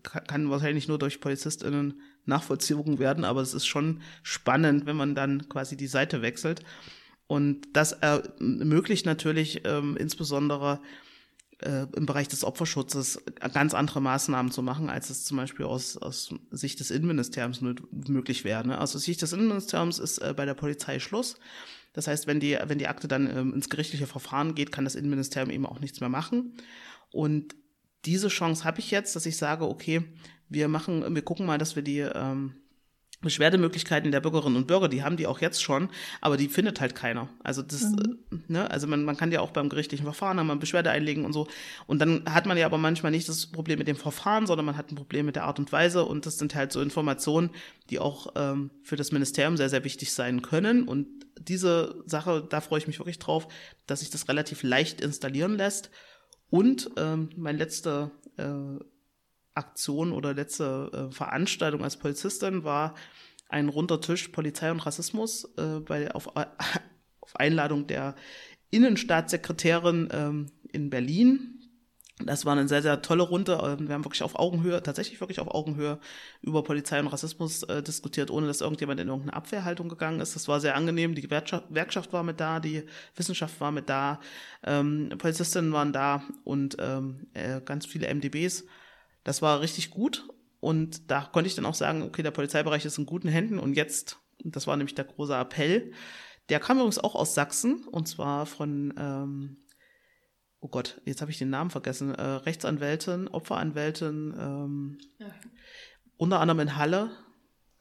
kann 0.02 0.50
wahrscheinlich 0.50 0.86
nur 0.86 0.98
durch 0.98 1.20
PolizistInnen 1.20 2.00
nachvollzogen 2.26 2.98
werden, 2.98 3.24
aber 3.24 3.40
es 3.40 3.54
ist 3.54 3.66
schon 3.66 4.02
spannend, 4.22 4.86
wenn 4.86 4.96
man 4.96 5.14
dann 5.14 5.48
quasi 5.48 5.76
die 5.76 5.86
Seite 5.86 6.20
wechselt. 6.20 6.62
Und 7.26 7.68
das 7.72 7.92
ermöglicht 7.92 9.06
natürlich 9.06 9.62
ähm, 9.64 9.96
insbesondere 9.96 10.80
äh, 11.60 11.86
im 11.94 12.06
Bereich 12.06 12.28
des 12.28 12.44
Opferschutzes 12.44 13.22
ganz 13.52 13.74
andere 13.74 14.00
Maßnahmen 14.00 14.52
zu 14.52 14.62
machen, 14.62 14.90
als 14.90 15.10
es 15.10 15.24
zum 15.24 15.36
Beispiel 15.36 15.66
aus, 15.66 15.96
aus 15.96 16.34
Sicht 16.50 16.80
des 16.80 16.90
Innenministeriums 16.90 17.60
möglich 17.60 18.44
wäre. 18.44 18.66
Ne? 18.66 18.80
Aus 18.80 18.92
Sicht 18.92 19.22
des 19.22 19.32
Innenministeriums 19.32 19.98
ist 19.98 20.18
äh, 20.18 20.34
bei 20.36 20.44
der 20.44 20.54
Polizei 20.54 20.98
Schluss. 20.98 21.36
Das 21.92 22.08
heißt, 22.08 22.26
wenn 22.26 22.40
die, 22.40 22.58
wenn 22.66 22.78
die 22.78 22.88
Akte 22.88 23.08
dann 23.08 23.30
ähm, 23.30 23.54
ins 23.54 23.68
gerichtliche 23.68 24.06
Verfahren 24.06 24.54
geht, 24.54 24.72
kann 24.72 24.84
das 24.84 24.96
Innenministerium 24.96 25.50
eben 25.50 25.66
auch 25.66 25.80
nichts 25.80 26.00
mehr 26.00 26.08
machen. 26.08 26.54
Und 27.10 27.54
diese 28.04 28.28
Chance 28.28 28.64
habe 28.64 28.80
ich 28.80 28.90
jetzt, 28.90 29.14
dass 29.16 29.26
ich 29.26 29.36
sage, 29.36 29.66
okay, 29.66 30.02
wir 30.48 30.68
machen, 30.68 31.14
wir 31.14 31.22
gucken 31.22 31.46
mal, 31.46 31.58
dass 31.58 31.76
wir 31.76 31.82
die 31.82 32.00
ähm, 32.00 32.54
Beschwerdemöglichkeiten 33.24 34.12
der 34.12 34.20
Bürgerinnen 34.20 34.56
und 34.56 34.66
Bürger, 34.66 34.88
die 34.88 35.02
haben 35.02 35.16
die 35.16 35.26
auch 35.26 35.40
jetzt 35.40 35.62
schon, 35.62 35.88
aber 36.20 36.36
die 36.36 36.48
findet 36.48 36.80
halt 36.80 36.94
keiner. 36.94 37.28
Also 37.42 37.62
das, 37.62 37.82
mhm. 37.82 38.18
Äh, 38.30 38.36
ne, 38.48 38.70
also 38.70 38.86
man, 38.86 39.04
man 39.04 39.16
kann 39.16 39.32
ja 39.32 39.40
auch 39.40 39.50
beim 39.50 39.68
gerichtlichen 39.68 40.04
Verfahren 40.04 40.38
einmal 40.38 40.56
Beschwerde 40.56 40.90
einlegen 40.90 41.24
und 41.24 41.32
so. 41.32 41.48
Und 41.86 41.98
dann 42.00 42.24
hat 42.26 42.46
man 42.46 42.56
ja 42.56 42.66
aber 42.66 42.78
manchmal 42.78 43.10
nicht 43.10 43.28
das 43.28 43.46
Problem 43.46 43.78
mit 43.78 43.88
dem 43.88 43.96
Verfahren, 43.96 44.46
sondern 44.46 44.66
man 44.66 44.76
hat 44.76 44.92
ein 44.92 44.96
Problem 44.96 45.26
mit 45.26 45.36
der 45.36 45.44
Art 45.44 45.58
und 45.58 45.72
Weise. 45.72 46.04
Und 46.04 46.26
das 46.26 46.38
sind 46.38 46.54
halt 46.54 46.72
so 46.72 46.80
Informationen, 46.80 47.50
die 47.90 47.98
auch 47.98 48.28
ähm, 48.36 48.70
für 48.82 48.96
das 48.96 49.12
Ministerium 49.12 49.56
sehr, 49.56 49.68
sehr 49.68 49.84
wichtig 49.84 50.12
sein 50.12 50.42
können. 50.42 50.86
Und 50.86 51.06
diese 51.40 52.02
Sache, 52.06 52.46
da 52.48 52.60
freue 52.60 52.78
ich 52.78 52.86
mich 52.86 52.98
wirklich 52.98 53.18
drauf, 53.18 53.48
dass 53.86 54.00
sich 54.00 54.10
das 54.10 54.28
relativ 54.28 54.62
leicht 54.62 55.00
installieren 55.00 55.56
lässt. 55.56 55.90
Und 56.50 56.90
ähm, 56.96 57.30
mein 57.36 57.58
letzter 57.58 58.12
äh, 58.36 58.44
Aktion 59.54 60.12
oder 60.12 60.34
letzte 60.34 60.90
äh, 60.92 61.14
Veranstaltung 61.14 61.84
als 61.84 61.96
Polizistin 61.96 62.64
war 62.64 62.94
ein 63.48 63.68
runder 63.68 64.00
Tisch 64.00 64.28
Polizei 64.28 64.70
und 64.70 64.80
Rassismus 64.80 65.44
äh, 65.56 65.80
bei, 65.80 66.10
auf, 66.12 66.34
auf 67.20 67.36
Einladung 67.36 67.86
der 67.86 68.16
Innenstaatssekretärin 68.70 70.08
ähm, 70.12 70.46
in 70.72 70.90
Berlin. 70.90 71.60
Das 72.24 72.44
war 72.44 72.52
eine 72.52 72.68
sehr, 72.68 72.82
sehr 72.82 73.02
tolle 73.02 73.24
Runde. 73.24 73.60
Ähm, 73.62 73.88
wir 73.88 73.94
haben 73.94 74.04
wirklich 74.04 74.22
auf 74.22 74.38
Augenhöhe, 74.38 74.82
tatsächlich 74.82 75.20
wirklich 75.20 75.40
auf 75.40 75.48
Augenhöhe 75.48 75.98
über 76.42 76.62
Polizei 76.62 77.00
und 77.00 77.08
Rassismus 77.08 77.64
äh, 77.64 77.82
diskutiert, 77.82 78.30
ohne 78.30 78.46
dass 78.46 78.60
irgendjemand 78.60 79.00
in 79.00 79.08
irgendeine 79.08 79.36
Abwehrhaltung 79.36 79.88
gegangen 79.88 80.20
ist. 80.20 80.34
Das 80.34 80.46
war 80.46 80.60
sehr 80.60 80.76
angenehm. 80.76 81.14
Die 81.14 81.22
Gewerkschaft 81.22 82.12
war 82.12 82.22
mit 82.22 82.40
da, 82.40 82.60
die 82.60 82.84
Wissenschaft 83.16 83.60
war 83.60 83.72
mit 83.72 83.88
da, 83.88 84.20
ähm, 84.64 85.10
Polizistinnen 85.18 85.72
waren 85.72 85.92
da 85.92 86.22
und 86.44 86.76
ähm, 86.78 87.26
äh, 87.34 87.60
ganz 87.60 87.86
viele 87.86 88.12
MDBs. 88.12 88.64
Das 89.24 89.42
war 89.42 89.60
richtig 89.60 89.90
gut. 89.90 90.28
Und 90.60 91.10
da 91.10 91.22
konnte 91.22 91.48
ich 91.48 91.54
dann 91.54 91.66
auch 91.66 91.74
sagen, 91.74 92.02
okay, 92.02 92.22
der 92.22 92.30
Polizeibereich 92.30 92.84
ist 92.84 92.96
in 92.96 93.06
guten 93.06 93.28
Händen. 93.28 93.58
Und 93.58 93.74
jetzt, 93.74 94.18
das 94.44 94.66
war 94.66 94.76
nämlich 94.76 94.94
der 94.94 95.04
große 95.04 95.34
Appell, 95.34 95.92
der 96.48 96.60
kam 96.60 96.76
übrigens 96.76 96.98
auch 96.98 97.14
aus 97.14 97.34
Sachsen, 97.34 97.84
und 97.88 98.06
zwar 98.06 98.46
von 98.46 98.94
ähm, 98.98 99.64
oh 100.64 100.68
Gott, 100.68 100.98
jetzt 101.04 101.20
habe 101.20 101.30
ich 101.30 101.36
den 101.36 101.50
Namen 101.50 101.68
vergessen, 101.68 102.14
äh, 102.14 102.22
Rechtsanwältin, 102.22 103.28
Opferanwältin, 103.28 104.34
ähm, 104.38 104.98
ja. 105.18 105.26
unter 106.16 106.40
anderem 106.40 106.60
in 106.60 106.76
Halle. 106.76 107.10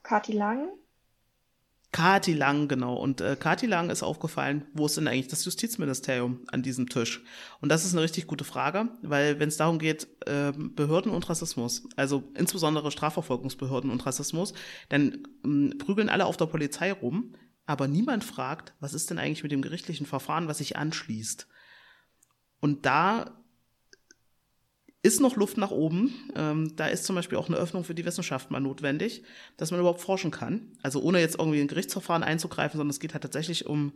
Kati 0.03 0.33
Lang. 0.33 0.67
Kati 1.93 2.33
Lang, 2.33 2.67
genau. 2.67 2.95
Und 2.95 3.21
äh, 3.21 3.37
Kati 3.39 3.67
Lang 3.67 3.91
ist 3.91 4.03
aufgefallen, 4.03 4.65
wo 4.73 4.87
ist 4.87 4.97
denn 4.97 5.07
eigentlich 5.07 5.27
das 5.27 5.45
Justizministerium 5.45 6.41
an 6.51 6.63
diesem 6.63 6.89
Tisch? 6.89 7.23
Und 7.61 7.69
das 7.69 7.85
ist 7.85 7.93
eine 7.93 8.01
richtig 8.01 8.25
gute 8.25 8.43
Frage, 8.43 8.89
weil 9.03 9.39
wenn 9.39 9.47
es 9.47 9.57
darum 9.57 9.77
geht, 9.77 10.07
äh, 10.25 10.51
Behörden 10.51 11.11
und 11.11 11.29
Rassismus, 11.29 11.87
also 11.95 12.23
insbesondere 12.33 12.91
Strafverfolgungsbehörden 12.91 13.91
und 13.91 14.05
Rassismus, 14.05 14.53
dann 14.89 15.23
äh, 15.45 15.75
prügeln 15.75 16.09
alle 16.09 16.25
auf 16.25 16.35
der 16.35 16.47
Polizei 16.47 16.91
rum, 16.91 17.35
aber 17.67 17.87
niemand 17.87 18.23
fragt, 18.23 18.73
was 18.79 18.95
ist 18.95 19.11
denn 19.11 19.19
eigentlich 19.19 19.43
mit 19.43 19.51
dem 19.51 19.61
gerichtlichen 19.61 20.07
Verfahren, 20.07 20.47
was 20.47 20.57
sich 20.57 20.75
anschließt? 20.75 21.47
Und 22.59 22.87
da 22.87 23.42
ist 25.04 25.20
noch 25.20 25.36
Luft 25.36 25.58
nach 25.58 25.72
oben. 25.72 26.14
Ähm, 26.36 26.76
da 26.78 26.88
ist 26.88 27.04
zum 27.04 27.16
Beispiel 27.16 27.38
auch 27.38 27.49
eine 27.49 27.58
Öffnung 27.58 27.84
für 27.84 27.93
die 27.93 28.06
Wissenschaft 28.06 28.49
mal 28.51 28.62
notwendig, 28.62 29.24
dass 29.58 29.70
man 29.70 29.82
überhaupt 29.82 30.01
forschen 30.01 30.32
kann. 30.32 30.72
Also 30.82 31.01
ohne 31.01 31.20
jetzt 31.20 31.38
irgendwie 31.38 31.60
ein 31.60 31.68
Gerichtsverfahren 31.68 32.24
einzugreifen, 32.24 32.78
sondern 32.78 32.91
es 32.91 33.01
geht 33.01 33.14
halt 33.14 33.22
tatsächlich 33.22 33.66
um 33.66 33.91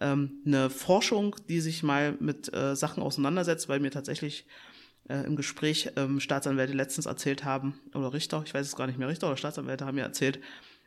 ähm, 0.00 0.42
eine 0.44 0.68
Forschung, 0.68 1.34
die 1.48 1.60
sich 1.60 1.82
mal 1.82 2.14
mit 2.20 2.52
äh, 2.54 2.76
Sachen 2.76 3.02
auseinandersetzt, 3.02 3.70
weil 3.70 3.80
mir 3.80 3.90
tatsächlich 3.90 4.46
äh, 5.08 5.24
im 5.24 5.34
Gespräch 5.34 5.92
ähm, 5.96 6.20
Staatsanwälte 6.20 6.74
letztens 6.74 7.06
erzählt 7.06 7.42
haben, 7.42 7.80
oder 7.94 8.12
Richter, 8.12 8.42
ich 8.44 8.52
weiß 8.52 8.66
es 8.66 8.76
gar 8.76 8.86
nicht 8.86 8.98
mehr, 8.98 9.08
Richter 9.08 9.28
oder 9.28 9.38
Staatsanwälte 9.38 9.86
haben 9.86 9.94
mir 9.94 10.02
erzählt, 10.02 10.40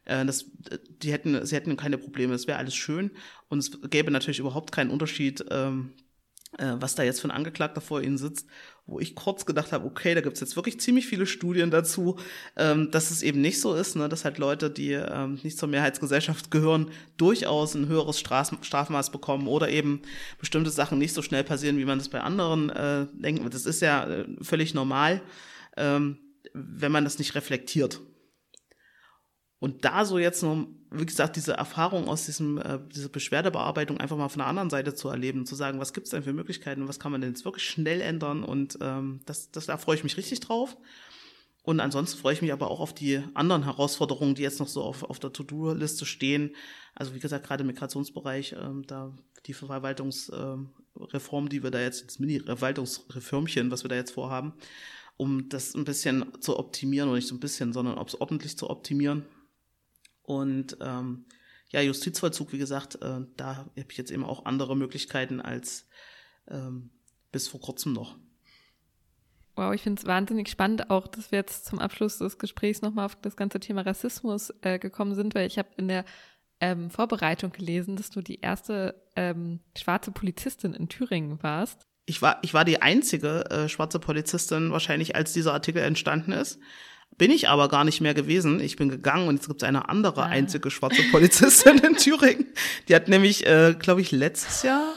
äh, 0.06 0.24
das, 0.24 0.46
die 1.02 1.12
hätten, 1.12 1.46
sie 1.48 1.56
hätten 1.56 1.76
keine 1.78 1.98
Probleme, 1.98 2.36
es 2.36 2.46
wäre 2.46 2.60
alles 2.60 2.76
schön 2.76 3.10
und 3.50 3.58
es 3.58 3.82
gäbe 3.90 4.12
natürlich 4.12 4.40
überhaupt 4.40 4.72
keinen 4.72 4.92
Unterschied, 4.92 5.44
ähm, 5.50 5.94
äh, 6.58 6.76
was 6.80 6.95
da 6.95 7.04
jetzt 7.04 7.22
für 7.22 7.28
ein 7.28 7.32
Angeklagter 7.32 7.82
vor 7.82 8.01
ihnen 8.01 8.18
sitzt, 8.18 8.47
wo 8.86 8.99
ich 8.99 9.16
kurz 9.16 9.45
gedacht 9.45 9.72
habe, 9.72 9.86
okay, 9.86 10.14
da 10.14 10.22
gibt's 10.22 10.41
jetzt 10.41 10.56
wirklich 10.56 10.80
ziemlich 10.80 11.08
viele 11.08 11.26
Studien 11.26 11.72
dazu, 11.72 12.18
ähm, 12.58 12.91
dass 12.91 13.12
es 13.12 13.24
eben 13.24 13.39
nicht 13.39 13.62
so 13.62 13.74
ist, 13.74 13.95
ne, 13.95 14.10
dass 14.10 14.26
halt 14.26 14.38
Leute, 14.38 14.70
die 14.70 14.91
ähm, 14.91 15.39
nicht 15.43 15.58
zur 15.58 15.70
Mehrheitsgesellschaft 15.70 16.51
gehören, 16.51 16.91
durchaus 17.18 17.76
ein 17.76 17.88
höheres 17.88 18.20
Straf 18.20 18.51
Strafmaß 18.62 19.12
bekommen 19.12 19.47
oder 19.47 19.70
eben 19.70 20.01
bestimmte 20.38 20.70
Sachen 20.70 20.97
nicht 20.97 21.14
so 21.14 21.22
schnell 21.22 21.43
passieren, 21.43 21.78
wie 21.78 21.86
man 21.86 21.97
das 21.97 22.10
bei 22.10 22.20
anderen 22.20 22.70
äh, 22.70 23.08
denkt. 23.14 23.54
Das 23.54 23.66
ist 23.66 23.82
ja 23.82 24.06
äh, 24.06 24.26
völlig 24.41 24.74
normal, 24.74 25.22
ähm, 25.78 26.18
wenn 26.54 26.91
man 26.91 27.06
das 27.06 27.20
nicht 27.20 27.36
reflektiert. 27.36 28.01
Und 29.60 29.86
da 29.86 30.04
so 30.04 30.20
jetzt 30.20 30.43
noch, 30.43 30.68
wie 30.94 31.06
gesagt, 31.06 31.36
diese 31.36 31.54
Erfahrung 31.54 32.08
aus 32.08 32.26
diesem, 32.26 32.58
äh, 32.58 32.80
diese 32.94 33.10
Beschwerdebearbeitung 33.10 34.00
einfach 34.00 34.18
mal 34.18 34.30
von 34.30 34.39
der 34.39 34.48
anderen 34.48 34.70
Seite 34.70 34.94
zu 34.94 35.10
erleben, 35.10 35.46
zu 35.46 35.56
sagen, 35.56 35.80
was 35.80 35.94
gibt 35.94 36.06
es 36.06 36.12
denn 36.12 36.24
für 36.24 36.34
Möglichkeiten, 36.34 36.88
was 36.88 37.00
kann 37.00 37.12
man 37.12 37.22
denn 37.22 37.32
jetzt 37.32 37.46
wirklich 37.46 37.68
schnell 37.68 38.02
ändern 38.02 38.44
und 38.44 38.78
ähm, 38.82 39.22
das, 39.26 39.52
das, 39.52 39.66
da 39.66 39.78
freue 39.78 39.96
ich 39.96 40.04
mich 40.04 40.18
richtig 40.18 40.39
drauf. 40.39 40.78
Und 41.64 41.80
ansonsten 41.80 42.20
freue 42.20 42.34
ich 42.34 42.41
mich 42.41 42.52
aber 42.52 42.70
auch 42.70 42.82
auf 42.82 42.94
die 42.94 43.24
anderen 43.34 43.64
Herausforderungen, 43.64 44.36
die 44.36 44.41
jetzt 44.41 44.60
noch 44.60 44.68
so 44.68 44.84
auf, 44.84 45.04
auf 45.04 45.20
der 45.20 45.32
To-Do-Liste 45.32 46.06
stehen. 46.06 46.54
Also 46.94 47.16
wie 47.16 47.20
gesagt, 47.20 47.48
gerade 47.48 47.62
im 47.62 47.68
Migrationsbereich, 47.68 48.56
ähm, 48.62 48.86
da 48.86 49.14
die 49.46 49.54
Verwaltungsreform, 49.54 50.74
ähm, 51.44 51.50
die 51.50 51.64
wir 51.64 51.72
da 51.72 51.80
jetzt, 51.80 52.06
das 52.06 52.20
Mini-Verwaltungsreformchen, 52.20 53.72
was 53.72 53.86
wir 53.86 53.89
da 53.89 53.96
jetzt 53.96 54.12
vorhaben, 54.12 54.54
um 55.16 55.48
das 55.48 55.74
ein 55.74 55.86
bisschen 55.86 56.26
zu 56.41 56.60
optimieren, 56.60 57.08
oder 57.08 57.16
nicht 57.16 57.30
so 57.30 57.36
ein 57.36 57.39
bisschen, 57.39 57.72
sondern 57.72 57.98
ob 57.98 58.10
es 58.10 58.20
ordentlich 58.20 58.58
zu 58.58 58.70
optimieren 58.70 59.26
und 60.24 60.78
ähm, 60.82 61.26
ja, 61.70 61.82
Justizvollzug, 61.82 62.54
wie 62.54 62.58
gesagt, 62.58 62.96
äh, 63.02 63.22
da 63.36 63.56
habe 63.58 63.72
ich 63.76 63.98
jetzt 63.98 64.12
eben 64.12 64.24
auch 64.24 64.46
andere 64.46 64.76
Möglichkeiten 64.76 65.42
als 65.42 65.88
ähm, 66.48 66.92
bis 67.32 67.48
vor 67.48 67.62
kurzem 67.62 67.94
noch. 67.94 68.18
Wow, 69.56 69.74
ich 69.74 69.82
finde 69.82 70.00
es 70.00 70.08
wahnsinnig 70.08 70.50
spannend 70.50 70.90
auch, 70.90 71.08
dass 71.08 71.32
wir 71.32 71.40
jetzt 71.40 71.66
zum 71.66 71.80
Abschluss 71.80 72.18
des 72.18 72.40
Gesprächs 72.40 72.82
nochmal 72.82 73.06
auf 73.06 73.16
das 73.16 73.36
ganze 73.36 73.60
Thema 73.60 73.82
Rassismus 73.82 74.52
äh, 74.62 74.80
gekommen 74.80 75.14
sind, 75.14 75.36
weil 75.36 75.46
ich 75.46 75.60
habe 75.60 75.70
in 75.78 75.88
der 75.88 76.06
ähm, 76.60 76.90
Vorbereitung 76.90 77.52
gelesen, 77.52 77.96
dass 77.96 78.10
du 78.10 78.22
die 78.22 78.40
erste 78.40 78.96
ähm, 79.16 79.60
schwarze 79.78 80.12
Polizistin 80.12 80.74
in 80.74 80.90
Thüringen 80.90 81.42
warst. 81.44 81.88
Ich 82.06 82.22
war, 82.22 82.40
ich 82.42 82.54
war 82.54 82.66
die 82.66 82.82
einzige 82.82 83.50
äh, 83.50 83.70
schwarze 83.70 84.00
Polizistin 84.00 84.72
wahrscheinlich, 84.72 85.16
als 85.16 85.34
dieser 85.34 85.54
Artikel 85.54 85.82
entstanden 85.82 86.32
ist. 86.32 86.60
Bin 87.18 87.32
ich 87.32 87.47
aber 87.47 87.70
gar 87.70 87.84
nicht 87.84 88.01
mehr 88.01 88.14
gewesen. 88.14 88.59
Ich 88.59 88.76
bin 88.76 88.89
gegangen 88.89 89.28
und 89.28 89.36
jetzt 89.36 89.47
gibt 89.47 89.61
es 89.61 89.68
eine 89.68 89.89
andere 89.89 90.24
ah. 90.24 90.28
einzige 90.28 90.72
schwarze 90.72 91.03
Polizistin 91.11 91.78
in 91.80 91.95
Thüringen. 91.95 92.47
Die 92.88 92.95
hat 92.95 93.07
nämlich, 93.07 93.45
äh, 93.45 93.76
glaube 93.78 94.01
ich, 94.01 94.11
letztes 94.11 94.64
Jahr, 94.64 94.93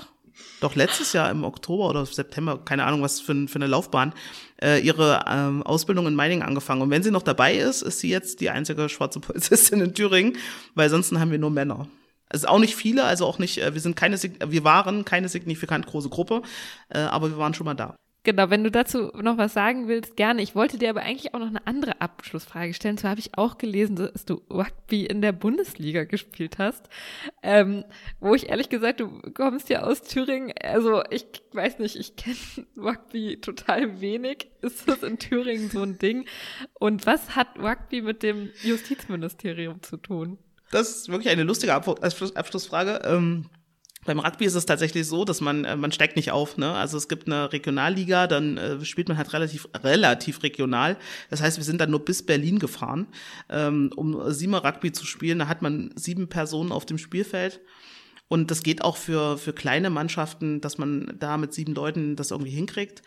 doch 0.60 0.74
letztes 0.74 1.12
Jahr 1.12 1.30
im 1.30 1.44
Oktober 1.44 1.88
oder 1.90 2.06
September, 2.06 2.58
keine 2.64 2.84
Ahnung, 2.84 3.02
was 3.02 3.20
für, 3.20 3.48
für 3.48 3.56
eine 3.56 3.66
Laufbahn, 3.66 4.14
äh, 4.62 4.80
ihre 4.80 5.24
ähm, 5.28 5.62
Ausbildung 5.62 6.06
in 6.06 6.14
Meiningen 6.14 6.46
angefangen. 6.46 6.82
Und 6.82 6.90
wenn 6.90 7.02
sie 7.02 7.10
noch 7.10 7.22
dabei 7.22 7.54
ist, 7.56 7.82
ist 7.82 8.00
sie 8.00 8.08
jetzt 8.08 8.40
die 8.40 8.50
einzige 8.50 8.88
schwarze 8.88 9.20
Polizistin 9.20 9.80
in 9.80 9.94
Thüringen, 9.94 10.38
weil 10.74 10.88
sonst 10.88 11.12
haben 11.12 11.30
wir 11.30 11.38
nur 11.38 11.50
Männer. 11.50 11.88
Also 12.28 12.48
auch 12.48 12.58
nicht 12.58 12.74
viele, 12.74 13.04
also 13.04 13.26
auch 13.26 13.38
nicht, 13.38 13.58
äh, 13.58 13.74
wir 13.74 13.80
sind 13.80 13.96
keine, 13.96 14.18
wir 14.18 14.64
waren 14.64 15.04
keine 15.04 15.28
signifikant 15.28 15.86
große 15.86 16.08
Gruppe, 16.08 16.42
äh, 16.88 16.98
aber 16.98 17.30
wir 17.30 17.38
waren 17.38 17.54
schon 17.54 17.66
mal 17.66 17.74
da. 17.74 17.94
Genau, 18.27 18.51
wenn 18.51 18.64
du 18.64 18.72
dazu 18.72 19.12
noch 19.14 19.39
was 19.39 19.55
sagen 19.55 19.87
willst, 19.87 20.16
gerne. 20.16 20.43
Ich 20.43 20.57
wollte 20.57 20.79
dir 20.79 20.91
aber 20.91 21.03
eigentlich 21.03 21.33
auch 21.33 21.39
noch 21.39 21.47
eine 21.47 21.64
andere 21.64 22.01
Abschlussfrage 22.01 22.74
stellen. 22.74 22.99
Zwar 22.99 23.12
habe 23.12 23.20
ich 23.20 23.39
auch 23.39 23.57
gelesen, 23.57 23.95
dass 23.95 24.24
du 24.24 24.43
Rugby 24.51 25.07
in 25.07 25.22
der 25.22 25.31
Bundesliga 25.31 26.03
gespielt 26.03 26.59
hast, 26.59 26.89
ähm, 27.45 27.85
wo 28.18 28.35
ich 28.35 28.49
ehrlich 28.49 28.68
gesagt, 28.68 28.99
du 28.99 29.22
kommst 29.33 29.68
ja 29.68 29.85
aus 29.85 30.03
Thüringen. 30.03 30.53
Also 30.61 31.05
ich 31.09 31.24
weiß 31.53 31.79
nicht, 31.79 31.95
ich 31.95 32.16
kenne 32.16 32.37
Rugby 32.77 33.41
total 33.41 34.01
wenig. 34.01 34.49
Ist 34.61 34.89
das 34.89 35.05
in 35.05 35.20
Thüringen 35.20 35.70
so 35.70 35.83
ein 35.83 35.97
Ding? 35.97 36.24
Und 36.74 37.07
was 37.07 37.37
hat 37.37 37.57
Rugby 37.61 38.03
mit 38.03 38.24
dem 38.24 38.51
Justizministerium 38.64 39.85
zu 39.85 39.99
tun? 39.99 40.37
Das 40.72 40.91
ist 40.91 41.09
wirklich 41.09 41.29
eine 41.29 41.45
lustige 41.45 41.74
Abschlussfrage. 41.74 43.03
Ähm 43.05 43.47
beim 44.07 44.18
Rugby 44.18 44.44
ist 44.44 44.54
es 44.54 44.66
tatsächlich 44.66 45.07
so, 45.07 45.24
dass 45.24 45.40
man 45.40 45.64
äh, 45.64 45.76
man 45.76 45.92
steigt 45.92 46.16
nicht 46.16 46.30
auf. 46.30 46.57
Ne? 46.57 46.72
Also 46.72 46.96
es 46.96 47.09
gibt 47.09 47.26
eine 47.26 47.52
Regionalliga, 47.52 48.26
dann 48.26 48.57
äh, 48.57 48.84
spielt 48.84 49.09
man 49.09 49.18
halt 49.18 49.32
relativ 49.32 49.68
relativ 49.82 50.42
regional. 50.42 50.96
Das 51.30 51.42
heißt, 51.42 51.57
wir 51.59 51.64
sind 51.64 51.80
dann 51.80 51.90
nur 51.90 52.04
bis 52.04 52.24
Berlin 52.24 52.59
gefahren, 52.59 53.09
ähm, 53.48 53.92
um 53.96 54.32
Siemer 54.32 54.64
Rugby 54.64 54.92
zu 54.92 55.04
spielen. 55.04 55.38
Da 55.38 55.48
hat 55.48 55.62
man 55.62 55.90
sieben 55.96 56.28
Personen 56.28 56.72
auf 56.72 56.86
dem 56.86 56.98
Spielfeld. 56.98 57.61
Und 58.28 58.50
das 58.50 58.62
geht 58.62 58.82
auch 58.82 58.96
für, 58.96 59.38
für 59.38 59.52
kleine 59.52 59.90
Mannschaften, 59.90 60.61
dass 60.61 60.78
man 60.78 61.14
da 61.18 61.36
mit 61.36 61.54
sieben 61.54 61.74
Leuten 61.74 62.16
das 62.16 62.32
irgendwie 62.32 62.50
hinkriegt. 62.50 63.02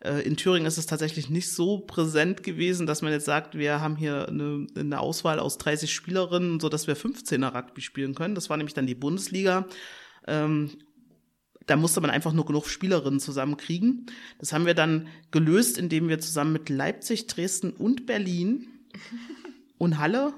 Äh, 0.00 0.20
in 0.22 0.36
Thüringen 0.36 0.66
ist 0.66 0.78
es 0.78 0.86
tatsächlich 0.86 1.30
nicht 1.30 1.50
so 1.50 1.78
präsent 1.78 2.42
gewesen, 2.42 2.86
dass 2.86 3.02
man 3.02 3.12
jetzt 3.12 3.24
sagt, 3.24 3.56
wir 3.56 3.80
haben 3.80 3.96
hier 3.96 4.28
eine, 4.28 4.66
eine 4.76 5.00
Auswahl 5.00 5.40
aus 5.40 5.58
30 5.58 5.92
Spielerinnen, 5.92 6.60
so 6.60 6.68
dass 6.68 6.86
wir 6.86 6.96
15er 6.96 7.54
Rugby 7.54 7.80
spielen 7.80 8.14
können. 8.14 8.34
Das 8.34 8.50
war 8.50 8.56
nämlich 8.56 8.74
dann 8.74 8.86
die 8.86 8.94
Bundesliga. 8.94 9.66
Ähm, 10.28 10.70
da 11.66 11.76
musste 11.76 12.00
man 12.00 12.10
einfach 12.10 12.32
nur 12.32 12.46
genug 12.46 12.66
Spielerinnen 12.66 13.20
zusammenkriegen. 13.20 14.06
Das 14.38 14.52
haben 14.52 14.66
wir 14.66 14.74
dann 14.74 15.08
gelöst, 15.30 15.78
indem 15.78 16.08
wir 16.08 16.18
zusammen 16.18 16.52
mit 16.52 16.68
Leipzig, 16.70 17.26
Dresden 17.26 17.72
und 17.72 18.06
Berlin 18.06 18.66
und 19.78 19.98
Halle 19.98 20.32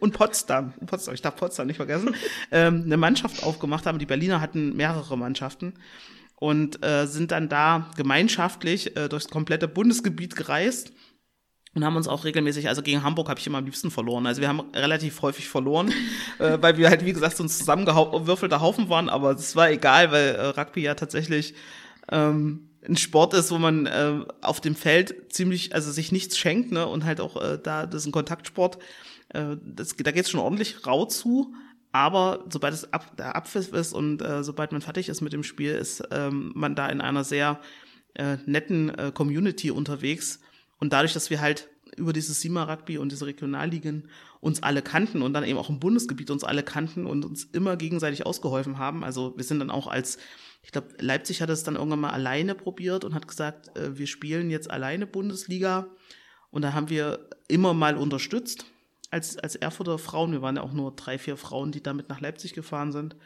und 0.00 0.14
Potsdam, 0.14 0.72
Potsdam, 0.86 1.14
ich 1.14 1.22
darf 1.22 1.36
Potsdam 1.36 1.66
nicht 1.66 1.76
vergessen, 1.76 2.14
ähm, 2.52 2.82
eine 2.84 2.96
Mannschaft 2.96 3.42
aufgemacht 3.42 3.86
haben. 3.86 3.98
Die 3.98 4.06
Berliner 4.06 4.40
hatten 4.40 4.76
mehrere 4.76 5.18
Mannschaften 5.18 5.74
und 6.36 6.84
äh, 6.84 7.06
sind 7.06 7.32
dann 7.32 7.48
da 7.48 7.90
gemeinschaftlich 7.96 8.96
äh, 8.96 9.08
durchs 9.08 9.28
komplette 9.28 9.66
Bundesgebiet 9.66 10.36
gereist 10.36 10.92
und 11.74 11.84
haben 11.84 11.96
uns 11.96 12.08
auch 12.08 12.24
regelmäßig, 12.24 12.68
also 12.68 12.82
gegen 12.82 13.02
Hamburg 13.02 13.28
habe 13.28 13.38
ich 13.38 13.46
immer 13.46 13.58
am 13.58 13.64
liebsten 13.64 13.90
verloren. 13.90 14.26
Also 14.26 14.40
wir 14.40 14.48
haben 14.48 14.60
relativ 14.74 15.22
häufig 15.22 15.48
verloren, 15.48 15.92
äh, 16.38 16.58
weil 16.60 16.76
wir 16.76 16.88
halt, 16.88 17.04
wie 17.04 17.12
gesagt, 17.12 17.36
so 17.36 17.44
ein 17.44 17.48
zusammengewürfelter 17.48 18.60
Haufen 18.60 18.88
waren, 18.88 19.08
aber 19.08 19.32
es 19.32 19.54
war 19.56 19.70
egal, 19.70 20.10
weil 20.12 20.34
äh, 20.34 20.46
Rugby 20.46 20.82
ja 20.82 20.94
tatsächlich 20.94 21.54
ähm, 22.10 22.70
ein 22.86 22.96
Sport 22.96 23.34
ist, 23.34 23.50
wo 23.50 23.58
man 23.58 23.86
äh, 23.86 24.20
auf 24.40 24.60
dem 24.60 24.74
Feld 24.74 25.32
ziemlich, 25.32 25.74
also 25.74 25.90
sich 25.90 26.12
nichts 26.12 26.38
schenkt, 26.38 26.72
ne? 26.72 26.86
Und 26.86 27.04
halt 27.04 27.20
auch 27.20 27.36
äh, 27.36 27.58
da, 27.62 27.86
das 27.86 28.02
ist 28.02 28.06
ein 28.06 28.12
Kontaktsport, 28.12 28.78
äh, 29.30 29.56
das, 29.62 29.96
da 29.96 30.10
geht's 30.10 30.30
schon 30.30 30.40
ordentlich 30.40 30.86
rau 30.86 31.04
zu. 31.04 31.54
aber 31.92 32.44
sobald 32.50 32.74
es 32.74 32.92
ab, 32.92 33.16
der 33.16 33.36
Abpfiff 33.36 33.72
ist 33.72 33.92
und 33.92 34.22
äh, 34.22 34.42
sobald 34.44 34.72
man 34.72 34.80
fertig 34.80 35.08
ist 35.08 35.20
mit 35.20 35.32
dem 35.32 35.42
Spiel, 35.42 35.72
ist 35.72 36.02
ähm, 36.10 36.52
man 36.54 36.74
da 36.74 36.88
in 36.88 37.00
einer 37.00 37.24
sehr 37.24 37.60
äh, 38.14 38.36
netten 38.46 38.90
äh, 38.90 39.12
Community 39.12 39.70
unterwegs. 39.70 40.40
Und 40.78 40.92
dadurch, 40.92 41.12
dass 41.12 41.30
wir 41.30 41.40
halt 41.40 41.68
über 41.96 42.12
dieses 42.12 42.40
Sima-Rugby 42.40 42.98
und 42.98 43.10
diese 43.12 43.26
Regionalligen 43.26 44.08
uns 44.40 44.62
alle 44.62 44.82
kannten 44.82 45.22
und 45.22 45.32
dann 45.32 45.44
eben 45.44 45.58
auch 45.58 45.68
im 45.68 45.80
Bundesgebiet 45.80 46.30
uns 46.30 46.44
alle 46.44 46.62
kannten 46.62 47.06
und 47.06 47.24
uns 47.24 47.44
immer 47.44 47.76
gegenseitig 47.76 48.24
ausgeholfen 48.24 48.78
haben. 48.78 49.04
Also 49.04 49.34
wir 49.36 49.44
sind 49.44 49.58
dann 49.58 49.70
auch 49.70 49.86
als, 49.86 50.18
ich 50.62 50.70
glaube, 50.70 50.88
Leipzig 51.00 51.42
hat 51.42 51.50
es 51.50 51.64
dann 51.64 51.76
irgendwann 51.76 52.00
mal 52.00 52.10
alleine 52.10 52.54
probiert 52.54 53.04
und 53.04 53.14
hat 53.14 53.26
gesagt, 53.26 53.76
äh, 53.76 53.98
wir 53.98 54.06
spielen 54.06 54.50
jetzt 54.50 54.70
alleine 54.70 55.06
Bundesliga. 55.06 55.88
Und 56.50 56.62
da 56.62 56.72
haben 56.72 56.88
wir 56.88 57.28
immer 57.48 57.74
mal 57.74 57.96
unterstützt 57.96 58.64
als, 59.10 59.36
als 59.38 59.56
Erfurter 59.56 59.98
Frauen. 59.98 60.32
Wir 60.32 60.42
waren 60.42 60.56
ja 60.56 60.62
auch 60.62 60.72
nur 60.72 60.94
drei, 60.94 61.18
vier 61.18 61.36
Frauen, 61.36 61.72
die 61.72 61.82
damit 61.82 62.08
nach 62.08 62.20
Leipzig 62.20 62.54
gefahren 62.54 62.92
sind. 62.92 63.16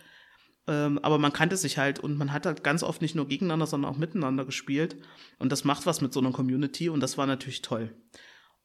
Ähm, 0.68 0.98
aber 1.00 1.18
man 1.18 1.32
kannte 1.32 1.56
sich 1.56 1.78
halt 1.78 1.98
und 1.98 2.16
man 2.16 2.32
hat 2.32 2.46
halt 2.46 2.62
ganz 2.62 2.82
oft 2.82 3.02
nicht 3.02 3.14
nur 3.14 3.26
gegeneinander, 3.26 3.66
sondern 3.66 3.92
auch 3.92 3.98
miteinander 3.98 4.44
gespielt. 4.44 4.96
Und 5.38 5.50
das 5.50 5.64
macht 5.64 5.86
was 5.86 6.00
mit 6.00 6.12
so 6.12 6.20
einer 6.20 6.32
Community 6.32 6.88
und 6.88 7.00
das 7.00 7.18
war 7.18 7.26
natürlich 7.26 7.62
toll. 7.62 7.94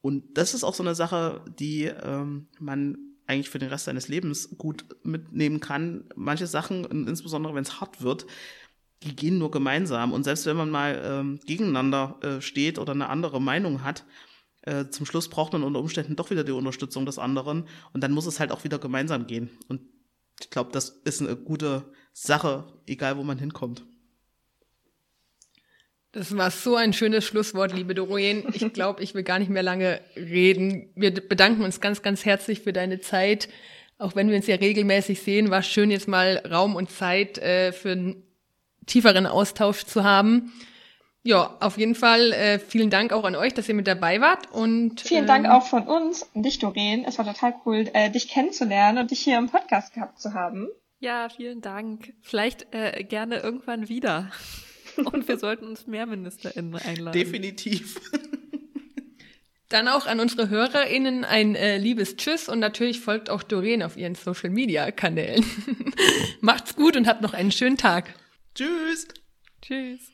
Und 0.02 0.38
das 0.38 0.54
ist 0.54 0.64
auch 0.64 0.76
so 0.76 0.84
eine 0.84 0.96
Sache, 0.96 1.44
die 1.60 1.86
ähm, 1.86 2.48
man 2.60 2.98
eigentlich 3.26 3.50
für 3.50 3.60
den 3.60 3.70
Rest 3.70 3.86
seines 3.86 4.08
Lebens 4.08 4.58
gut 4.58 4.86
mitnehmen 5.04 5.60
kann. 5.60 6.06
Manche 6.16 6.48
Sachen, 6.48 6.86
insbesondere 7.08 7.56
wenn 7.56 7.64
es 7.64 7.82
hart 7.82 8.02
wird, 8.02 8.26
die 9.04 9.16
gehen 9.16 9.38
nur 9.38 9.52
gemeinsam. 9.52 10.14
Und 10.14 10.24
selbst 10.24 10.46
wenn 10.46 10.58
man 10.58 10.70
mal 10.70 11.02
ähm, 11.04 11.40
gegeneinander 11.46 12.18
äh, 12.22 12.42
steht 12.42 12.80
oder 12.80 12.94
eine 12.94 13.10
andere 13.10 13.42
Meinung 13.42 13.84
hat, 13.84 14.06
äh, 14.62 14.90
zum 14.90 15.06
Schluss 15.06 15.30
braucht 15.30 15.54
man 15.54 15.64
unter 15.64 15.80
Umständen 15.80 16.16
doch 16.16 16.30
wieder 16.30 16.44
die 16.44 16.52
Unterstützung 16.52 17.06
des 17.06 17.20
anderen. 17.20 17.68
Und 17.94 18.02
dann 18.02 18.12
muss 18.12 18.26
es 18.26 18.40
halt 18.40 18.52
auch 18.52 18.64
wieder 18.64 18.80
gemeinsam 18.80 19.28
gehen. 19.28 19.50
Und 19.68 19.82
ich 20.40 20.50
glaube, 20.50 20.72
das 20.72 20.90
ist 21.04 21.22
eine 21.22 21.36
gute 21.36 21.86
Sache, 22.14 22.66
egal 22.86 23.18
wo 23.18 23.24
man 23.24 23.40
hinkommt. 23.40 23.86
Das 26.12 26.36
war 26.36 26.50
so 26.50 26.76
ein 26.76 26.94
schönes 26.94 27.26
Schlusswort, 27.26 27.74
liebe 27.76 27.94
Dorojen. 27.94 28.46
Ich 28.54 28.74
glaube, 28.74 29.04
ich 29.04 29.14
will 29.14 29.24
gar 29.24 29.40
nicht 29.40 29.50
mehr 29.50 29.62
lange 29.62 30.02
reden. 30.16 30.90
Wir 30.96 31.12
bedanken 31.14 31.64
uns 31.64 31.80
ganz, 31.80 32.02
ganz 32.02 32.26
herzlich 32.26 32.62
für 32.62 32.74
deine 32.74 33.00
Zeit. 33.00 33.50
Auch 34.00 34.16
wenn 34.16 34.30
wir 34.30 34.36
uns 34.36 34.48
ja 34.48 34.56
regelmäßig 34.56 35.22
sehen, 35.22 35.50
war 35.50 35.64
schön, 35.64 35.92
jetzt 35.92 36.08
mal 36.08 36.42
Raum 36.50 36.76
und 36.76 36.90
Zeit 36.90 37.38
äh, 37.40 37.72
für 37.72 37.92
einen 37.92 38.24
tieferen 38.86 39.26
Austausch 39.26 39.86
zu 39.86 40.04
haben. 40.04 40.54
Ja, 41.28 41.58
auf 41.60 41.78
jeden 41.78 41.94
Fall 41.94 42.32
äh, 42.32 42.58
vielen 42.58 42.90
Dank 42.90 43.12
auch 43.12 43.26
an 43.26 43.36
euch, 43.36 43.54
dass 43.54 43.68
ihr 43.68 43.76
mit 43.76 43.86
dabei 43.86 44.22
wart. 44.22 44.50
Und 44.54 45.02
vielen 45.02 45.24
ähm, 45.24 45.28
Dank 45.28 45.50
auch 45.50 45.68
von 45.68 45.86
uns 45.86 46.26
an 46.34 46.42
dich, 46.42 46.60
Doreen. 46.60 47.04
Es 47.04 47.18
war 47.18 47.26
total 47.26 47.54
cool, 47.66 47.90
äh, 47.94 48.10
dich 48.10 48.30
kennenzulernen 48.30 49.00
und 49.00 49.12
dich 49.12 49.20
hier 49.20 49.38
im 49.38 49.50
Podcast 49.50 49.94
gehabt 49.94 50.22
zu 50.22 50.34
haben. 50.34 50.70
Ja, 51.02 51.28
vielen 51.28 51.60
Dank. 51.60 52.14
Vielleicht 52.22 52.74
äh, 52.74 53.04
gerne 53.04 53.40
irgendwann 53.40 53.90
wieder. 53.90 54.32
Und 54.96 55.28
wir 55.28 55.38
sollten 55.38 55.68
uns 55.68 55.86
mehr 55.86 56.06
MinisterInnen 56.06 56.76
einladen. 56.76 57.12
Definitiv. 57.12 58.00
Dann 59.70 59.90
auch 59.90 60.08
an 60.08 60.22
unsere 60.22 60.48
HörerInnen 60.48 61.26
ein 61.26 61.56
äh, 61.56 61.78
liebes 61.78 62.16
Tschüss 62.16 62.48
und 62.48 62.60
natürlich 62.60 63.02
folgt 63.02 63.30
auch 63.30 63.44
Doreen 63.44 63.84
auf 63.84 63.98
ihren 63.98 64.16
Social 64.16 64.50
Media 64.50 64.90
Kanälen. 64.92 65.46
Macht's 66.42 66.76
gut 66.76 66.96
und 66.96 67.06
habt 67.06 67.22
noch 67.22 67.34
einen 67.34 67.52
schönen 67.52 67.78
Tag. 67.78 68.14
Tschüss. 68.56 69.10
Tschüss. 69.62 70.14